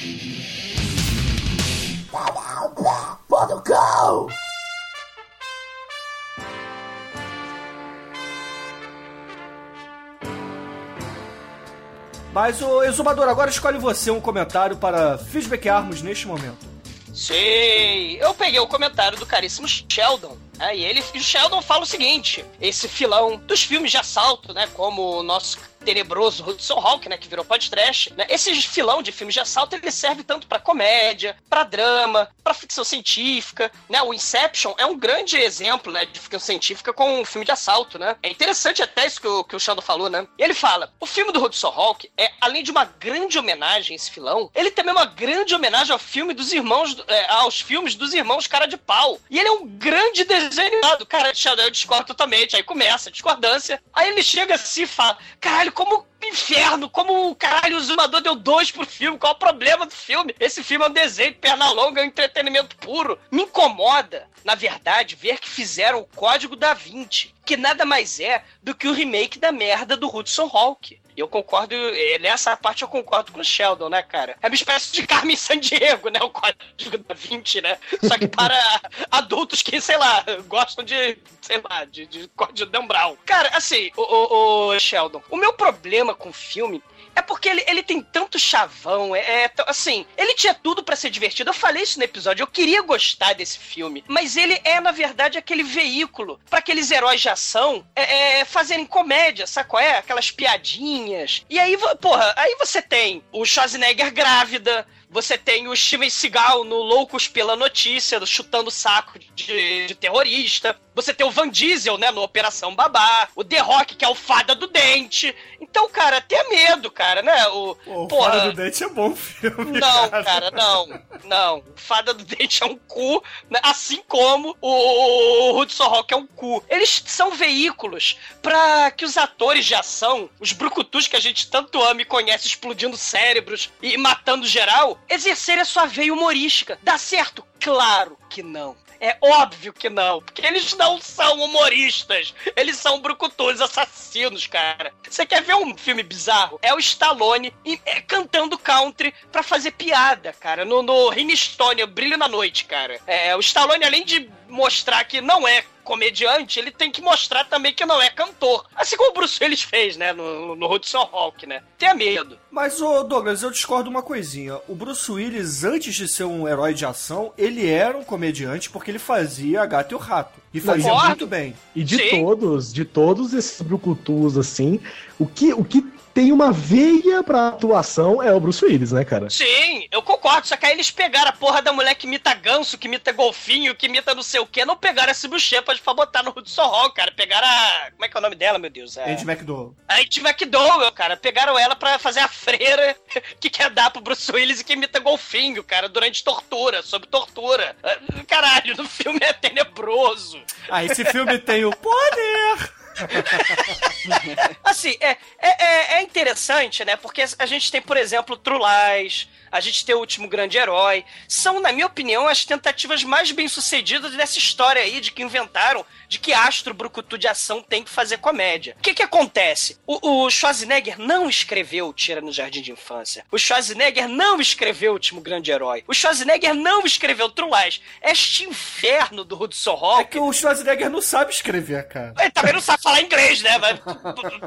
Mas, 12.32 12.62
o 12.62 12.84
Exumador, 12.84 13.28
agora 13.28 13.50
escolhe 13.50 13.78
você 13.78 14.12
um 14.12 14.22
comentário 14.22 14.78
para 14.78 15.18
feedbackarmos 15.18 16.02
neste 16.02 16.28
momento. 16.28 16.68
Sei. 17.14 18.22
Eu 18.22 18.34
peguei 18.34 18.60
o 18.60 18.68
comentário 18.68 19.18
do 19.18 19.26
caríssimo 19.26 19.68
Sheldon. 19.68 20.38
Né, 20.60 20.76
e 20.76 20.84
ele, 20.84 21.00
o 21.00 21.20
Sheldon 21.20 21.62
fala 21.62 21.84
o 21.84 21.88
seguinte: 21.88 22.46
esse 22.60 22.88
filão 22.88 23.38
dos 23.38 23.64
filmes 23.64 23.92
de 23.92 23.98
assalto, 23.98 24.54
né? 24.54 24.68
Como 24.74 25.20
o 25.20 25.24
nosso 25.24 25.58
tenebroso 25.84 26.48
Hudson 26.48 26.80
Hawk, 26.80 27.08
né, 27.10 27.18
que 27.18 27.28
virou 27.28 27.46
podcast, 27.46 28.14
né? 28.14 28.26
Esse 28.30 28.54
filão 28.62 29.02
de 29.02 29.12
filmes 29.12 29.34
de 29.34 29.40
assalto, 29.40 29.76
ele 29.76 29.92
serve 29.92 30.24
tanto 30.24 30.48
pra 30.48 30.60
comédia, 30.60 31.38
pra 31.50 31.64
drama, 31.64 32.30
pra 32.44 32.54
ficção 32.54 32.84
científica, 32.84 33.72
né? 33.88 34.02
O 34.02 34.14
Inception 34.14 34.74
é 34.78 34.86
um 34.86 34.98
grande 34.98 35.38
exemplo, 35.38 35.92
né, 35.92 36.06
de 36.06 36.20
ficção 36.20 36.40
científica 36.40 36.94
com 36.94 37.22
um 37.22 37.26
filme 37.26 37.46
de 37.46 37.52
assalto, 37.52 37.98
né? 37.98 38.16
É 38.22 38.30
interessante 38.30 38.82
até 38.82 39.06
isso 39.06 39.22
que 39.22 39.28
o, 39.28 39.44
que 39.44 39.56
o 39.56 39.60
Sheldon 39.60 39.82
falou, 39.82 40.10
né? 40.10 40.28
Ele 40.38 40.54
fala, 40.54 40.92
o 41.00 41.06
filme 41.06 41.32
do 41.32 41.44
Hudson 41.44 41.70
Hawk 41.70 42.10
é, 42.18 42.32
além 42.42 42.64
de 42.64 42.72
uma 42.72 42.86
grande 42.86 43.38
homenagem 43.38 43.94
a 43.94 43.96
esse 43.96 44.12
filão, 44.12 44.50
ele 44.54 44.72
também 44.72 44.92
é 44.92 44.98
uma 44.98 45.06
grande 45.06 45.56
homenagem 45.56 45.94
ao 45.94 46.00
filme 46.00 46.34
dos 46.34 46.52
irmãos, 46.52 46.96
é, 47.08 47.32
aos 47.32 47.60
filmes 47.60 47.96
dos 47.96 48.14
irmãos 48.14 48.48
Cara 48.48 48.66
de 48.66 48.78
Pau. 48.78 49.20
E 49.30 49.40
ele 49.40 49.48
é 49.48 49.52
um 49.52 49.66
grande 49.66 50.24
desenho 50.24 50.68
animado. 50.68 51.06
Cara, 51.06 51.34
Sheldon, 51.34 51.64
eu 51.64 51.72
discordo 51.72 52.08
totalmente. 52.08 52.56
Aí 52.56 52.64
começa 52.64 53.10
a 53.10 53.12
discordância. 53.12 53.82
Aí 53.94 54.10
ele 54.10 54.24
chega 54.24 54.56
assim 54.56 54.84
e 54.84 54.88
fala, 54.88 55.18
caralho, 55.40 55.69
como 55.72 56.06
inferno, 56.24 56.90
como 56.90 57.30
o 57.30 57.36
caralho 57.36 57.78
o 57.78 57.82
Zumador 57.82 58.22
deu 58.22 58.36
dois 58.36 58.72
pro 58.72 58.86
filme, 58.86 59.18
qual 59.18 59.34
o 59.34 59.40
problema 59.40 59.86
do 59.86 59.94
filme? 59.94 60.36
Esse 60.40 60.64
filme 60.64 60.86
é 60.86 60.90
um 60.90 60.94
desenho, 60.94 61.36
perna 61.36 61.70
longa, 61.72 62.02
é 62.02 62.04
um 62.04 62.08
entretenimento 62.08 62.76
puro. 62.78 63.20
Me 63.32 63.44
incomoda, 63.44 64.28
na 64.44 64.56
verdade, 64.56 65.16
ver 65.16 65.40
que 65.40 65.50
fizeram 65.50 66.00
o 66.00 66.08
Código 66.16 66.56
da 66.56 66.74
Vinci, 66.74 67.34
que 67.50 67.58
nada 67.58 67.84
mais 67.84 68.20
é 68.20 68.44
do 68.62 68.76
que 68.76 68.88
o 68.88 68.94
remake 68.94 69.40
da 69.40 69.52
merda 69.52 69.98
do 69.98 70.16
Hudson 70.16 70.48
Hawk. 70.54 71.02
E 71.18 71.20
eu 71.20 71.28
concordo, 71.28 71.74
eh, 71.74 72.20
nessa 72.20 72.56
parte 72.56 72.84
eu 72.84 72.88
concordo 72.88 73.32
com 73.32 73.40
o 73.40 73.44
Sheldon, 73.44 73.90
né, 73.90 74.04
cara? 74.04 74.38
É 74.40 74.48
uma 74.48 74.54
espécie 74.54 74.92
de 74.94 75.08
Carmen 75.08 75.36
Sandiego, 75.36 76.10
né? 76.10 76.20
O 76.22 76.30
Código 76.30 77.00
da 77.00 77.16
Vinci, 77.16 77.60
né? 77.60 77.80
Só 78.04 78.20
que 78.20 78.28
para 78.28 78.56
adultos 79.10 79.64
que, 79.64 79.82
sei 79.82 79.98
lá, 79.98 80.24
gostam 80.46 80.86
de, 80.86 81.18
sei 81.42 81.60
lá, 81.68 81.86
de, 81.86 82.06
de 82.06 82.28
Código 82.36 82.70
Brown. 82.84 83.18
Cara, 83.26 83.50
assim, 83.58 83.90
o, 83.98 84.04
o, 84.04 84.68
o 84.68 84.80
Sheldon, 84.80 85.24
o 85.32 85.36
meu 85.36 85.52
problema 85.54 86.14
com 86.14 86.30
o 86.30 86.34
filme 86.34 86.84
é 87.16 87.22
porque 87.22 87.50
ele, 87.50 87.64
ele 87.68 87.84
tem 87.84 88.02
tanto 88.02 88.40
chavão, 88.40 89.16
é, 89.16 89.20
é 89.20 89.52
assim, 89.68 90.06
ele 90.18 90.36
tinha 90.36 90.54
tudo 90.54 90.84
pra 90.84 90.96
ser 90.96 91.10
divertido. 91.10 91.50
Eu 91.50 91.54
falei 91.54 91.84
isso 91.84 92.00
no 92.00 92.06
episódio, 92.06 92.44
eu 92.44 92.48
queria 92.48 92.82
gostar 92.82 93.34
desse 93.34 93.60
filme, 93.60 94.04
mas 94.08 94.38
ele 94.38 94.60
é, 94.64 94.80
na 94.80 94.92
verdade, 94.92 95.38
aquele 95.38 95.64
veículo 95.64 96.40
pra 96.50 96.60
aqueles 96.60 96.92
heróis 96.92 97.22
de 97.22 97.30
ação 97.30 97.86
é, 97.96 98.40
é, 98.40 98.46
fazerem 98.46 98.86
comédia, 98.86 99.48
sabe 99.48 99.70
qual 99.70 99.82
é? 99.82 99.98
Aquelas 99.98 100.32
piadinhas. 100.32 101.46
E 101.50 101.60
aí, 101.60 101.78
porra, 102.02 102.34
aí 102.36 102.56
você 102.58 102.82
tem 102.82 103.24
o 103.32 103.46
Schwarzenegger 103.46 104.12
grávida, 104.14 104.88
você 105.10 105.38
tem 105.38 105.68
o 105.68 105.76
Steven 105.76 106.10
Seagal 106.10 106.64
no 106.64 106.78
Loucos 106.78 107.28
pela 107.28 107.56
Notícia, 107.56 108.24
chutando 108.26 108.70
saco 108.70 109.18
de, 109.34 109.88
de 109.88 109.96
terrorista. 109.96 110.80
Você 111.02 111.14
tem 111.14 111.26
o 111.26 111.32
Van 111.32 111.50
Diesel, 111.50 111.98
né, 111.98 112.12
no 112.12 112.22
Operação 112.22 112.76
Babá. 112.76 113.30
O 113.36 113.44
The 113.44 113.60
Rock, 113.60 113.96
que 113.96 114.04
é 114.04 114.10
o 114.10 114.16
fada 114.16 114.54
do 114.54 114.68
dente. 114.68 115.34
Então, 115.62 115.90
cara, 115.90 116.20
tenha 116.20 116.48
medo, 116.50 116.90
cara, 116.92 117.22
né? 117.22 117.48
O, 117.48 117.76
Pô, 118.08 118.10
Fora 118.10 118.40
do 118.42 118.54
Dente 118.54 118.84
é 118.84 118.90
bom 118.90 119.16
filme. 119.16 119.80
não, 119.80 120.10
cara, 120.10 120.52
não. 120.52 121.02
Não. 121.24 121.64
Fada 121.76 122.14
do 122.14 122.24
Dente 122.24 122.64
é 122.64 122.66
um 122.66 122.76
cu, 122.76 123.24
né? 123.50 123.60
assim 123.64 124.02
como 124.08 124.58
o, 124.62 124.70
o 124.70 125.60
Hudson 125.60 125.88
Rock 125.88 126.14
é 126.14 126.18
um 126.18 126.28
cu. 126.28 126.64
Eles 126.70 127.04
são 127.06 127.32
veículos 127.32 128.18
pra 128.42 128.92
que 128.92 129.06
os 129.06 129.18
atores 129.18 129.66
de 129.66 129.76
ação, 129.76 130.30
os 130.40 130.54
brucutus 130.54 131.08
que 131.08 131.16
a 131.16 131.20
gente 131.20 131.50
tanto 131.50 131.82
ama 131.82 132.02
e 132.02 132.06
conhece 132.06 132.48
explodindo 132.48 132.98
cérebros 132.98 133.70
e 133.82 133.98
matando 133.98 134.48
geral, 134.48 135.00
exercerem 135.10 135.62
a 135.62 135.66
sua 135.66 135.86
veia 135.86 136.14
humorística. 136.14 136.80
Dá 136.82 136.98
certo? 136.98 137.44
Claro 137.60 138.18
que 138.30 138.42
não. 138.42 138.76
É 139.02 139.18
óbvio 139.22 139.72
que 139.72 139.90
não, 139.90 140.22
porque 140.22 140.46
eles 140.46 140.74
não 140.74 141.00
são 141.00 141.42
humoristas. 141.42 142.34
Eles 142.56 142.76
são 142.76 143.00
brucutus 143.00 143.62
assassinos, 143.62 144.46
cara. 144.46 144.92
Você 145.10 145.26
quer 145.26 145.42
ver 145.42 145.56
um 145.56 145.78
filme 145.78 146.04
bizarro? 146.04 146.60
É 146.62 146.74
o 146.74 146.80
Stallone 146.80 147.54
é, 147.86 148.02
cantando 148.02 148.58
country 148.58 149.14
pra 149.32 149.42
fazer 149.42 149.72
piada, 149.72 150.34
cara. 150.34 150.66
No, 150.66 150.82
no 150.82 151.10
Rini 151.10 151.36
Stone, 151.36 151.86
Brilho 151.86 152.18
na 152.18 152.28
Noite, 152.28 152.66
cara. 152.66 153.00
É, 153.08 153.34
o 153.36 153.40
Stallone, 153.40 153.86
além 153.86 154.04
de 154.04 154.30
mostrar 154.50 155.04
que 155.06 155.22
não 155.22 155.48
é 155.48 155.64
comediante, 155.84 156.60
ele 156.60 156.70
tem 156.70 156.92
que 156.92 157.02
mostrar 157.02 157.46
também 157.46 157.74
que 157.74 157.84
não 157.84 158.00
é 158.00 158.12
cantor. 158.12 158.64
Assim 158.76 158.96
como 158.96 159.10
o 159.10 159.14
Bruce 159.14 159.44
Willis 159.44 159.64
fez, 159.64 159.98
né, 159.98 160.14
no, 160.14 160.56
no 160.56 160.72
Hudson 160.72 161.10
Hawk, 161.12 161.48
né? 161.48 161.64
Tenha 161.80 161.96
medo. 161.96 162.38
Mas, 162.52 162.80
ô 162.80 163.04
Douglas, 163.04 163.42
eu 163.42 163.50
discordo 163.50 163.90
uma 163.90 164.04
coisinha. 164.04 164.60
O 164.68 164.76
Bruce 164.76 165.12
Willis, 165.12 165.64
antes 165.64 165.96
de 165.96 166.08
ser 166.08 166.26
um 166.26 166.48
herói 166.48 166.76
de 166.76 166.86
ação, 166.86 167.34
ele 167.36 167.68
era 167.68 167.98
um 167.98 168.04
comediante 168.04 168.70
porque 168.70 168.92
ele 168.92 169.00
fazia 169.00 169.64
a 169.64 169.66
Gato 169.66 169.94
e 169.94 169.96
o 169.96 169.98
Rato. 169.98 170.40
E 170.54 170.60
fazia 170.60 170.84
Concordo. 170.92 171.08
muito 171.08 171.28
bem. 171.28 171.56
E 171.76 171.84
de 171.84 171.98
Sim. 171.98 172.24
todos, 172.24 172.72
de 172.72 172.86
todos 172.86 173.34
esses 173.34 173.60
brucutus, 173.62 174.38
assim, 174.38 174.80
o 175.18 175.26
que, 175.26 175.54
o 175.54 175.64
que 175.64 175.82
tem 176.20 176.34
uma 176.34 176.52
veia 176.52 177.24
pra 177.24 177.48
atuação 177.48 178.22
é 178.22 178.34
o 178.34 178.42
Bruce 178.42 178.66
Willis, 178.66 178.92
né, 178.92 179.06
cara? 179.06 179.30
Sim, 179.30 179.88
eu 179.90 180.02
concordo. 180.02 180.50
Só 180.50 180.58
que 180.58 180.66
aí 180.66 180.74
eles 180.74 180.92
pegaram 180.92 181.30
a 181.30 181.32
porra 181.32 181.62
da 181.62 181.72
mulher 181.72 181.96
que 181.96 182.06
imita 182.06 182.34
ganso, 182.34 182.78
que 182.78 182.90
imita 182.90 183.14
golfinho, 183.14 183.74
que 183.74 183.86
imita 183.86 184.14
não 184.14 184.22
sei 184.22 184.42
o 184.42 184.46
que, 184.46 184.66
não 184.66 184.76
pegaram 184.76 185.12
essa 185.12 185.30
buchepa 185.30 185.74
pra 185.78 185.94
botar 185.94 186.22
no 186.22 186.32
Hudson 186.32 186.68
Hall, 186.68 186.92
cara. 186.92 187.10
Pegaram 187.14 187.48
a. 187.48 187.92
Como 187.92 188.04
é 188.04 188.10
que 188.10 188.18
é 188.18 188.20
o 188.20 188.22
nome 188.22 188.36
dela, 188.36 188.60
meu 188.60 188.70
Deus? 188.70 188.98
É... 188.98 189.14
Andy 189.14 189.24
McDowell. 189.24 189.74
A 189.88 189.96
Andy 189.96 190.20
McDowell, 190.20 190.92
cara. 190.92 191.16
Pegaram 191.16 191.58
ela 191.58 191.74
pra 191.74 191.98
fazer 191.98 192.20
a 192.20 192.28
freira 192.28 192.98
que 193.40 193.50
quer 193.50 193.70
dar 193.70 193.90
pro 193.90 194.02
Bruce 194.02 194.30
Willis 194.30 194.60
e 194.60 194.66
que 194.66 194.74
imita 194.74 195.00
golfinho, 195.00 195.64
cara, 195.64 195.88
durante 195.88 196.22
tortura, 196.22 196.84
sob 196.84 197.08
tortura. 197.08 197.78
Ah, 197.82 197.98
Caralho, 198.28 198.76
no 198.76 198.84
filme 198.84 199.20
é 199.22 199.32
tenebroso. 199.32 200.38
Ah, 200.70 200.84
esse 200.84 201.06
filme 201.06 201.38
tem 201.38 201.64
o 201.64 201.72
poder. 201.72 202.74
Assim, 204.64 204.96
é, 205.00 205.18
é, 205.40 205.64
é- 205.64 205.94
é 206.00 206.02
interessante, 206.02 206.84
né? 206.86 206.96
Porque 206.96 207.24
a 207.38 207.46
gente 207.46 207.72
tem, 207.72 207.82
por 207.82 207.98
exemplo, 207.98 208.38
True 208.38 208.60
Lies, 208.60 209.28
a 209.52 209.60
gente 209.60 209.86
tem 209.86 209.96
o 209.96 210.00
Último 210.00 210.28
Grande 210.28 210.58
Herói. 210.58 211.04
São, 211.28 211.60
na 211.60 211.72
minha 211.72 211.86
opinião, 211.88 212.28
as 212.28 212.46
tentativas 212.46 213.04
mais 213.04 213.32
bem-sucedidas 213.32 214.14
dessa 214.14 214.38
história 214.38 214.82
aí 214.82 215.02
de 215.02 215.12
que 215.12 215.24
inventaram 215.24 215.86
de 216.08 216.20
que 216.20 216.34
astro 216.34 216.74
brucutu 216.74 217.18
de 217.18 217.28
ação 217.28 217.62
tem 217.62 217.84
que 217.84 217.90
fazer 217.90 218.18
comédia. 218.18 218.76
O 218.80 218.82
que 218.82 218.94
que 218.94 219.04
acontece? 219.04 219.78
O, 219.88 220.26
o 220.26 220.30
Schwarzenegger 220.30 221.00
não 221.00 221.30
escreveu 221.30 221.92
Tira 221.94 222.22
no 222.22 222.32
Jardim 222.32 222.62
de 222.62 222.72
Infância. 222.72 223.26
O 223.32 223.38
Schwarzenegger 223.38 224.08
não 224.08 224.40
escreveu 224.40 224.92
O 224.92 224.94
Último 224.94 225.22
Grande 225.22 225.52
Herói. 225.52 225.84
O 225.88 225.94
Schwarzenegger 225.94 226.54
não 226.54 226.86
escreveu 226.86 227.30
True 227.30 227.50
Lies. 227.64 227.82
Este 228.02 228.44
inferno 228.44 229.24
do 229.24 229.42
Hudson 229.42 229.74
Hall 229.76 230.00
É 230.02 230.04
que 230.04 230.20
o 230.20 230.32
Schwarzenegger 230.32 230.90
não 230.90 231.02
sabe 231.02 231.32
escrever, 231.34 231.88
cara. 231.88 232.14
ele 232.20 232.32
também 232.32 232.54
não 232.54 232.62
sabe 232.62 232.82
falar 232.84 233.02
inglês, 233.02 233.42
né? 233.42 233.58
Mas, 233.58 233.80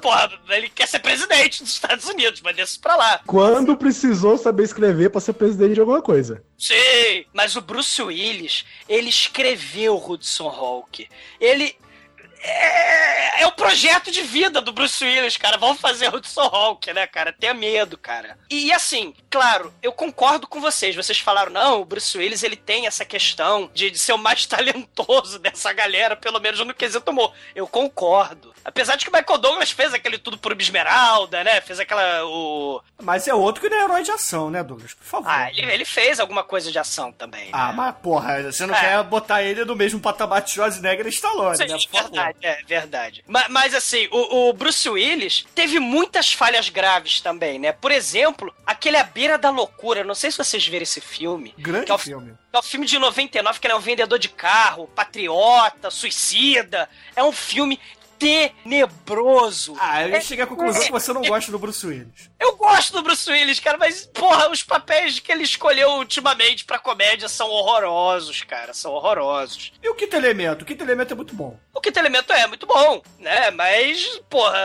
porra, 0.00 0.30
ele 0.50 0.68
quer 0.68 0.86
ser 0.86 0.98
presidente 0.98 1.62
dos 1.62 1.72
Estados 1.72 2.04
Unidos, 2.06 2.40
mas 2.40 2.56
deixa 2.56 2.72
isso 2.72 2.80
pra 2.80 2.96
lá. 2.96 3.20
Quando 3.26 3.76
precisou 3.76 4.36
saber 4.38 4.64
escrever 4.64 5.10
pra 5.10 5.20
ser 5.20 5.32
presidente 5.32 5.74
de 5.74 5.80
alguma 5.80 6.02
coisa. 6.02 6.42
Sim, 6.58 7.24
mas 7.32 7.56
o 7.56 7.60
Bruce 7.60 8.00
Willis, 8.00 8.64
ele 8.88 9.08
escreveu 9.08 9.96
Hudson 9.96 10.48
Hawk. 10.48 11.08
Ele. 11.40 11.76
É, 12.42 13.42
é 13.42 13.46
o 13.46 13.52
projeto 13.52 14.10
de 14.10 14.22
vida 14.22 14.60
do 14.60 14.72
Bruce 14.72 15.04
Willis, 15.04 15.36
cara. 15.36 15.56
Vamos 15.56 15.80
fazer 15.80 16.12
Hudson 16.14 16.42
Hawk, 16.42 16.92
né, 16.92 17.06
cara? 17.06 17.32
Tenha 17.32 17.54
medo, 17.54 17.96
cara. 17.96 18.36
E 18.50 18.72
assim, 18.72 19.14
claro, 19.30 19.72
eu 19.82 19.92
concordo 19.92 20.46
com 20.46 20.60
vocês. 20.60 20.94
Vocês 20.96 21.18
falaram, 21.18 21.52
não, 21.52 21.80
o 21.80 21.84
Bruce 21.84 22.16
Willis 22.16 22.42
ele 22.42 22.56
tem 22.56 22.86
essa 22.86 23.04
questão 23.04 23.70
de, 23.72 23.90
de 23.90 23.98
ser 23.98 24.12
o 24.12 24.18
mais 24.18 24.44
talentoso 24.46 25.38
dessa 25.38 25.72
galera, 25.72 26.16
pelo 26.16 26.40
menos 26.40 26.58
no 26.60 26.74
quesito 26.74 27.10
humor. 27.10 27.32
Eu 27.54 27.66
concordo. 27.66 28.52
Apesar 28.64 28.94
de 28.96 29.04
que 29.04 29.10
o 29.10 29.14
Michael 29.16 29.38
Douglas 29.38 29.70
fez 29.72 29.92
aquele 29.92 30.18
tudo 30.18 30.38
por 30.38 30.52
Esmeralda, 30.60 31.42
né? 31.42 31.60
Fez 31.60 31.80
aquela. 31.80 32.24
O... 32.26 32.80
Mas 33.02 33.26
é 33.26 33.34
outro 33.34 33.60
que 33.60 33.68
não 33.68 33.76
é 33.76 33.82
herói 33.84 34.02
de 34.04 34.12
ação, 34.12 34.50
né, 34.50 34.62
Douglas? 34.62 34.94
Por 34.94 35.04
favor. 35.04 35.28
Ah, 35.28 35.50
ele, 35.50 35.62
ele 35.72 35.84
fez 35.84 36.20
alguma 36.20 36.44
coisa 36.44 36.70
de 36.70 36.78
ação 36.78 37.10
também. 37.10 37.48
Ah, 37.52 37.68
né? 37.68 37.74
mas 37.76 37.96
porra, 37.96 38.42
você 38.44 38.64
não 38.64 38.74
É. 38.74 38.80
quer 38.80 39.02
botar 39.02 39.42
ele 39.42 39.64
no 39.64 39.74
mesmo 39.74 39.98
patamar 40.00 40.42
de 40.42 40.52
Schwarzenegger 40.52 41.06
e 41.06 41.10
Stallone, 41.10 41.56
Sim, 41.56 41.64
né? 41.66 41.76
Por 41.90 42.02
favor. 42.02 42.31
Verdade, 42.40 42.62
é 42.62 42.64
verdade. 42.80 43.24
Ma- 43.26 43.48
Mas, 43.48 43.74
assim, 43.74 44.08
o, 44.10 44.48
o 44.48 44.52
Bruce 44.52 44.88
Willis 44.88 45.44
teve 45.54 45.78
muitas 45.78 46.32
falhas 46.32 46.68
graves 46.68 47.20
também, 47.20 47.58
né? 47.58 47.72
Por 47.72 47.90
exemplo, 47.90 48.52
aquele 48.66 48.96
A 48.96 49.04
Beira 49.04 49.36
da 49.38 49.50
Loucura. 49.50 50.04
Não 50.04 50.14
sei 50.14 50.30
se 50.30 50.38
vocês 50.38 50.66
viram 50.66 50.82
esse 50.82 51.00
filme. 51.00 51.54
Grande 51.58 51.90
é 51.90 51.94
o, 51.94 51.98
filme. 51.98 52.34
É 52.52 52.58
o 52.58 52.62
filme 52.62 52.86
de 52.86 52.98
99, 52.98 53.58
que 53.60 53.66
ele 53.66 53.74
é 53.74 53.76
um 53.76 53.80
vendedor 53.80 54.18
de 54.18 54.28
carro, 54.28 54.86
patriota, 54.94 55.90
suicida. 55.90 56.88
É 57.16 57.22
um 57.22 57.32
filme 57.32 57.78
tenebroso. 58.22 59.76
Ah, 59.78 60.02
eu 60.06 60.14
É- 60.16 60.20
cheguei 60.20 60.44
à 60.44 60.46
conclusão 60.46 60.82
que 60.82 60.90
você 60.92 61.12
não 61.12 61.22
gosta 61.22 61.50
do 61.50 61.58
Bruce 61.58 61.86
Willis. 61.86 62.30
Eu 62.38 62.56
gosto 62.56 62.92
do 62.92 63.02
Bruce 63.02 63.30
Willis, 63.30 63.60
cara, 63.60 63.78
mas, 63.78 64.06
porra, 64.06 64.50
os 64.50 64.62
papéis 64.62 65.18
que 65.18 65.30
ele 65.32 65.42
escolheu 65.42 65.90
ultimamente 65.92 66.64
pra 66.64 66.78
comédia 66.78 67.28
são 67.28 67.48
horrorosos, 67.48 68.42
cara, 68.44 68.72
são 68.74 68.92
horrorosos. 68.92 69.72
E 69.82 69.88
o 69.88 69.94
Quinto 69.94 70.16
Elemento? 70.16 70.62
O 70.62 70.64
Quinto 70.64 70.82
Elemento 70.84 71.12
é 71.12 71.16
muito 71.16 71.34
bom. 71.34 71.58
O 71.74 71.80
Quinto 71.80 71.98
Elemento 71.98 72.32
é 72.32 72.46
muito 72.46 72.66
bom, 72.66 73.02
né? 73.18 73.50
Mas, 73.50 74.20
porra, 74.30 74.58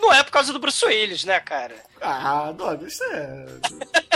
não 0.00 0.12
é 0.12 0.22
por 0.22 0.32
causa 0.32 0.52
do 0.52 0.58
Bruce 0.58 0.84
Willis, 0.84 1.24
né, 1.24 1.38
cara? 1.40 1.74
Ah, 2.00 2.52
Douglas, 2.52 2.94
isso 2.94 3.04
é... 3.04 3.46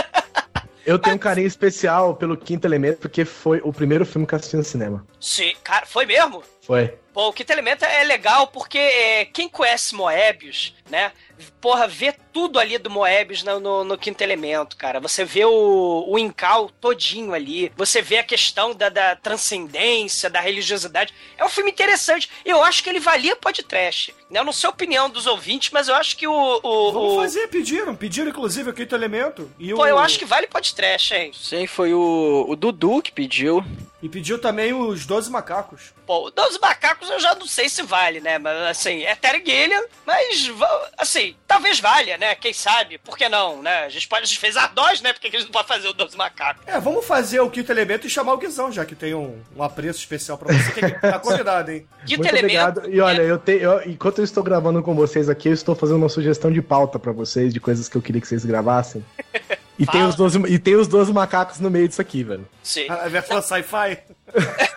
Eu 0.85 0.99
tenho 0.99 1.15
um 1.15 1.19
carinho 1.19 1.47
especial 1.47 2.15
pelo 2.15 2.37
Quinto 2.37 2.67
Elemento, 2.67 2.99
porque 2.99 3.25
foi 3.25 3.59
o 3.63 3.73
primeiro 3.73 4.05
filme 4.05 4.27
que 4.27 4.35
eu 4.35 4.37
assisti 4.37 4.55
no 4.55 4.63
cinema. 4.63 5.05
Sim, 5.19 5.53
cara, 5.63 5.85
foi 5.85 6.05
mesmo? 6.05 6.43
Foi. 6.61 6.93
Pô, 7.11 7.29
o 7.29 7.33
Quinto 7.33 7.51
Elemento 7.51 7.83
é 7.83 8.03
legal 8.03 8.47
porque 8.47 8.77
é, 8.77 9.25
quem 9.25 9.49
conhece 9.49 9.95
Moebius, 9.95 10.75
né? 10.89 11.11
Porra, 11.59 11.87
vê 11.87 12.13
tudo 12.31 12.59
ali 12.59 12.77
do 12.77 12.89
Moebius 12.89 13.43
no, 13.43 13.59
no, 13.59 13.83
no 13.83 13.97
Quinto 13.97 14.23
Elemento, 14.23 14.77
cara. 14.77 14.99
Você 14.99 15.23
vê 15.25 15.45
o, 15.45 16.05
o 16.07 16.19
Incal 16.19 16.69
todinho 16.81 17.33
ali. 17.33 17.71
Você 17.75 18.01
vê 18.01 18.19
a 18.19 18.23
questão 18.23 18.73
da, 18.73 18.89
da 18.89 19.15
transcendência, 19.15 20.29
da 20.29 20.39
religiosidade. 20.39 21.13
É 21.37 21.45
um 21.45 21.49
filme 21.49 21.71
interessante. 21.71 22.29
Eu 22.43 22.63
acho 22.63 22.83
que 22.83 22.89
ele 22.89 22.99
valia 22.99 23.35
podcast. 23.35 24.13
Né? 24.29 24.39
Eu 24.39 24.43
não 24.43 24.53
sei 24.53 24.67
a 24.67 24.71
opinião 24.71 25.09
dos 25.09 25.25
ouvintes, 25.25 25.71
mas 25.71 25.87
eu 25.87 25.95
acho 25.95 26.17
que 26.17 26.27
o... 26.27 26.59
o, 26.61 26.91
Vamos 26.91 27.13
o... 27.13 27.21
fazer, 27.21 27.47
pediram. 27.47 27.95
Pediram, 27.95 28.29
inclusive, 28.29 28.69
o 28.69 28.73
Quinto 28.73 28.95
Elemento. 28.95 29.51
E 29.57 29.73
Pô, 29.73 29.81
o... 29.81 29.87
eu 29.87 29.97
acho 29.97 30.19
que 30.19 30.25
vale 30.25 30.47
podcast, 30.47 31.13
hein? 31.13 31.31
Sim, 31.33 31.65
foi 31.67 31.93
o, 31.93 32.45
o 32.47 32.55
Dudu 32.55 33.01
que 33.01 33.11
pediu. 33.11 33.63
E 34.05 34.09
pediu 34.09 34.37
também 34.37 34.71
os 34.71 35.03
12 35.03 35.31
macacos. 35.31 35.91
Pô, 36.05 36.27
o 36.27 36.29
dos 36.29 36.59
macacos 36.59 37.09
eu 37.09 37.19
já 37.19 37.33
não 37.33 37.47
sei 37.47 37.67
se 37.67 37.81
vale, 37.81 38.19
né? 38.21 38.37
Mas 38.37 38.55
assim, 38.69 39.01
é 39.01 39.15
Terry 39.15 39.41
Gilliam, 39.43 39.83
mas 40.05 40.47
assim, 40.95 41.35
talvez 41.47 41.79
valha, 41.79 42.15
né? 42.15 42.35
Quem 42.35 42.53
sabe? 42.53 42.99
Por 42.99 43.17
que 43.17 43.27
não, 43.27 43.63
né? 43.63 43.85
A 43.85 43.89
gente 43.89 44.07
pode, 44.07 44.37
fez 44.37 44.55
Ardós, 44.55 45.01
né? 45.01 45.11
Por 45.11 45.19
que 45.21 45.31
que 45.31 45.37
a 45.37 45.39
gente 45.39 45.47
não 45.47 45.53
pode 45.53 45.67
fazer 45.67 45.87
o 45.87 45.93
dos 45.93 46.13
macacos? 46.13 46.61
É, 46.67 46.79
vamos 46.79 47.03
fazer 47.03 47.39
o 47.39 47.49
Quinto 47.49 47.71
Elemento 47.71 48.05
e 48.05 48.09
chamar 48.11 48.33
o 48.33 48.37
Guizão, 48.37 48.71
já 48.71 48.85
que 48.85 48.93
tem 48.93 49.15
um, 49.15 49.41
um 49.55 49.63
apreço 49.63 49.97
especial 49.97 50.37
pra 50.37 50.53
você. 50.53 50.71
Que 50.71 50.91
tá 51.01 51.17
convidado, 51.17 51.71
hein? 51.71 51.87
Quinto 52.05 52.21
Muito 52.21 52.35
elemento. 52.35 52.77
obrigado. 52.77 52.93
E 52.93 53.01
olha, 53.01 53.23
eu 53.23 53.39
tenho, 53.39 53.59
eu- 53.61 53.89
enquanto 53.89 54.19
eu 54.19 54.23
estou 54.23 54.43
gravando 54.43 54.83
com 54.83 54.93
vocês 54.93 55.27
aqui, 55.29 55.49
eu 55.49 55.53
estou 55.53 55.73
fazendo 55.73 55.97
uma 55.97 56.09
sugestão 56.09 56.51
de 56.51 56.61
pauta 56.61 56.99
pra 56.99 57.11
vocês, 57.11 57.51
de 57.51 57.59
coisas 57.59 57.89
que 57.89 57.95
eu 57.97 58.01
queria 58.03 58.21
que 58.21 58.27
vocês 58.27 58.45
gravassem. 58.45 59.03
E 59.77 59.85
tem, 59.85 60.03
os 60.03 60.15
12, 60.15 60.39
e 60.47 60.57
tem 60.57 60.75
os 60.75 60.87
12 60.87 61.11
macacos 61.11 61.59
no 61.59 61.69
meio 61.69 61.87
disso 61.87 62.01
aqui, 62.01 62.23
velho. 62.23 62.47
Sim. 62.63 62.87
A 62.89 63.07
versão 63.07 63.41
sci-fi. 63.41 63.99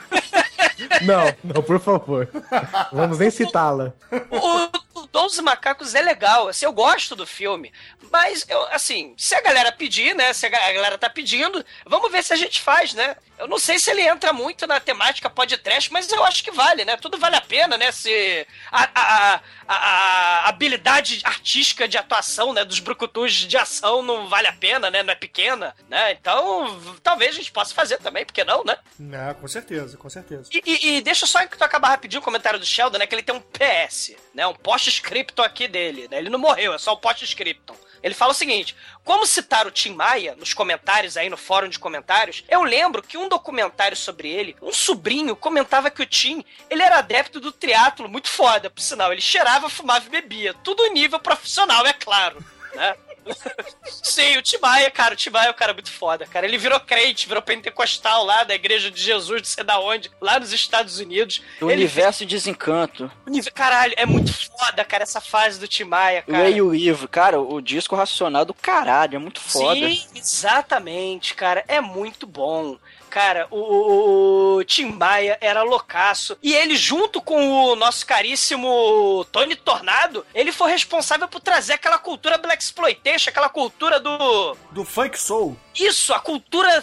Não, 1.03 1.35
não, 1.43 1.63
por 1.63 1.81
favor. 1.81 2.29
Vamos 2.93 3.19
nem 3.19 3.31
citá-la. 3.31 3.93
O, 4.31 4.69
o 5.09 5.13
Doze 5.13 5.41
Macacos 5.43 5.95
é 5.95 6.03
legal, 6.03 6.49
assim, 6.49 6.65
eu 6.65 6.73
gosto 6.73 7.17
do 7.17 7.27
filme. 7.27 7.73
Mas, 8.11 8.45
eu, 8.49 8.63
assim, 8.71 9.15
se 9.17 9.35
a 9.35 9.41
galera 9.41 9.73
pedir, 9.73 10.15
né? 10.15 10.33
Se 10.33 10.47
a 10.47 10.49
ga- 10.49 10.67
a 10.67 10.73
galera 10.73 10.99
tá 10.99 11.09
pedindo, 11.11 11.65
vamos 11.85 12.11
ver 12.11 12.23
se 12.23 12.33
a 12.33 12.37
gente 12.37 12.61
faz, 12.61 12.95
né? 12.95 13.17
Eu 13.39 13.47
não 13.47 13.59
sei 13.59 13.79
se 13.79 13.91
ele 13.91 14.03
entra 14.03 14.33
muito 14.33 14.67
na 14.67 14.81
temática 14.81 15.31
podcast, 15.31 15.93
mas 15.93 16.11
eu 16.11 16.25
acho 16.25 16.43
que 16.43 16.51
vale, 16.51 16.85
né? 16.85 16.97
Tudo 16.97 17.17
vale 17.19 17.37
a 17.37 17.41
pena, 17.41 17.77
né? 17.79 17.93
Se 17.93 18.47
a, 18.73 18.91
a, 18.95 19.35
a, 19.35 19.41
a- 19.69 20.49
habilidade 20.49 21.21
artística 21.25 21.87
de 21.87 21.97
atuação, 21.97 22.53
né? 22.53 22.65
Dos 22.65 22.81
brucutus 22.81 23.33
de 23.33 23.57
ação 23.57 24.03
não 24.03 24.29
vale 24.29 24.47
a 24.49 24.53
pena, 24.53 24.91
né? 24.91 25.03
Não 25.03 25.13
é 25.13 25.17
pequena, 25.17 25.75
né? 25.89 26.13
Então, 26.13 26.81
talvez 27.03 27.31
a 27.35 27.39
gente 27.39 27.53
possa 27.53 27.75
fazer 27.75 27.99
também, 27.99 28.25
por 28.25 28.33
que 28.33 28.43
não, 28.45 28.65
né? 28.65 28.77
Não, 28.99 29.35
com 29.35 29.47
certeza, 29.49 29.97
com 29.97 30.11
certeza. 30.11 30.49
E, 30.53 30.63
e- 30.67 30.97
e 30.97 31.01
deixa 31.01 31.27
só 31.27 31.47
que 31.47 31.57
tu 31.57 31.63
acabar 31.63 31.89
rapidinho 31.91 32.21
o 32.21 32.25
comentário 32.25 32.59
do 32.59 32.67
Sheldon, 32.67 32.99
né? 32.99 33.07
Que 33.07 33.15
ele 33.15 33.23
tem 33.23 33.35
um 33.35 33.41
PS, 33.41 34.17
né? 34.35 34.47
Um 34.47 34.55
post-scriptum 34.99 35.43
aqui 35.43 35.69
dele, 35.69 36.09
né? 36.11 36.19
Ele 36.19 36.31
não 36.31 36.39
morreu, 36.39 36.75
é 36.75 36.79
só 36.79 36.93
o 36.93 36.97
post-scriptum. 36.97 37.75
Ele 38.03 38.15
fala 38.15 38.33
o 38.33 38.35
seguinte: 38.35 38.77
como 39.05 39.27
citar 39.27 39.67
o 39.67 39.71
Tim 39.71 39.95
Maia 39.95 40.35
nos 40.37 40.55
comentários 40.55 41.17
aí 41.17 41.29
no 41.29 41.37
fórum 41.37 41.69
de 41.69 41.79
comentários, 41.79 42.45
eu 42.49 42.63
lembro 42.63 43.03
que 43.03 43.17
um 43.17 43.29
documentário 43.29 43.97
sobre 43.97 44.29
ele, 44.29 44.57
um 44.63 44.73
sobrinho 44.73 45.35
comentava 45.35 45.91
que 45.91 46.03
o 46.03 46.07
Tim, 46.07 46.45
ele 46.71 46.83
era 46.83 46.99
adepto 46.99 47.41
do 47.41 47.53
triatlo, 47.53 48.09
muito 48.09 48.29
foda, 48.29 48.71
por 48.71 48.81
sinal. 48.81 49.13
Ele 49.13 49.21
cheirava, 49.21 49.69
fumava 49.69 50.07
e 50.07 50.11
bebia. 50.11 50.55
Tudo 50.55 50.85
em 50.87 50.93
nível 50.93 51.19
profissional, 51.19 51.87
é 51.87 51.93
claro, 51.93 52.45
né? 52.75 52.95
Sim, 53.85 54.37
o 54.37 54.43
Timaya, 54.43 54.91
cara, 54.91 55.15
o 55.15 55.17
Timaya 55.17 55.49
é 55.49 55.51
um 55.51 55.55
cara 55.55 55.73
muito 55.73 55.91
foda, 55.91 56.27
cara. 56.27 56.47
Ele 56.47 56.59
virou 56.59 56.81
crente, 56.81 57.29
virou 57.29 57.43
pentecostal 57.43 58.25
lá 58.25 58.45
da 58.45 58.55
igreja 58.55 58.91
de 58.91 59.01
Jesus, 59.01 59.43
não 59.43 59.45
sei 59.49 59.65
da 59.65 59.79
onde, 59.79 60.11
lá 60.21 60.39
nos 60.39 60.53
Estados 60.53 60.99
Unidos. 60.99 61.43
Do 61.61 61.71
Ele 61.71 61.83
universo 61.83 62.25
de 62.25 62.35
desencanto. 62.35 63.11
Caralho, 63.55 63.95
é 63.97 64.07
muito 64.07 64.33
foda, 64.33 64.85
cara, 64.85 65.03
essa 65.03 65.21
fase 65.21 65.59
do 65.59 65.69
Timaya, 65.69 66.23
cara. 66.23 66.45
Leia 66.45 66.65
o 66.65 66.73
livro. 66.73 67.09
Cara, 67.09 67.41
o 67.41 67.61
disco 67.61 67.97
racional 67.97 68.45
do 68.45 68.55
caralho, 68.55 69.17
é 69.17 69.19
muito 69.19 69.41
foda. 69.41 69.75
Sim, 69.75 70.07
exatamente, 70.15 71.35
cara. 71.35 71.65
É 71.69 71.81
muito 71.81 72.27
bom. 72.27 72.79
Cara, 73.09 73.47
o, 73.51 73.59
o, 73.59 74.57
o 74.57 74.65
Tim 74.65 74.87
Maia 74.87 75.39
era 75.41 75.63
loucaço. 75.63 76.37
E 76.43 76.55
ele, 76.55 76.77
junto 76.77 77.21
com 77.21 77.65
o 77.65 77.77
nosso 77.77 78.07
caríssimo 78.07 79.27
Tony 79.33 79.57
Tornado, 79.57 80.25
ele 80.35 80.53
foi 80.53 80.71
responsável 80.71 81.29
por 81.29 81.41
trazer 81.41 81.75
aquela 81.75 81.99
cultura 81.99 82.39
Black 82.39 82.63
Exploitation, 82.63 83.31
aquela 83.31 83.49
cultura 83.49 83.99
do. 83.99 84.57
Do 84.71 84.85
Funk 84.85 85.19
Soul. 85.21 85.57
Isso, 85.75 86.13
a 86.13 86.21
cultura 86.21 86.83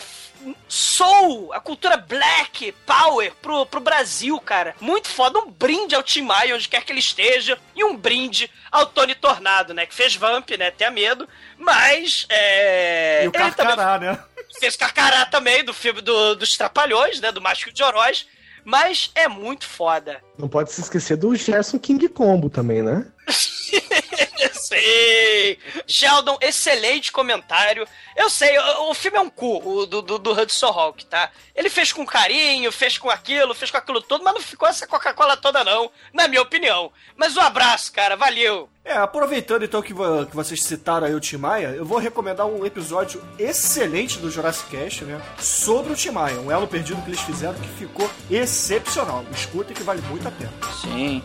soul, 0.68 1.54
a 1.54 1.60
cultura 1.60 1.98
black 1.98 2.72
power 2.86 3.34
pro, 3.42 3.66
pro 3.66 3.80
Brasil, 3.80 4.40
cara. 4.40 4.76
Muito 4.80 5.08
foda. 5.08 5.40
Um 5.40 5.50
brinde 5.50 5.96
ao 5.96 6.04
Tim 6.04 6.24
Maia, 6.24 6.56
onde 6.56 6.68
quer 6.68 6.84
que 6.84 6.92
ele 6.92 7.00
esteja, 7.00 7.58
e 7.76 7.84
um 7.84 7.96
brinde 7.96 8.50
ao 8.72 8.86
Tony 8.86 9.16
Tornado, 9.16 9.74
né? 9.74 9.86
Que 9.86 9.96
fez 9.96 10.16
Vamp, 10.16 10.50
né? 10.52 10.72
Tenha 10.72 10.92
medo. 10.92 11.28
Mas. 11.58 12.26
É... 12.30 13.24
E 13.24 13.28
o 13.28 13.32
ele 13.34 13.52
também 13.52 13.76
Carcará, 13.76 13.98
né? 14.00 14.24
Fez 14.60 14.76
Carcará 14.76 15.26
também, 15.26 15.64
do 15.64 15.74
filme 15.74 16.02
do, 16.02 16.36
dos 16.36 16.56
Trapalhões, 16.56 17.20
né? 17.20 17.32
Do 17.32 17.42
Mágico 17.42 17.72
de 17.72 17.84
Oroz. 17.84 18.28
Mas 18.64 19.12
é 19.14 19.28
muito 19.28 19.66
foda. 19.68 20.22
Não 20.38 20.50
pode 20.50 20.72
se 20.72 20.82
esquecer 20.82 21.16
do 21.18 21.36
Gerson 21.36 21.78
King 21.78 22.08
Combo 22.10 22.50
também, 22.50 22.82
né? 22.82 23.06
sei! 24.54 25.60
Sheldon, 25.88 26.38
excelente 26.42 27.12
comentário. 27.12 27.88
Eu 28.16 28.30
sei, 28.30 28.58
o, 28.58 28.90
o 28.90 28.94
filme 28.94 29.18
é 29.18 29.22
um 29.22 29.30
cu, 29.30 29.58
o 29.68 29.86
do, 29.86 30.02
do, 30.02 30.18
do 30.20 30.32
Hudson 30.32 30.68
Hawk, 30.68 31.06
tá? 31.06 31.30
Ele 31.56 31.70
fez 31.70 31.92
com 31.94 32.06
carinho, 32.06 32.72
fez 32.72 32.98
com 32.98 33.10
aquilo, 33.10 33.54
fez 33.54 33.72
com 33.72 33.78
aquilo 33.78 34.02
tudo, 34.02 34.24
mas 34.24 34.34
não 34.34 34.42
ficou 34.42 34.68
essa 34.68 34.88
Coca-Cola 34.88 35.38
toda, 35.38 35.64
não, 35.64 35.90
na 36.14 36.28
minha 36.28 36.42
opinião. 36.42 36.92
Mas 37.16 37.36
um 37.36 37.42
abraço, 37.42 37.92
cara, 37.92 38.16
valeu! 38.16 38.70
É, 38.84 38.94
aproveitando 38.94 39.64
então 39.66 39.82
que, 39.82 39.94
vo- 39.94 40.28
que 40.28 40.36
vocês 40.36 40.62
citaram 40.62 41.08
aí 41.08 41.16
o 41.16 41.20
Tim 41.20 41.38
Maia, 41.38 41.70
eu 41.70 41.84
vou 41.84 41.98
recomendar 41.98 42.46
um 42.46 42.64
episódio 42.66 43.20
excelente 43.40 44.20
do 44.20 44.30
Jurassic 44.30 44.70
Cast, 44.70 45.04
né? 45.06 45.20
Sobre 45.40 45.92
o 45.94 45.96
Tim 45.96 46.12
Maia, 46.12 46.40
um 46.40 46.52
elo 46.52 46.68
perdido 46.68 47.02
que 47.02 47.10
eles 47.10 47.20
fizeram 47.22 47.56
que 47.56 47.68
ficou 47.70 48.08
excepcional. 48.30 49.26
Escutem 49.34 49.76
que 49.76 49.82
vale 49.84 50.02
muito 50.04 50.28
a 50.28 50.32
pena. 50.32 50.54
Sim. 50.82 51.24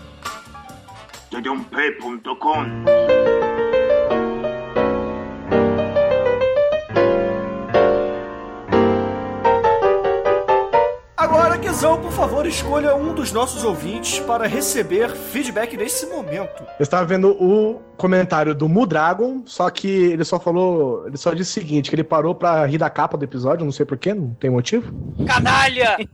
de 1.31 1.39
Guizão, 11.81 11.99
por 11.99 12.13
favor, 12.13 12.47
escolha 12.47 12.95
um 12.95 13.15
dos 13.15 13.33
nossos 13.33 13.65
ouvintes 13.65 14.21
para 14.21 14.47
receber 14.47 15.09
feedback 15.09 15.79
nesse 15.79 16.05
momento. 16.05 16.63
Eu 16.79 16.83
estava 16.83 17.07
vendo 17.07 17.31
o 17.31 17.81
comentário 17.97 18.55
do 18.55 18.69
Mudragon, 18.69 19.45
só 19.47 19.71
que 19.71 19.89
ele 19.89 20.23
só 20.23 20.39
falou. 20.39 21.07
Ele 21.07 21.17
só 21.17 21.33
disse 21.33 21.53
o 21.53 21.55
seguinte: 21.55 21.89
que 21.89 21.97
ele 21.97 22.05
parou 22.05 22.35
pra 22.35 22.67
rir 22.67 22.77
da 22.77 22.91
capa 22.91 23.17
do 23.17 23.25
episódio, 23.25 23.65
não 23.65 23.73
sei 23.73 23.87
porquê, 23.87 24.13
não 24.13 24.35
tem 24.35 24.51
motivo. 24.51 24.93
Canalha! 25.27 25.97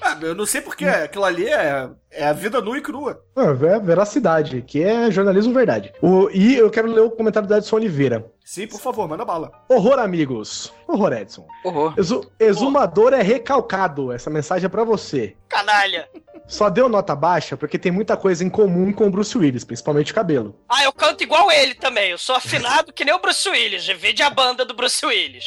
Ah, 0.00 0.16
eu 0.22 0.32
não 0.32 0.46
sei 0.46 0.60
porque 0.60 0.84
aquilo 0.84 1.24
ali 1.24 1.48
é, 1.48 1.90
é 2.12 2.28
a 2.28 2.32
vida 2.32 2.60
nua 2.60 2.78
e 2.78 2.80
crua. 2.80 3.20
Ah, 3.34 3.46
é 3.50 3.80
veracidade, 3.80 4.62
que 4.62 4.80
é 4.80 5.10
jornalismo 5.10 5.52
verdade. 5.52 5.92
O, 6.00 6.30
e 6.30 6.54
eu 6.54 6.70
quero 6.70 6.86
ler 6.86 7.00
o 7.00 7.10
comentário 7.10 7.48
do 7.48 7.54
Edson 7.56 7.74
Oliveira. 7.74 8.24
Sim, 8.50 8.66
por 8.66 8.80
favor, 8.80 9.06
manda 9.06 9.26
bala. 9.26 9.52
Horror, 9.68 9.98
amigos. 9.98 10.72
Horror, 10.86 11.12
Edson. 11.12 11.46
Horror. 11.62 11.92
Exu- 11.98 12.32
exumador 12.40 13.12
é 13.12 13.20
recalcado. 13.20 14.10
Essa 14.10 14.30
mensagem 14.30 14.64
é 14.64 14.68
pra 14.70 14.84
você. 14.84 15.36
Canalha! 15.50 16.08
Só 16.46 16.70
deu 16.70 16.88
nota 16.88 17.14
baixa 17.14 17.58
porque 17.58 17.78
tem 17.78 17.92
muita 17.92 18.16
coisa 18.16 18.42
em 18.42 18.48
comum 18.48 18.90
com 18.90 19.06
o 19.06 19.10
Bruce 19.10 19.36
Willis, 19.36 19.64
principalmente 19.64 20.12
o 20.12 20.14
cabelo. 20.14 20.58
Ah, 20.66 20.82
eu 20.82 20.92
canto 20.94 21.22
igual 21.22 21.52
ele 21.52 21.74
também. 21.74 22.10
Eu 22.12 22.16
sou 22.16 22.34
afinado 22.34 22.90
que 22.90 23.04
nem 23.04 23.12
o 23.14 23.18
Bruce 23.20 23.46
Willis. 23.46 23.86
Vede 23.86 24.22
a 24.22 24.30
banda 24.30 24.64
do 24.64 24.72
Bruce 24.72 25.04
Willis. 25.04 25.44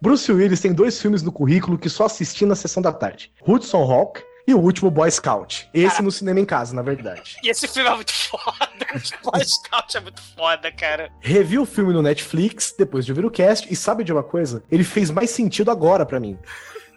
Bruce 0.00 0.32
Willis 0.32 0.62
tem 0.62 0.72
dois 0.72 0.98
filmes 0.98 1.22
no 1.22 1.30
currículo 1.30 1.76
que 1.76 1.90
só 1.90 2.06
assisti 2.06 2.46
na 2.46 2.56
sessão 2.56 2.82
da 2.82 2.90
tarde: 2.90 3.34
Hudson 3.46 3.82
Hawk 3.82 4.22
e 4.46 4.54
o 4.54 4.58
último 4.58 4.90
Boy 4.90 5.10
Scout. 5.10 5.68
Esse 5.72 6.02
no 6.02 6.12
cinema 6.12 6.40
em 6.40 6.44
casa, 6.44 6.74
na 6.74 6.82
verdade. 6.82 7.36
E 7.42 7.48
esse 7.50 7.66
filme 7.66 7.88
é 7.88 7.94
muito 7.94 8.12
foda. 8.12 8.68
Boy 9.24 9.44
Scout 9.44 9.96
é 9.96 10.00
muito 10.00 10.22
foda, 10.36 10.70
cara. 10.72 11.10
Revi 11.20 11.58
o 11.58 11.66
filme 11.66 11.92
no 11.92 12.02
Netflix 12.02 12.74
depois 12.76 13.04
de 13.04 13.12
ouvir 13.12 13.24
o 13.24 13.30
cast 13.30 13.72
e 13.72 13.76
sabe 13.76 14.04
de 14.04 14.12
uma 14.12 14.22
coisa? 14.22 14.62
Ele 14.70 14.84
fez 14.84 15.10
mais 15.10 15.30
sentido 15.30 15.70
agora 15.70 16.04
pra 16.04 16.20
mim. 16.20 16.38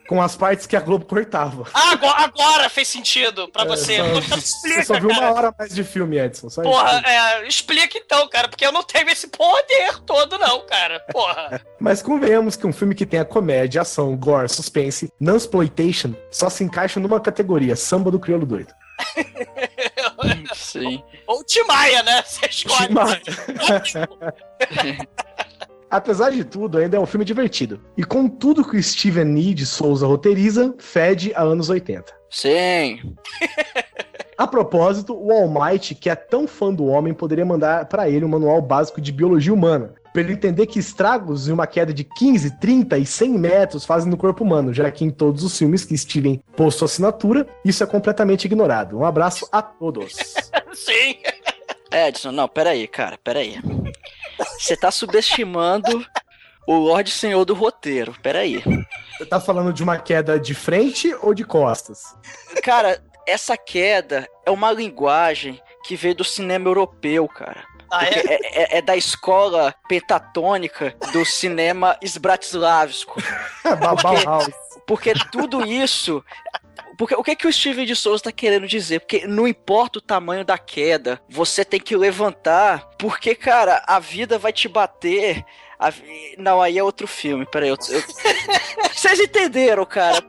Com 0.08 0.22
as 0.22 0.38
partes 0.38 0.66
que 0.66 0.76
a 0.76 0.80
Globo 0.80 1.06
cortava. 1.06 1.66
Ah, 1.74 1.92
agora, 1.92 2.24
agora 2.24 2.70
fez 2.70 2.88
sentido 2.88 3.50
pra 3.50 3.66
você. 3.66 3.96
É, 3.96 3.98
só- 3.98 4.20
Então 4.20 4.22
Você 4.40 4.84
só 4.84 4.94
explica, 4.96 5.00
viu 5.02 5.10
uma 5.10 5.20
cara. 5.20 5.34
hora 5.34 5.56
mais 5.60 5.76
de 5.76 5.84
filme, 5.84 6.18
Edson. 6.18 6.50
Só 6.50 6.62
Porra, 6.62 7.02
é, 7.06 7.48
explica 7.48 7.98
então, 7.98 8.28
cara, 8.30 8.48
porque 8.48 8.66
eu 8.66 8.72
não 8.72 8.84
tenho 8.84 9.10
esse 9.10 9.28
poder 9.28 10.00
todo, 10.06 10.38
não, 10.38 10.66
cara. 10.66 11.02
Porra. 11.12 11.62
Mas 11.80 12.02
convenhamos 12.02 12.56
que 12.56 12.66
um 12.66 12.72
filme 12.72 12.96
que 12.96 13.06
tenha 13.06 13.26
comédia, 13.26 13.82
ação, 13.82 14.16
gore, 14.16 14.48
suspense, 14.48 15.12
non-exploitation, 15.20 16.14
só 16.32 16.50
se 16.50 16.64
encaixa 16.64 17.00
numa 17.00 17.20
categoria, 17.20 17.76
samba 17.76 18.10
do 18.10 18.20
crioulo 18.20 18.46
doido. 18.46 18.74
Sim. 20.56 21.04
Ou 21.28 21.44
Timaya, 21.44 22.02
né? 22.04 22.24
Você 22.26 22.46
escolhe. 22.48 22.88
Tim 22.88 22.94
Maia. 22.94 23.22
Apesar 25.90 26.32
de 26.32 26.44
tudo, 26.44 26.78
ainda 26.78 26.98
é 26.98 27.00
um 27.00 27.06
filme 27.06 27.24
divertido. 27.24 27.80
E 27.98 28.04
com 28.04 28.28
tudo 28.28 28.68
que 28.68 28.78
o 28.78 28.84
Steven 28.84 29.26
Nee 29.26 29.54
de 29.54 29.66
Souza 29.66 30.06
roteiriza, 30.06 30.76
fede 30.78 31.32
a 31.34 31.42
anos 31.42 31.70
80. 31.70 32.14
Sim. 32.30 33.16
A 34.38 34.46
propósito, 34.46 35.18
o 35.18 35.32
All 35.32 35.50
Might, 35.50 35.96
que 35.96 36.10
é 36.10 36.16
tão 36.16 36.48
fã 36.48 36.72
do 36.74 36.86
homem, 36.86 37.14
poderia 37.14 37.46
mandar 37.46 37.86
pra 37.86 38.10
ele 38.10 38.24
um 38.24 38.30
manual 38.30 38.62
básico 38.62 39.02
de 39.02 39.12
biologia 39.12 39.54
humana, 39.54 39.96
pra 40.14 40.22
ele 40.22 40.34
entender 40.34 40.68
que 40.68 40.78
estragos 40.78 41.48
em 41.48 41.54
uma 41.54 41.66
queda 41.66 41.94
de 41.94 42.04
15, 42.04 42.60
30 42.60 42.98
e 43.00 43.06
100 43.06 43.30
metros 43.32 43.86
fazem 43.86 44.12
no 44.12 44.18
corpo 44.18 44.44
humano, 44.44 44.74
já 44.74 44.92
que 44.92 45.04
em 45.04 45.10
todos 45.10 45.44
os 45.44 45.58
filmes 45.58 45.86
que 45.86 45.98
Steven 45.98 46.40
postou 46.56 46.86
assinatura, 46.86 47.48
isso 47.66 47.84
é 47.84 47.88
completamente 47.88 48.46
ignorado. 48.46 48.98
Um 49.00 49.06
abraço 49.06 49.48
a 49.52 49.62
todos. 49.62 50.14
Sim. 50.74 51.16
Edson, 51.92 52.32
não, 52.32 52.48
peraí, 52.48 52.88
cara, 52.88 53.18
peraí. 53.24 53.56
Você 54.60 54.76
tá 54.76 54.92
subestimando 54.92 56.06
o 56.68 56.76
Lorde 56.76 57.12
Senhor 57.12 57.46
do 57.46 57.54
roteiro, 57.54 58.16
peraí. 58.22 58.62
Você 59.18 59.26
tá 59.26 59.40
falando 59.40 59.72
de 59.74 59.82
uma 59.84 59.98
queda 59.98 60.40
de 60.40 60.54
frente 60.54 61.14
ou 61.22 61.34
de 61.34 61.44
costas? 61.44 62.02
Cara, 62.64 63.02
essa 63.26 63.56
queda 63.58 64.28
é 64.46 64.52
uma 64.52 64.72
linguagem 64.72 65.62
que 65.86 65.96
veio 65.96 66.16
do 66.16 66.24
cinema 66.24 66.68
europeu, 66.68 67.28
cara. 67.28 67.64
Ah, 67.90 68.00
Porque 68.06 68.20
é? 68.20 68.34
é, 68.34 68.64
é- 68.76 68.78
é 68.80 68.82
da 68.82 68.98
escola 68.98 69.74
pentatônica 69.88 70.94
do 71.14 71.24
cinema 71.26 71.98
Sbratislavsko. 72.02 73.22
Bauhaus. 73.80 74.50
Porque 74.86 75.14
tudo 75.32 75.66
isso. 75.66 76.24
Porque 76.98 77.14
o 77.16 77.24
que, 77.24 77.36
que 77.36 77.48
o 77.48 77.54
Steven 77.54 77.86
de 77.86 77.96
Souza 77.96 78.24
tá 78.24 78.32
querendo 78.32 78.68
dizer? 78.68 79.02
Porque 79.02 79.28
não 79.28 79.48
importa 79.48 80.00
o 80.00 80.02
tamanho 80.02 80.44
da 80.44 80.58
queda, 80.58 81.22
você 81.30 81.64
tem 81.64 81.80
que 81.80 81.96
levantar, 81.96 82.90
porque, 82.98 83.36
cara, 83.36 83.84
a 83.86 84.00
vida 84.00 84.40
vai 84.40 84.52
te 84.52 84.68
bater. 84.68 85.46
a 85.80 85.94
Não, 86.38 86.60
aí 86.62 86.78
é 86.78 86.84
outro 86.84 87.08
filme, 87.08 87.46
peraí. 87.46 87.70
Eu... 87.70 87.78
eu- 87.90 88.04
Vocês 88.94 89.20
entenderam, 89.20 89.86
cara? 89.86 90.24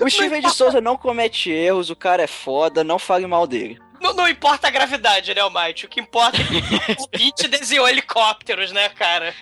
O 0.00 0.10
Steven 0.10 0.40
de 0.40 0.50
Souza 0.50 0.80
não 0.80 0.96
comete 0.96 1.50
erros, 1.50 1.90
o 1.90 1.96
cara 1.96 2.22
é 2.22 2.26
foda, 2.26 2.82
não 2.82 2.98
fale 2.98 3.26
mal 3.26 3.46
dele. 3.46 3.78
Não, 4.00 4.14
não 4.14 4.26
importa 4.28 4.66
a 4.66 4.70
gravidade, 4.70 5.34
né, 5.34 5.40
Almighty? 5.40 5.84
O 5.84 5.88
que 5.88 6.00
importa 6.00 6.40
é 6.40 6.44
que 6.44 7.02
o 7.02 7.08
Pete 7.08 7.46
desenhou 7.48 7.88
helicópteros, 7.88 8.72
né, 8.72 8.88
cara? 8.88 9.34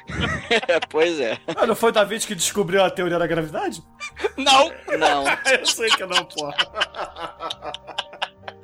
pois 0.90 1.21
é. 1.21 1.38
Ah, 1.57 1.66
não 1.66 1.77
foi 1.77 1.90
o 1.90 1.92
David 1.92 2.27
que 2.27 2.35
descobriu 2.35 2.83
a 2.83 2.90
teoria 2.90 3.18
da 3.18 3.27
gravidade? 3.27 3.83
Não. 4.37 4.73
Não. 4.99 5.25
Eu 5.59 5.66
sei 5.66 5.88
que 5.90 6.05
não, 6.05 6.25
porra. 6.25 6.57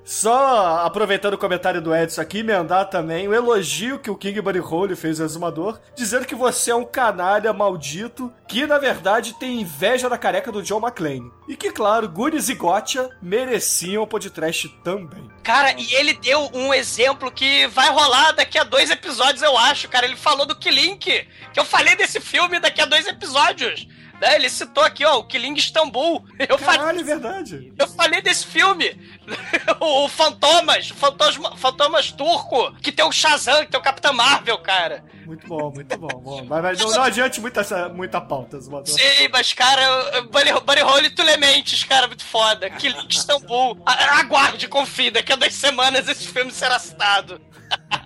Só 0.05 0.85
aproveitando 0.85 1.33
o 1.33 1.39
comentário 1.39 1.81
do 1.81 1.95
Edson 1.95 2.21
aqui, 2.21 2.41
emendar 2.41 2.91
também 2.91 3.27
o 3.27 3.35
elogio 3.35 3.99
que 3.99 4.11
o 4.11 4.17
King 4.17 4.39
Buddy 4.43 4.61
Hole 4.61 4.95
fez 4.95 5.19
ao 5.19 5.25
Exumador, 5.25 5.81
dizendo 5.97 6.27
que 6.27 6.35
você 6.35 6.71
é 6.71 6.75
um 6.75 6.85
canalha 6.85 7.55
maldito 7.55 8.31
que, 8.47 8.67
na 8.67 8.79
verdade, 8.79 9.33
tem 9.39 9.63
inveja 9.63 10.09
da 10.11 10.19
careca 10.19 10.53
do 10.53 10.63
John 10.63 10.79
McClane. 10.79 11.33
E 11.49 11.57
que, 11.57 11.71
claro, 11.71 12.07
Goonies 12.07 12.51
e 12.51 12.55
Gotcha 12.55 13.09
mereciam 13.23 14.03
o 14.03 14.07
podcast 14.07 14.69
também. 14.85 15.27
Cara, 15.43 15.73
e 15.79 15.95
ele 15.95 16.13
deu 16.13 16.51
um 16.53 16.75
exemplo 16.75 17.31
que 17.31 17.67
vai 17.69 17.89
rolar 17.91 18.33
daqui 18.33 18.59
a 18.59 18.65
dois 18.65 18.91
episódios, 18.91 19.43
eu 19.43 19.57
acho, 19.57 19.89
cara. 19.89 20.05
Ele 20.05 20.17
falou 20.17 20.45
do 20.45 20.57
Kilink, 20.57 21.27
que 21.53 21.61
eu 21.61 21.65
falei 21.65 21.97
desse 21.97 22.21
filme 22.21 22.61
daqui 22.61 22.83
a 22.83 22.87
dois 22.87 23.07
episódios. 23.07 23.87
Né? 24.25 24.37
Ele 24.37 24.49
citou 24.49 24.83
aqui, 24.83 25.05
ó, 25.05 25.19
o 25.19 25.25
Killing 25.25 25.55
Istambul. 25.55 26.25
Eu 26.49 26.59
falei, 26.59 26.81
Caralho, 26.81 27.01
é 27.01 27.03
verdade. 27.03 27.73
eu 27.79 27.87
falei 27.89 28.23
desse 28.23 28.47
filme. 28.47 28.99
o 29.81 30.09
Fantomas, 30.09 30.91
o 30.91 30.95
Fantasma, 30.95 31.57
Fantomas 31.57 32.11
Turco, 32.11 32.73
que 32.81 32.91
tem 32.91 33.05
o 33.05 33.13
Shazam, 33.13 33.65
que 33.65 33.71
tem 33.71 33.81
o 33.81 33.83
Capitão 33.83 34.15
Marvel, 34.15 34.57
cara. 34.59 35.05
Muito 35.27 35.47
bom, 35.47 35.71
muito 35.71 35.99
bom. 35.99 36.09
bom. 36.09 36.45
Mas, 36.45 36.63
mas 36.63 36.81
não, 36.81 36.91
não 36.91 37.03
adiante 37.03 37.41
muita, 37.41 37.89
muita 37.91 38.21
pauta. 38.21 38.61
Sim, 38.61 39.29
mas, 39.31 39.53
cara, 39.53 40.23
Bunny, 40.23 40.53
Bunny 40.65 40.83
Hole 40.83 41.07
e 41.07 41.11
Tulementes, 41.11 41.85
cara, 41.85 42.07
muito 42.07 42.25
foda. 42.25 42.71
Killing 42.71 43.07
Istambul. 43.09 43.79
Aguarde, 43.85 44.69
confia, 44.69 45.11
daqui 45.11 45.33
a 45.33 45.37
duas 45.37 45.55
semanas 45.55 46.09
esse 46.09 46.29
filme 46.29 46.51
será 46.51 46.79
citado. 46.79 47.41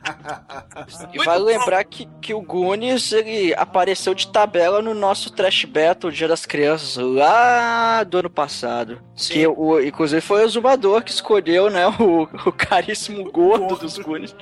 E 1.13 1.19
vale 1.25 1.45
lembrar 1.45 1.85
que, 1.85 2.09
que 2.21 2.35
o 2.35 2.41
Goonies 2.41 3.13
ele 3.13 3.55
apareceu 3.55 4.15
de 4.15 4.29
tabela 4.29 4.81
no 4.83 4.95
nosso 4.95 5.31
Trash 5.33 5.65
Battle 5.65 6.13
Dia 6.13 6.29
das 6.29 6.47
Crianças 6.47 6.97
lá 6.97 8.05
do 8.05 8.19
ano 8.19 8.31
passado. 8.31 9.01
Sim. 9.15 9.33
Que 9.35 9.47
o, 9.47 9.81
inclusive 9.81 10.21
foi 10.21 10.45
o 10.45 10.49
Zumbador 10.49 11.03
que 11.03 11.11
escolheu, 11.11 11.69
né, 11.71 11.87
o, 11.89 12.23
o 12.47 12.53
caríssimo 12.53 13.31
gordo 13.31 13.77
dos 13.77 13.99
Goonies. 13.99 14.35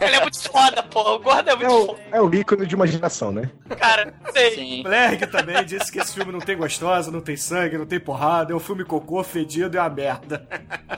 Ele 0.00 0.16
é 0.16 0.20
muito 0.20 0.40
foda, 0.42 0.82
porra. 0.82 1.12
O 1.12 1.18
gordo 1.18 1.48
é 1.48 1.52
É 1.52 1.56
muito 1.56 1.72
o, 1.72 1.86
foda, 1.86 2.00
é 2.12 2.20
o 2.20 2.34
ícone 2.34 2.66
de 2.66 2.74
imaginação, 2.74 3.32
né? 3.32 3.50
cara. 3.78 4.14
Sei. 4.32 4.54
Sim. 4.54 4.82
Blerg 4.82 5.26
também 5.26 5.64
disse 5.64 5.90
que 5.90 5.98
esse 5.98 6.14
filme 6.14 6.32
não 6.32 6.40
tem 6.40 6.56
gostosa, 6.56 7.10
não 7.10 7.20
tem 7.20 7.36
sangue, 7.36 7.78
não 7.78 7.86
tem 7.86 8.00
porrada, 8.00 8.52
é 8.52 8.56
um 8.56 8.60
filme 8.60 8.84
cocô, 8.84 9.22
fedido 9.22 9.76
e 9.76 9.80
uma 9.80 9.88
merda. 9.88 10.46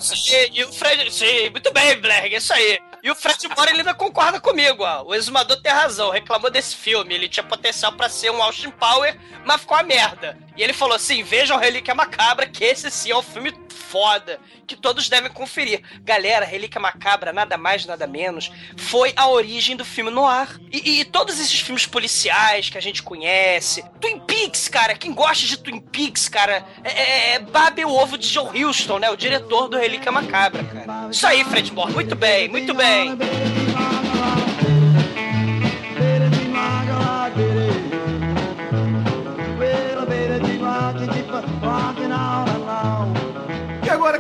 Sim, 0.01 0.49
e 0.53 0.65
o 0.65 0.73
Fred. 0.73 1.13
Sim, 1.13 1.51
muito 1.51 1.73
bem, 1.73 2.01
Blerg, 2.01 2.35
é 2.35 2.39
isso 2.39 2.53
aí. 2.53 2.79
E 3.03 3.11
o 3.11 3.17
Fred 3.17 3.49
Moore 3.49 3.71
ele 3.71 3.81
ainda 3.81 3.95
concorda 3.95 4.41
comigo, 4.41 4.85
ó. 4.85 5.03
O 5.03 5.15
exumador 5.15 5.61
tem 5.61 5.73
razão, 5.73 6.11
reclamou 6.11 6.51
desse 6.51 6.77
filme. 6.77 7.13
Ele 7.13 7.29
tinha 7.29 7.43
potencial 7.43 7.93
pra 7.93 8.09
ser 8.09 8.31
um 8.31 8.41
Austin 8.41 8.71
Power, 8.71 9.19
mas 9.45 9.61
ficou 9.61 9.77
uma 9.77 9.83
merda. 9.83 10.39
E 10.57 10.63
ele 10.63 10.73
falou 10.73 10.95
assim: 10.95 11.23
vejam 11.23 11.59
Relíquia 11.59 11.95
Macabra, 11.95 12.47
que 12.47 12.65
esse 12.65 12.91
sim 12.91 13.11
é 13.11 13.17
um 13.17 13.23
filme 13.23 13.53
foda, 13.93 14.41
que 14.67 14.75
todos 14.75 15.09
devem 15.09 15.31
conferir. 15.31 15.83
Galera, 16.03 16.47
Relíquia 16.47 16.81
Macabra, 16.81 17.33
nada 17.33 17.59
mais, 17.59 17.85
nada 17.85 18.07
menos, 18.07 18.51
foi 18.79 19.13
a 19.15 19.29
origem 19.29 19.77
do 19.77 19.85
filme 19.85 20.11
no 20.11 20.25
ar. 20.25 20.59
E, 20.73 21.01
e 21.01 21.05
todos 21.05 21.39
esses 21.39 21.61
filmes 21.61 21.85
policiais 21.85 22.71
que 22.71 22.79
a 22.79 22.81
gente 22.81 23.03
conhece, 23.03 23.85
Twin 24.01 24.19
Peaks, 24.21 24.69
cara, 24.69 24.95
quem 24.95 25.13
gosta 25.13 25.47
de 25.47 25.59
Twin 25.59 25.81
Peaks, 25.81 26.29
cara, 26.29 26.65
é, 26.83 26.91
é, 26.91 27.35
é 27.35 27.39
babe 27.39 27.85
o 27.85 27.91
ovo 27.91 28.17
de 28.17 28.31
John 28.31 28.51
Huston, 28.51 28.99
né? 28.99 29.11
O 29.11 29.17
diretor 29.17 29.69
do 29.69 29.77
Relíquia 29.77 30.11
Macabra, 30.11 30.65
cara. 30.65 31.11
Isso 31.11 31.27
aí, 31.27 31.45
Fred 31.45 31.71
Moore, 31.73 31.93
muito 31.93 32.15
bem, 32.15 32.49
muito 32.49 32.73
bem. 32.73 33.19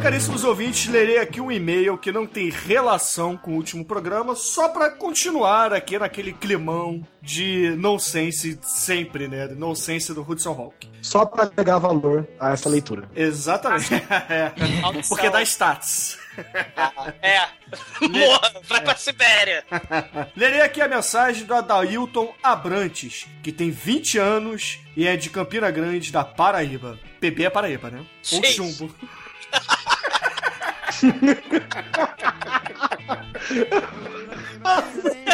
Caríssimos 0.02 0.42
ouvintes, 0.42 0.88
lerei 0.88 1.18
aqui 1.18 1.40
um 1.40 1.50
e-mail 1.50 1.96
que 1.96 2.10
não 2.10 2.26
tem 2.26 2.50
relação 2.50 3.36
com 3.36 3.52
o 3.52 3.54
último 3.54 3.84
programa, 3.84 4.34
só 4.34 4.68
pra 4.68 4.90
continuar 4.90 5.72
aqui 5.72 5.96
naquele 5.96 6.32
climão 6.32 7.06
de 7.22 7.70
nonsense 7.78 8.58
sempre, 8.62 9.28
né? 9.28 9.46
Nonsense 9.46 10.12
do 10.12 10.28
Hudson 10.28 10.50
Hawk. 10.50 10.90
Só 11.00 11.24
pra 11.24 11.46
pegar 11.46 11.78
valor 11.78 12.26
a 12.40 12.50
essa 12.50 12.68
leitura. 12.68 13.08
Exatamente. 13.14 13.92
É. 14.28 14.52
Porque 15.08 15.28
dá 15.28 15.42
stats. 15.42 16.18
É. 17.20 17.40
Morra, 18.08 18.52
vai 18.64 18.80
pra 18.80 18.96
Sibéria. 18.96 19.64
Lerei 20.34 20.62
aqui 20.62 20.80
a 20.80 20.88
mensagem 20.88 21.44
do 21.44 21.54
Adailton 21.54 22.32
Abrantes, 22.42 23.26
que 23.42 23.52
tem 23.52 23.70
20 23.70 24.18
anos 24.18 24.78
e 24.96 25.06
é 25.06 25.16
de 25.16 25.30
Campina 25.30 25.70
Grande, 25.70 26.12
da 26.12 26.24
Paraíba. 26.24 26.98
PB 27.20 27.44
é 27.44 27.50
Paraíba, 27.50 27.90
né? 27.90 28.04
Ou 28.32 28.44
Sim. 28.44 28.90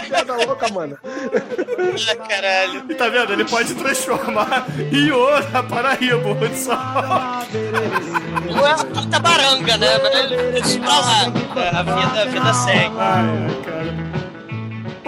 Piada 0.09 0.37
louca, 0.47 0.69
mano. 0.73 0.99
Ah, 1.03 2.17
caralho. 2.29 2.85
E 2.89 2.95
tá 2.95 3.09
vendo? 3.09 3.33
Ele 3.33 3.45
pode 3.45 3.75
transformar 3.75 4.67
em 4.93 5.11
ouro 5.11 5.47
a 5.55 5.63
Paraíba, 5.63 6.31
Hudson. 6.31 6.73
Não 8.51 8.67
é 8.67 8.75
uma 8.75 9.21
baranga, 9.21 9.77
né? 9.77 9.89
Mas 10.53 10.77
pra 10.77 10.99
lá. 11.01 11.23
É, 11.57 11.69
A 11.77 11.83
vida, 11.83 12.23
a 12.23 12.25
vida 12.27 12.55
segue. 12.55 12.97
Ai, 12.99 13.25
ai, 13.29 13.63
cara. 13.65 13.95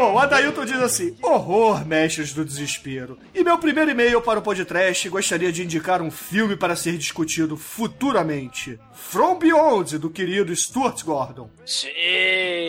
Bom, 0.00 0.14
o 0.14 0.18
Adailton 0.18 0.64
diz 0.64 0.80
assim: 0.80 1.14
Horror, 1.20 1.86
mestres 1.86 2.32
do 2.32 2.42
desespero. 2.42 3.18
E 3.34 3.44
meu 3.44 3.58
primeiro 3.58 3.90
e-mail 3.90 4.22
para 4.22 4.38
o 4.38 4.42
podcast 4.42 5.06
gostaria 5.10 5.52
de 5.52 5.62
indicar 5.62 6.00
um 6.00 6.10
filme 6.10 6.56
para 6.56 6.74
ser 6.74 6.96
discutido 6.96 7.54
futuramente: 7.54 8.80
From 8.94 9.38
Beyond, 9.38 9.98
do 9.98 10.08
querido 10.08 10.56
Stuart 10.56 11.04
Gordon. 11.04 11.50
Sim. 11.66 11.90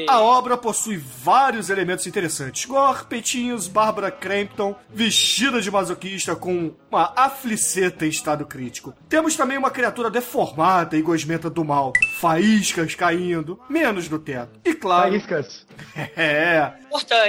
A 0.09 0.19
obra 0.19 0.57
possui 0.57 0.97
vários 0.97 1.69
elementos 1.69 2.05
interessantes. 2.05 2.65
Gore, 2.65 3.05
peitinhos, 3.05 3.69
Barbara 3.69 4.11
Crampton, 4.11 4.75
vestida 4.93 5.61
de 5.61 5.71
masoquista 5.71 6.35
com 6.35 6.73
uma 6.89 7.13
afliceta 7.15 8.05
em 8.05 8.09
estado 8.09 8.45
crítico. 8.45 8.93
Temos 9.07 9.37
também 9.37 9.57
uma 9.57 9.71
criatura 9.71 10.09
deformada 10.09 10.97
e 10.97 11.01
gosmenta 11.01 11.49
do 11.49 11.63
mal, 11.63 11.93
faíscas 12.19 12.93
caindo, 12.93 13.57
menos 13.69 14.09
no 14.09 14.19
teto. 14.19 14.59
E 14.65 14.73
claro... 14.73 15.11
Faíscas. 15.11 15.65
É... 16.15 16.73
Importante. 16.85 17.20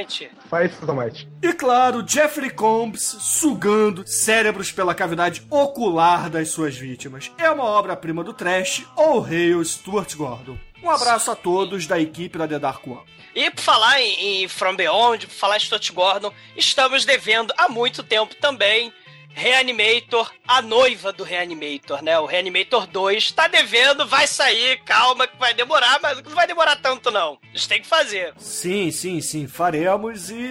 Faíscas, 0.48 0.86
Tomate. 0.86 1.28
E 1.42 1.52
claro, 1.52 2.04
Jeffrey 2.06 2.50
Combs 2.50 3.02
sugando 3.02 4.06
cérebros 4.06 4.72
pela 4.72 4.94
cavidade 4.94 5.42
ocular 5.50 6.30
das 6.30 6.50
suas 6.50 6.76
vítimas. 6.76 7.30
É 7.38 7.50
uma 7.50 7.64
obra-prima 7.64 8.24
do 8.24 8.32
trash, 8.32 8.86
ou 8.96 9.24
Hail 9.24 9.64
Stuart 9.64 10.14
Gordon. 10.14 10.58
Um 10.82 10.90
abraço 10.90 11.30
a 11.30 11.36
todos 11.36 11.86
da 11.86 12.00
equipe 12.00 12.36
da 12.36 12.48
The 12.48 12.58
Dark 12.58 12.86
One. 12.86 13.02
E 13.34 13.50
por 13.50 13.60
falar 13.60 14.00
em, 14.00 14.42
em 14.42 14.48
From 14.48 14.76
Beyond, 14.76 15.26
por 15.26 15.34
falar 15.34 15.56
em 15.56 15.60
Stuart 15.60 15.90
Gordon, 15.92 16.32
estamos 16.56 17.04
devendo 17.04 17.52
há 17.56 17.68
muito 17.68 18.02
tempo 18.02 18.34
também 18.34 18.92
Reanimator, 19.34 20.30
a 20.46 20.62
noiva 20.62 21.12
do 21.12 21.24
Reanimator, 21.24 22.02
né? 22.02 22.18
O 22.18 22.26
Reanimator 22.26 22.86
2 22.86 23.32
tá 23.32 23.48
devendo, 23.48 24.06
vai 24.06 24.26
sair, 24.26 24.78
calma 24.84 25.26
que 25.26 25.36
vai 25.38 25.52
demorar, 25.54 25.98
mas 26.02 26.22
não 26.22 26.32
vai 26.32 26.46
demorar 26.46 26.76
tanto 26.76 27.10
não. 27.10 27.38
A 27.52 27.56
gente 27.56 27.68
tem 27.68 27.80
que 27.80 27.86
fazer. 27.86 28.32
Sim, 28.38 28.90
sim, 28.90 29.20
sim, 29.20 29.46
faremos 29.46 30.30
e. 30.30 30.46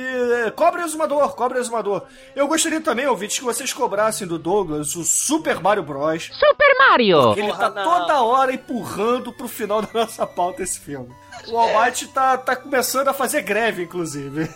é, 0.46 0.52
Cobre 0.52 0.82
exumador, 0.82 1.36
cobre 1.36 1.60
exumador. 1.60 2.04
Eu 2.36 2.48
gostaria 2.48 2.82
também, 2.82 3.08
ouvintes, 3.08 3.40
que 3.40 3.44
vocês 3.46 3.72
cobrassem 3.74 4.28
do 4.28 4.38
Douglas 4.38 4.96
o 4.96 5.04
Super 5.04 5.60
Mario 5.60 5.84
Bros. 5.84 6.30
Super 6.34 6.76
Mario! 6.80 7.34
Ele 7.34 7.48
Porra, 7.48 7.58
tá 7.58 7.70
não. 7.70 7.84
toda 7.84 8.22
hora 8.22 8.54
empurrando 8.54 9.32
pro 9.32 9.48
final 9.48 9.82
da 9.82 9.90
nossa 9.94 10.26
pauta 10.28 10.64
esse 10.64 10.80
filme. 10.80 11.14
O 11.48 11.58
Almighty 11.58 12.08
tá, 12.08 12.38
tá 12.38 12.56
começando 12.56 13.08
a 13.08 13.14
fazer 13.14 13.42
greve, 13.42 13.84
inclusive. 13.84 14.50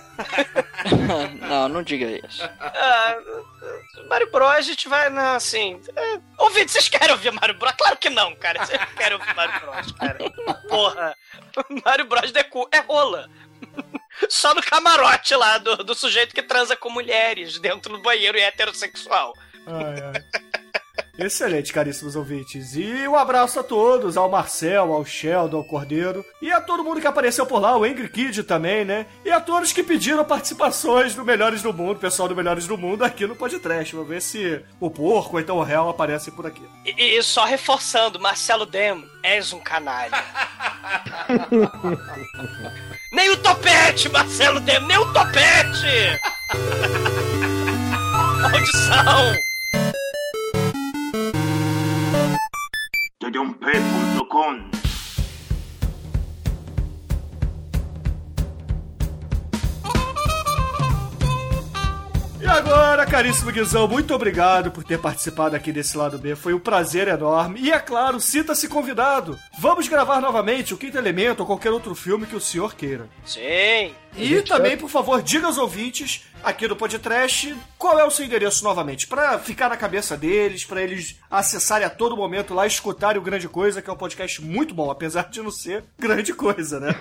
não, 1.48 1.70
não 1.70 1.84
diga 1.84 2.06
isso. 2.06 2.44
Ah, 2.60 3.18
Mario 4.10 4.32
Bros, 4.32 4.50
a 4.50 4.62
gente 4.62 4.88
vai, 4.88 5.10
não, 5.10 5.36
assim. 5.36 5.80
É, 5.96 6.20
ouvinte, 6.38 6.72
vocês 6.72 6.90
querem 6.90 7.12
ouvir 7.12 7.32
Mario 7.32 7.58
Bros? 7.58 7.74
Claro 7.78 7.98
que 7.98 8.10
não, 8.10 8.36
cara. 8.36 8.66
Vocês 8.66 8.80
não 8.80 8.88
querem 8.96 9.18
ouvir 9.18 9.36
Mario 9.36 9.60
Bros, 9.62 9.92
cara. 9.94 10.18
Porra. 10.68 11.16
Mario 11.86 12.06
Bros 12.06 12.34
é, 12.34 12.44
cu, 12.44 12.68
é 12.72 12.80
rola. 12.80 13.30
Só 14.30 14.54
no 14.54 14.62
camarote 14.62 15.36
lá 15.36 15.58
do, 15.58 15.78
do 15.78 15.96
sujeito 15.96 16.34
que 16.34 16.42
transa 16.42 16.76
com 16.76 16.90
mulheres 16.90 17.60
dentro 17.60 17.94
do 17.94 18.02
banheiro 18.02 18.38
e 18.38 18.42
é 18.42 18.48
heterossexual. 18.48 19.34
Ai, 19.68 20.02
ai. 20.02 20.42
Excelente, 21.18 21.72
caríssimos 21.72 22.16
ouvintes. 22.16 22.76
E 22.76 23.08
um 23.08 23.16
abraço 23.16 23.60
a 23.60 23.64
todos, 23.64 24.18
ao 24.18 24.30
Marcel, 24.30 24.94
ao 24.94 25.06
Sheldon, 25.06 25.58
ao 25.58 25.64
Cordeiro, 25.64 26.26
e 26.42 26.52
a 26.52 26.60
todo 26.60 26.84
mundo 26.84 27.00
que 27.00 27.08
apareceu 27.08 27.46
por 27.46 27.60
lá, 27.60 27.78
o 27.78 27.84
Angry 27.84 28.10
Kid 28.10 28.44
também, 28.44 28.84
né? 28.84 29.06
E 29.24 29.32
a 29.32 29.40
todos 29.40 29.72
que 29.72 29.84
pediram 29.84 30.26
participações 30.26 31.16
do 31.16 31.24
Melhores 31.24 31.62
do 31.62 31.72
Mundo, 31.72 32.00
pessoal 32.00 32.28
do 32.28 32.36
Melhores 32.36 32.68
do 32.68 32.78
Mundo, 32.78 33.04
aqui 33.04 33.26
no 33.26 33.36
Podcast. 33.36 33.96
Vamos 33.96 34.10
ver 34.10 34.22
se 34.22 34.62
o 34.80 34.90
porco 34.90 35.36
ou 35.36 35.40
então 35.40 35.58
o 35.58 35.64
réu 35.64 35.88
aparecem 35.90 36.34
por 36.34 36.46
aqui. 36.46 36.64
E, 36.86 37.18
e 37.18 37.24
só 37.24 37.46
reforçando, 37.46 38.20
Marcelo 38.20 38.66
Dem, 38.66 39.10
és 39.24 39.54
um 39.54 39.60
canalha. 39.60 40.12
nem 43.12 43.30
o 43.32 43.38
topete, 43.38 44.10
Marcelo 44.10 44.60
Dem, 44.60 44.86
nem 44.86 44.98
o 44.98 45.14
topete! 45.14 46.20
Maldição! 48.42 49.36
E 62.40 62.48
agora, 62.48 63.06
caríssimo 63.06 63.52
Guizão, 63.52 63.88
muito 63.88 64.14
obrigado 64.14 64.72
por 64.72 64.84
ter 64.84 65.00
participado 65.00 65.56
aqui 65.56 65.72
desse 65.72 65.98
lado 65.98 66.18
B. 66.18 66.36
Foi 66.36 66.54
um 66.54 66.60
prazer 66.60 67.08
enorme. 67.08 67.60
E 67.60 67.72
é 67.72 67.80
claro, 67.80 68.22
sinta-se 68.22 68.70
convidado. 68.70 69.38
Vamos 69.60 69.88
gravar 69.88 70.22
novamente 70.22 70.74
o 70.74 70.78
Quinto 70.78 70.98
Elemento 70.98 71.40
ou 71.40 71.46
qualquer 71.46 71.72
outro 71.72 71.96
filme 71.96 72.26
que 72.26 72.36
o 72.36 72.40
senhor 72.40 72.76
queira. 72.76 73.10
Sim. 73.26 73.96
E 74.16 74.42
também, 74.44 74.78
por 74.78 74.90
favor, 74.90 75.22
diga 75.22 75.48
aos 75.48 75.58
ouvintes 75.58 76.24
aqui 76.46 76.68
do 76.68 76.76
podcast. 76.76 77.56
Qual 77.78 78.00
é 78.00 78.06
o 78.06 78.12
seu 78.12 78.26
endereço 78.26 78.64
novamente? 78.64 79.08
Pra 79.08 79.40
ficar 79.40 79.68
na 79.68 79.76
cabeça 79.76 80.16
deles, 80.16 80.64
pra 80.64 80.82
eles 80.82 81.20
acessarem 81.30 81.86
a 81.86 81.90
todo 81.90 82.16
momento 82.16 82.54
lá, 82.54 82.68
escutarem 82.68 83.20
o 83.20 83.24
Grande 83.24 83.50
Coisa, 83.50 83.82
que 83.82 83.90
é 83.90 83.94
um 83.94 83.98
podcast 83.98 84.42
muito 84.44 84.74
bom, 84.74 84.92
apesar 84.92 85.30
de 85.30 85.42
não 85.42 85.52
ser 85.52 85.84
grande 85.98 86.34
coisa, 86.34 86.80
né? 86.80 86.96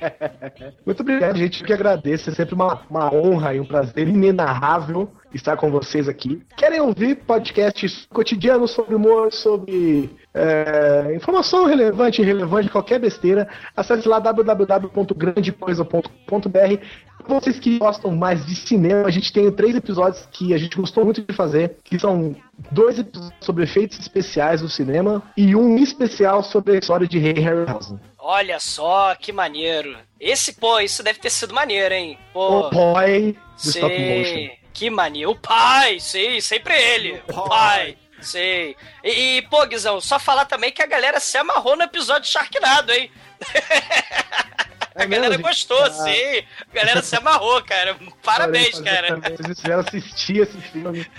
Muito 0.86 1.00
obrigado, 1.00 1.36
gente. 1.36 1.60
Eu 1.60 1.66
que 1.66 1.72
agradeço. 1.72 2.30
É 2.30 2.34
sempre 2.34 2.54
uma, 2.54 2.82
uma 2.88 3.14
honra 3.14 3.54
e 3.54 3.60
um 3.60 3.64
prazer 3.64 4.08
inenarrável 4.08 5.12
estar 5.34 5.56
com 5.56 5.70
vocês 5.70 6.08
aqui. 6.08 6.42
Querem 6.56 6.80
ouvir 6.80 7.16
podcasts 7.16 8.06
cotidianos 8.12 8.70
sobre 8.70 8.94
humor, 8.94 9.32
sobre 9.32 10.08
é, 10.34 11.12
informação 11.14 11.66
relevante, 11.66 12.22
irrelevante, 12.22 12.70
qualquer 12.70 12.98
besteira? 12.98 13.46
Acesse 13.76 14.08
lá 14.08 14.18
www.grandecoisa.com.br. 14.18 16.82
Vocês 17.26 17.58
que 17.58 17.78
gostam 17.78 18.14
mais 18.14 18.44
de 18.44 18.54
cinema, 18.54 19.06
a 19.06 19.10
gente 19.10 19.32
tem 19.32 19.50
três 19.50 19.74
episódios 19.74 20.26
que 20.32 20.52
a 20.52 20.58
gente 20.58 20.76
gostou 20.76 21.04
muito 21.04 21.22
de 21.22 21.32
fazer, 21.34 21.76
que 21.84 21.98
são 21.98 22.34
dois 22.70 22.98
episódios 22.98 23.32
sobre 23.40 23.64
efeitos 23.64 23.98
especiais 23.98 24.60
do 24.60 24.68
cinema 24.68 25.22
e 25.36 25.54
um 25.54 25.76
especial 25.78 26.42
sobre 26.42 26.74
a 26.74 26.78
história 26.78 27.06
de 27.06 27.18
Rei 27.18 27.34
Harryhausen. 27.34 27.98
Olha 28.18 28.60
só, 28.60 29.14
que 29.14 29.32
maneiro. 29.32 29.96
Esse, 30.20 30.52
pô, 30.52 30.78
isso 30.80 31.02
deve 31.02 31.18
ter 31.18 31.30
sido 31.30 31.54
maneiro, 31.54 31.94
hein? 31.94 32.18
Pô, 32.32 32.66
O 32.66 32.70
boy 32.70 33.32
do 33.32 33.68
stop 33.70 33.98
motion. 33.98 34.24
sei. 34.24 34.52
Que 34.72 34.88
maneiro. 34.90 35.30
O 35.30 35.36
pai, 35.36 36.00
sei, 36.00 36.40
sempre 36.40 36.74
ele. 36.74 37.22
O 37.28 37.48
pai. 37.48 37.96
Sei. 38.20 38.76
E, 39.02 39.38
e, 39.38 39.42
pô, 39.42 39.66
Guizão, 39.66 40.00
só 40.00 40.18
falar 40.18 40.44
também 40.44 40.70
que 40.70 40.80
a 40.82 40.86
galera 40.86 41.18
se 41.18 41.36
amarrou 41.36 41.76
no 41.76 41.82
episódio 41.82 42.22
de 42.22 42.28
Sharknado, 42.28 42.92
hein? 42.92 43.10
A 44.94 45.02
É 45.04 45.06
galera 45.06 45.30
mesmo, 45.30 45.42
gostou, 45.44 45.82
Ah. 45.82 45.90
sim. 45.90 46.42
A 46.70 46.74
galera 46.74 47.02
se 47.02 47.16
amarrou, 47.16 47.62
cara. 47.62 47.96
Parabéns, 48.22 48.80
cara. 48.80 49.08
também. 49.08 49.36
Vocês 49.36 49.60
fizeram 49.60 49.80
assistir 49.80 50.38
esse 50.42 50.58
filme. 50.60 51.06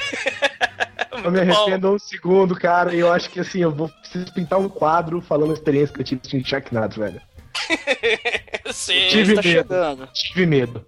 Eu 1.12 1.30
me 1.32 1.38
Muito 1.40 1.54
bom. 1.54 1.62
arrependo 1.62 1.94
um 1.94 2.00
segundo, 2.00 2.56
cara. 2.56 2.94
E 2.96 3.00
eu 3.00 3.12
acho 3.14 3.30
que 3.30 3.40
assim, 3.40 3.62
eu 3.62 3.72
vou 3.72 3.88
preciso 3.88 4.34
pintar 4.34 4.58
um 4.60 4.68
quadro 4.68 5.22
falando 5.22 5.52
a 5.52 5.54
experiência 5.54 5.94
que 5.94 6.02
eu 6.02 6.06
tive 6.06 6.42
de 6.42 6.50
Sharknado, 6.50 7.00
velho. 7.00 7.22
Sim. 8.74 9.08
Tive 9.10 9.36
tá 9.36 9.42
medo. 9.44 9.64
chegando. 9.68 10.08
Tive 10.12 10.46
medo. 10.48 10.86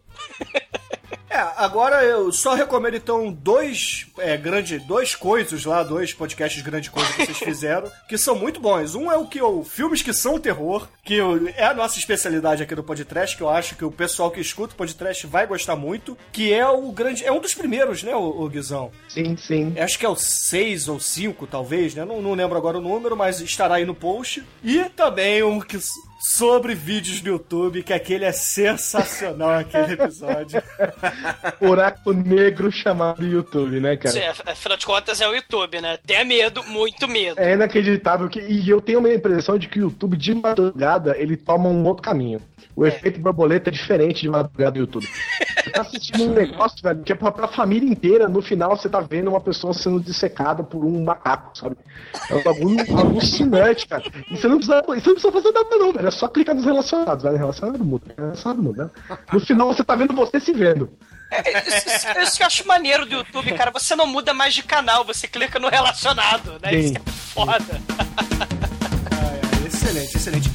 É, 1.36 1.54
agora 1.58 2.02
eu 2.06 2.32
só 2.32 2.54
recomendo 2.54 2.96
então 2.96 3.30
dois 3.32 4.08
é, 4.18 4.38
grande, 4.38 4.80
dois 4.80 5.16
coisas 5.16 5.66
lá, 5.66 5.84
dois 5.84 6.14
podcasts 6.14 6.62
grande 6.62 6.90
coisa 6.90 7.12
que 7.12 7.26
vocês 7.26 7.38
fizeram, 7.44 7.92
que 8.08 8.18
são 8.18 8.36
muito 8.36 8.60
bons. 8.62 8.96
Um 8.96 9.12
é 9.12 9.18
o 9.18 9.28
que 9.28 9.40
eu 9.40 9.62
filmes 9.64 10.02
que 10.02 10.14
são 10.14 10.40
terror, 10.40 10.88
que 11.04 11.16
eu- 11.16 11.50
é 11.50 11.66
a 11.66 11.74
nossa 11.74 12.00
especialidade 12.00 12.64
aqui 12.64 12.74
do 12.74 12.84
podcast, 12.84 13.36
que 13.36 13.44
eu 13.44 13.50
acho 13.50 13.76
que 13.76 13.84
o 13.84 13.92
pessoal 13.92 14.32
que 14.32 14.40
escuta 14.40 14.74
o 14.74 14.78
podcast 14.78 15.28
vai 15.28 15.46
gostar 15.46 15.76
muito, 15.76 16.18
que 16.32 16.54
é 16.54 16.66
o 16.66 16.90
grande, 16.94 17.26
é 17.26 17.32
um 17.32 17.40
dos 17.42 17.54
primeiros, 17.54 18.02
né, 18.02 18.16
o, 18.16 18.44
o 18.44 18.48
Guizão? 18.50 18.92
Sim, 19.10 19.36
sim. 19.36 19.74
Eu 19.76 19.84
Acho 19.84 20.00
que 20.00 20.06
é 20.06 20.10
o 20.10 20.16
6 20.16 20.88
ou 20.88 21.00
5, 21.02 21.46
talvez, 21.48 21.94
né? 21.94 22.06
Não, 22.06 22.22
não 22.22 22.34
lembro 22.34 22.58
agora 22.58 22.78
o 22.78 22.82
número, 22.82 23.16
mas 23.18 23.42
estará 23.42 23.76
aí 23.76 23.86
no 23.86 23.94
post. 23.94 24.42
E 24.64 24.86
também 24.96 25.44
um 25.44 25.60
que, 25.60 25.78
sobre 26.34 26.74
vídeos 26.74 27.22
no 27.22 27.30
YouTube, 27.30 27.84
que 27.84 27.94
aquele 27.94 28.26
é 28.26 28.32
sensacional, 28.32 29.52
aquele 29.60 29.94
episódio. 29.94 30.62
Buraco 31.60 32.12
negro 32.14 32.72
chamado 32.72 33.26
YouTube, 33.26 33.80
né, 33.80 33.96
cara? 33.98 34.14
Sim, 34.14 34.24
af- 34.26 34.42
afinal 34.48 34.78
de 34.78 34.86
contas 34.86 35.22
é 35.22 35.28
o 35.28 35.36
YouTube, 35.36 35.80
né? 35.82 35.98
Tenha 36.06 36.26
medo, 36.26 36.64
muito 36.64 37.08
medo. 37.08 37.40
É 37.40 37.54
inacreditável 37.54 38.28
que. 38.28 38.40
E 38.40 38.70
eu 38.70 38.82
tenho 38.82 39.00
uma 39.00 39.14
impressão 39.14 39.58
de 39.58 39.68
que 39.68 39.80
o 39.80 39.84
YouTube 39.84 40.18
de 40.18 40.34
madrugada 40.34 41.16
ele 41.18 41.38
toma 41.38 41.70
um 41.70 41.86
outro 41.86 42.04
caminho. 42.04 42.42
O 42.76 42.86
efeito 42.86 43.20
borboleta 43.20 43.70
é 43.70 43.74
diferente 43.74 44.22
de 44.22 44.30
madrugada 44.30 44.72
do 44.72 44.80
YouTube. 44.80 45.08
Você 45.64 45.70
tá 45.72 45.82
assistindo 45.82 46.24
um 46.26 46.34
negócio, 46.34 46.78
velho, 46.82 47.04
que 47.04 47.12
é 47.12 47.16
pra, 47.16 47.32
pra 47.32 47.48
família 47.48 47.90
inteira, 47.90 48.28
no 48.30 48.42
final 48.42 48.76
você 48.78 48.88
tá 48.88 49.00
vendo 49.00 49.30
uma 49.30 49.42
pessoa 49.42 49.74
sendo 49.74 50.00
dissecada 50.00 50.64
por 50.64 50.86
um 50.86 51.04
macaco, 51.04 51.58
sabe? 51.58 51.76
É 52.30 52.36
um 52.36 52.44
bagulho 52.44 52.98
alucinante, 53.00 53.88
cara. 53.88 54.04
E 54.30 54.38
você 54.38 54.48
não 54.48 54.58
precisa, 54.58 54.82
você 54.86 54.94
não 55.08 55.14
precisa 55.16 55.32
fazer 55.32 55.52
nada, 55.52 55.76
não, 55.78 55.92
velho. 55.94 56.08
É 56.08 56.12
só 56.12 56.28
clicar 56.28 56.54
nos 56.56 56.66
relacionados, 56.66 57.24
velho. 57.24 57.38
Relacionado 57.38 57.84
muda. 57.84 58.14
Relacionado 58.18 58.62
muda. 58.62 58.92
né? 59.10 59.18
No 59.34 59.40
final 59.40 59.74
você 59.74 59.84
tá 59.84 59.96
vendo 59.96 60.14
você 60.14 60.40
se 60.40 60.54
vendo. 60.54 60.90
É, 61.32 61.68
Isso, 61.68 61.90
isso- 62.22 62.38
que 62.38 62.44
eu 62.44 62.48
acho 62.48 62.68
maneiro 62.68 63.06
do 63.06 63.16
YouTube, 63.16 63.52
cara. 63.54 63.72
Você 63.72 63.96
não 63.96 64.06
muda 64.06 64.34
mais 64.34 64.54
de 64.54 64.62
canal, 64.62 65.04
você 65.04 65.28
clica 65.28 65.58
no 65.60 65.70
relacionado, 65.70 66.54
né? 66.62 66.70
Sim. 66.72 66.78
Isso 66.80 66.94
é 66.98 67.12
foda. 67.12 67.66
Ah, 69.12 69.64
é, 69.64 69.68
excelente, 69.68 70.18
excelente. 70.18 70.52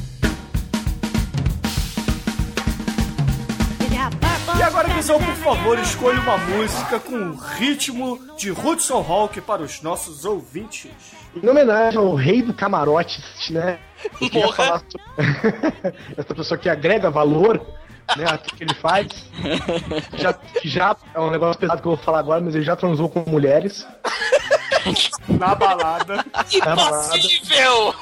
E 4.60 4.62
agora, 4.62 4.88
Guizão, 4.88 5.18
por 5.18 5.34
favor, 5.36 5.78
escolha 5.78 6.20
uma 6.20 6.36
música 6.36 7.00
com 7.00 7.32
ritmo 7.56 8.20
de 8.36 8.50
Hudson 8.50 9.02
Hawk 9.08 9.40
para 9.40 9.62
os 9.62 9.80
nossos 9.80 10.26
ouvintes. 10.26 10.90
Em 11.34 11.48
homenagem 11.48 11.98
ao 11.98 12.14
rei 12.14 12.42
do 12.42 12.52
camarote, 12.52 13.24
né? 13.50 13.78
Eu 14.04 14.10
queria 14.18 14.42
Porra. 14.42 14.54
falar 14.54 14.82
sobre 14.86 15.96
essa 16.14 16.34
pessoa 16.34 16.58
que 16.58 16.68
agrega 16.68 17.10
valor, 17.10 17.58
né? 18.18 18.26
que 18.54 18.64
ele 18.64 18.74
faz. 18.74 19.06
Já, 20.18 20.38
já 20.62 20.96
é 21.14 21.20
um 21.20 21.30
negócio 21.30 21.58
pesado 21.58 21.80
que 21.80 21.88
eu 21.88 21.96
vou 21.96 22.04
falar 22.04 22.18
agora, 22.18 22.42
mas 22.42 22.54
ele 22.54 22.64
já 22.64 22.76
transou 22.76 23.08
com 23.08 23.24
mulheres. 23.30 23.86
Na 25.28 25.54
balada. 25.54 26.24
Impossível! 26.52 27.94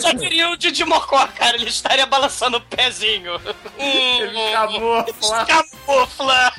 Só 0.00 0.14
teria 0.14 0.50
o 0.50 0.56
Didi 0.56 0.84
Mocó, 0.84 1.26
cara. 1.28 1.56
Ele 1.56 1.68
estaria 1.68 2.06
balançando 2.06 2.56
o 2.56 2.60
pezinho. 2.60 3.40
Ele 3.78 4.38
Hum, 4.38 4.52
camufla. 4.52 5.46
camufla. 5.46 6.52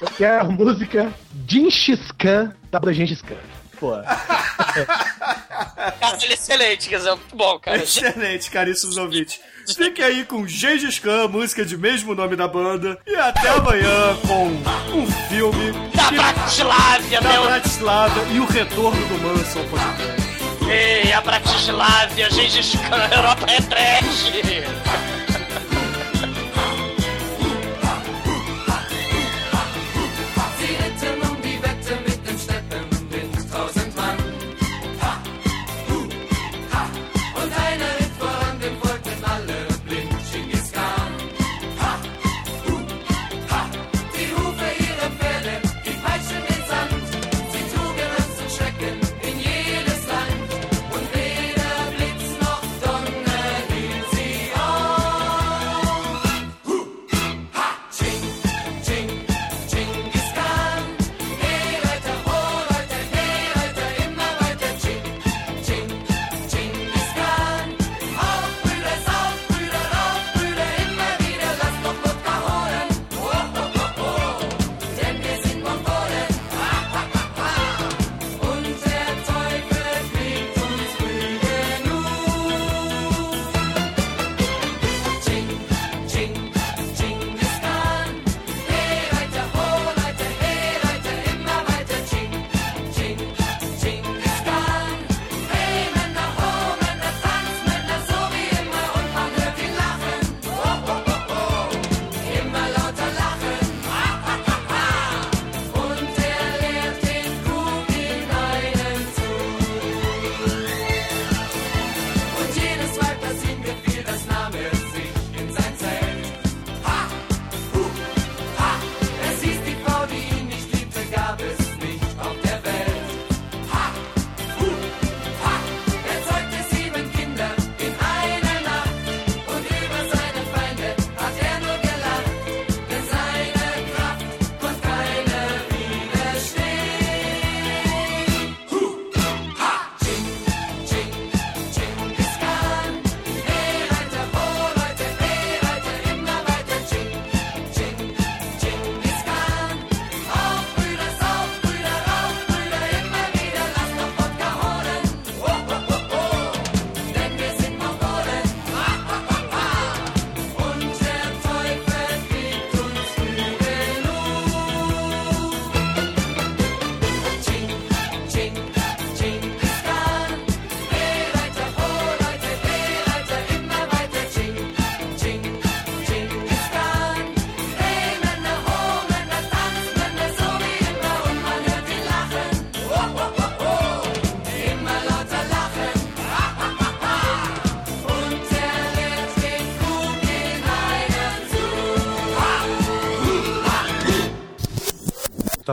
Eu 0.00 0.08
quero 0.16 0.40
a 0.40 0.44
música 0.44 1.12
Gengis 1.48 2.10
Khan 2.18 2.54
da 2.70 2.78
banda 2.80 2.94
Gengis 2.94 3.22
Khan. 3.22 3.36
Pô, 3.78 3.92
Cara, 6.00 6.16
ele 6.22 6.32
é 6.32 6.34
excelente, 6.34 6.88
quer 6.88 6.96
dizer, 6.98 7.10
muito 7.10 7.36
bom, 7.36 7.58
cara. 7.58 7.76
Excelente, 7.82 8.50
caríssimos 8.50 8.96
ouvintes. 8.96 9.38
Fique 9.74 10.02
aí 10.02 10.24
com 10.24 10.46
Gengis 10.46 10.98
Khan, 10.98 11.28
música 11.28 11.64
de 11.64 11.76
mesmo 11.76 12.14
nome 12.14 12.36
da 12.36 12.46
banda. 12.46 12.98
E 13.06 13.14
até 13.16 13.48
amanhã 13.50 14.16
com 14.26 14.46
um 14.96 15.06
filme 15.28 15.72
Da 15.94 16.08
que- 16.08 16.16
Bratislávia, 16.16 17.20
da 17.20 17.28
meu. 17.32 17.42
Bratislava 17.44 18.20
e 18.32 18.40
o 18.40 18.46
retorno 18.46 19.06
do 19.06 19.18
Manson 19.22 19.64
podcast. 19.68 20.26
Ei, 20.70 21.12
a 21.12 21.20
Bratislávia, 21.20 22.30
Gengis 22.30 22.72
Khan, 22.74 23.14
Europa 23.16 23.46
é 23.50 23.60
trash. 23.60 24.85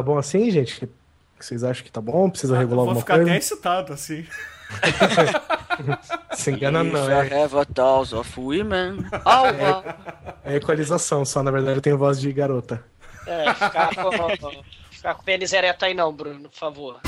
Tá 0.03 0.07
bom 0.07 0.17
assim, 0.17 0.51
gente? 0.51 0.89
Vocês 1.39 1.63
acham 1.63 1.81
que 1.81 1.89
tá 1.89 2.01
bom? 2.01 2.29
Precisa 2.29 2.57
regular 2.57 2.81
Ah, 2.81 2.83
Vou 2.83 2.89
alguma 2.89 2.99
ficar 2.99 3.15
coisa? 3.15 3.29
até 3.29 3.37
excitado, 3.37 3.93
assim. 3.93 4.25
Se 6.35 6.51
engana 6.51 6.83
não, 6.83 7.09
é, 7.09 7.41
have 7.41 7.55
a 7.57 7.63
thousand 7.63 8.17
of 8.19 8.37
women. 8.37 9.05
Oh, 9.25 9.43
wow. 9.53 9.83
é 10.43 10.57
equalização 10.57 11.23
só, 11.23 11.41
na 11.41 11.51
verdade 11.51 11.77
eu 11.77 11.81
tenho 11.81 11.97
voz 11.97 12.19
de 12.19 12.33
garota. 12.33 12.83
É, 13.25 13.53
ficar 13.53 13.95
com, 13.95 14.11
ficar 14.91 15.13
com 15.15 15.21
o 15.21 15.23
pênis 15.23 15.53
ereto 15.53 15.85
aí 15.85 15.93
não, 15.93 16.11
Bruno, 16.11 16.49
por 16.49 16.57
favor. 16.57 16.99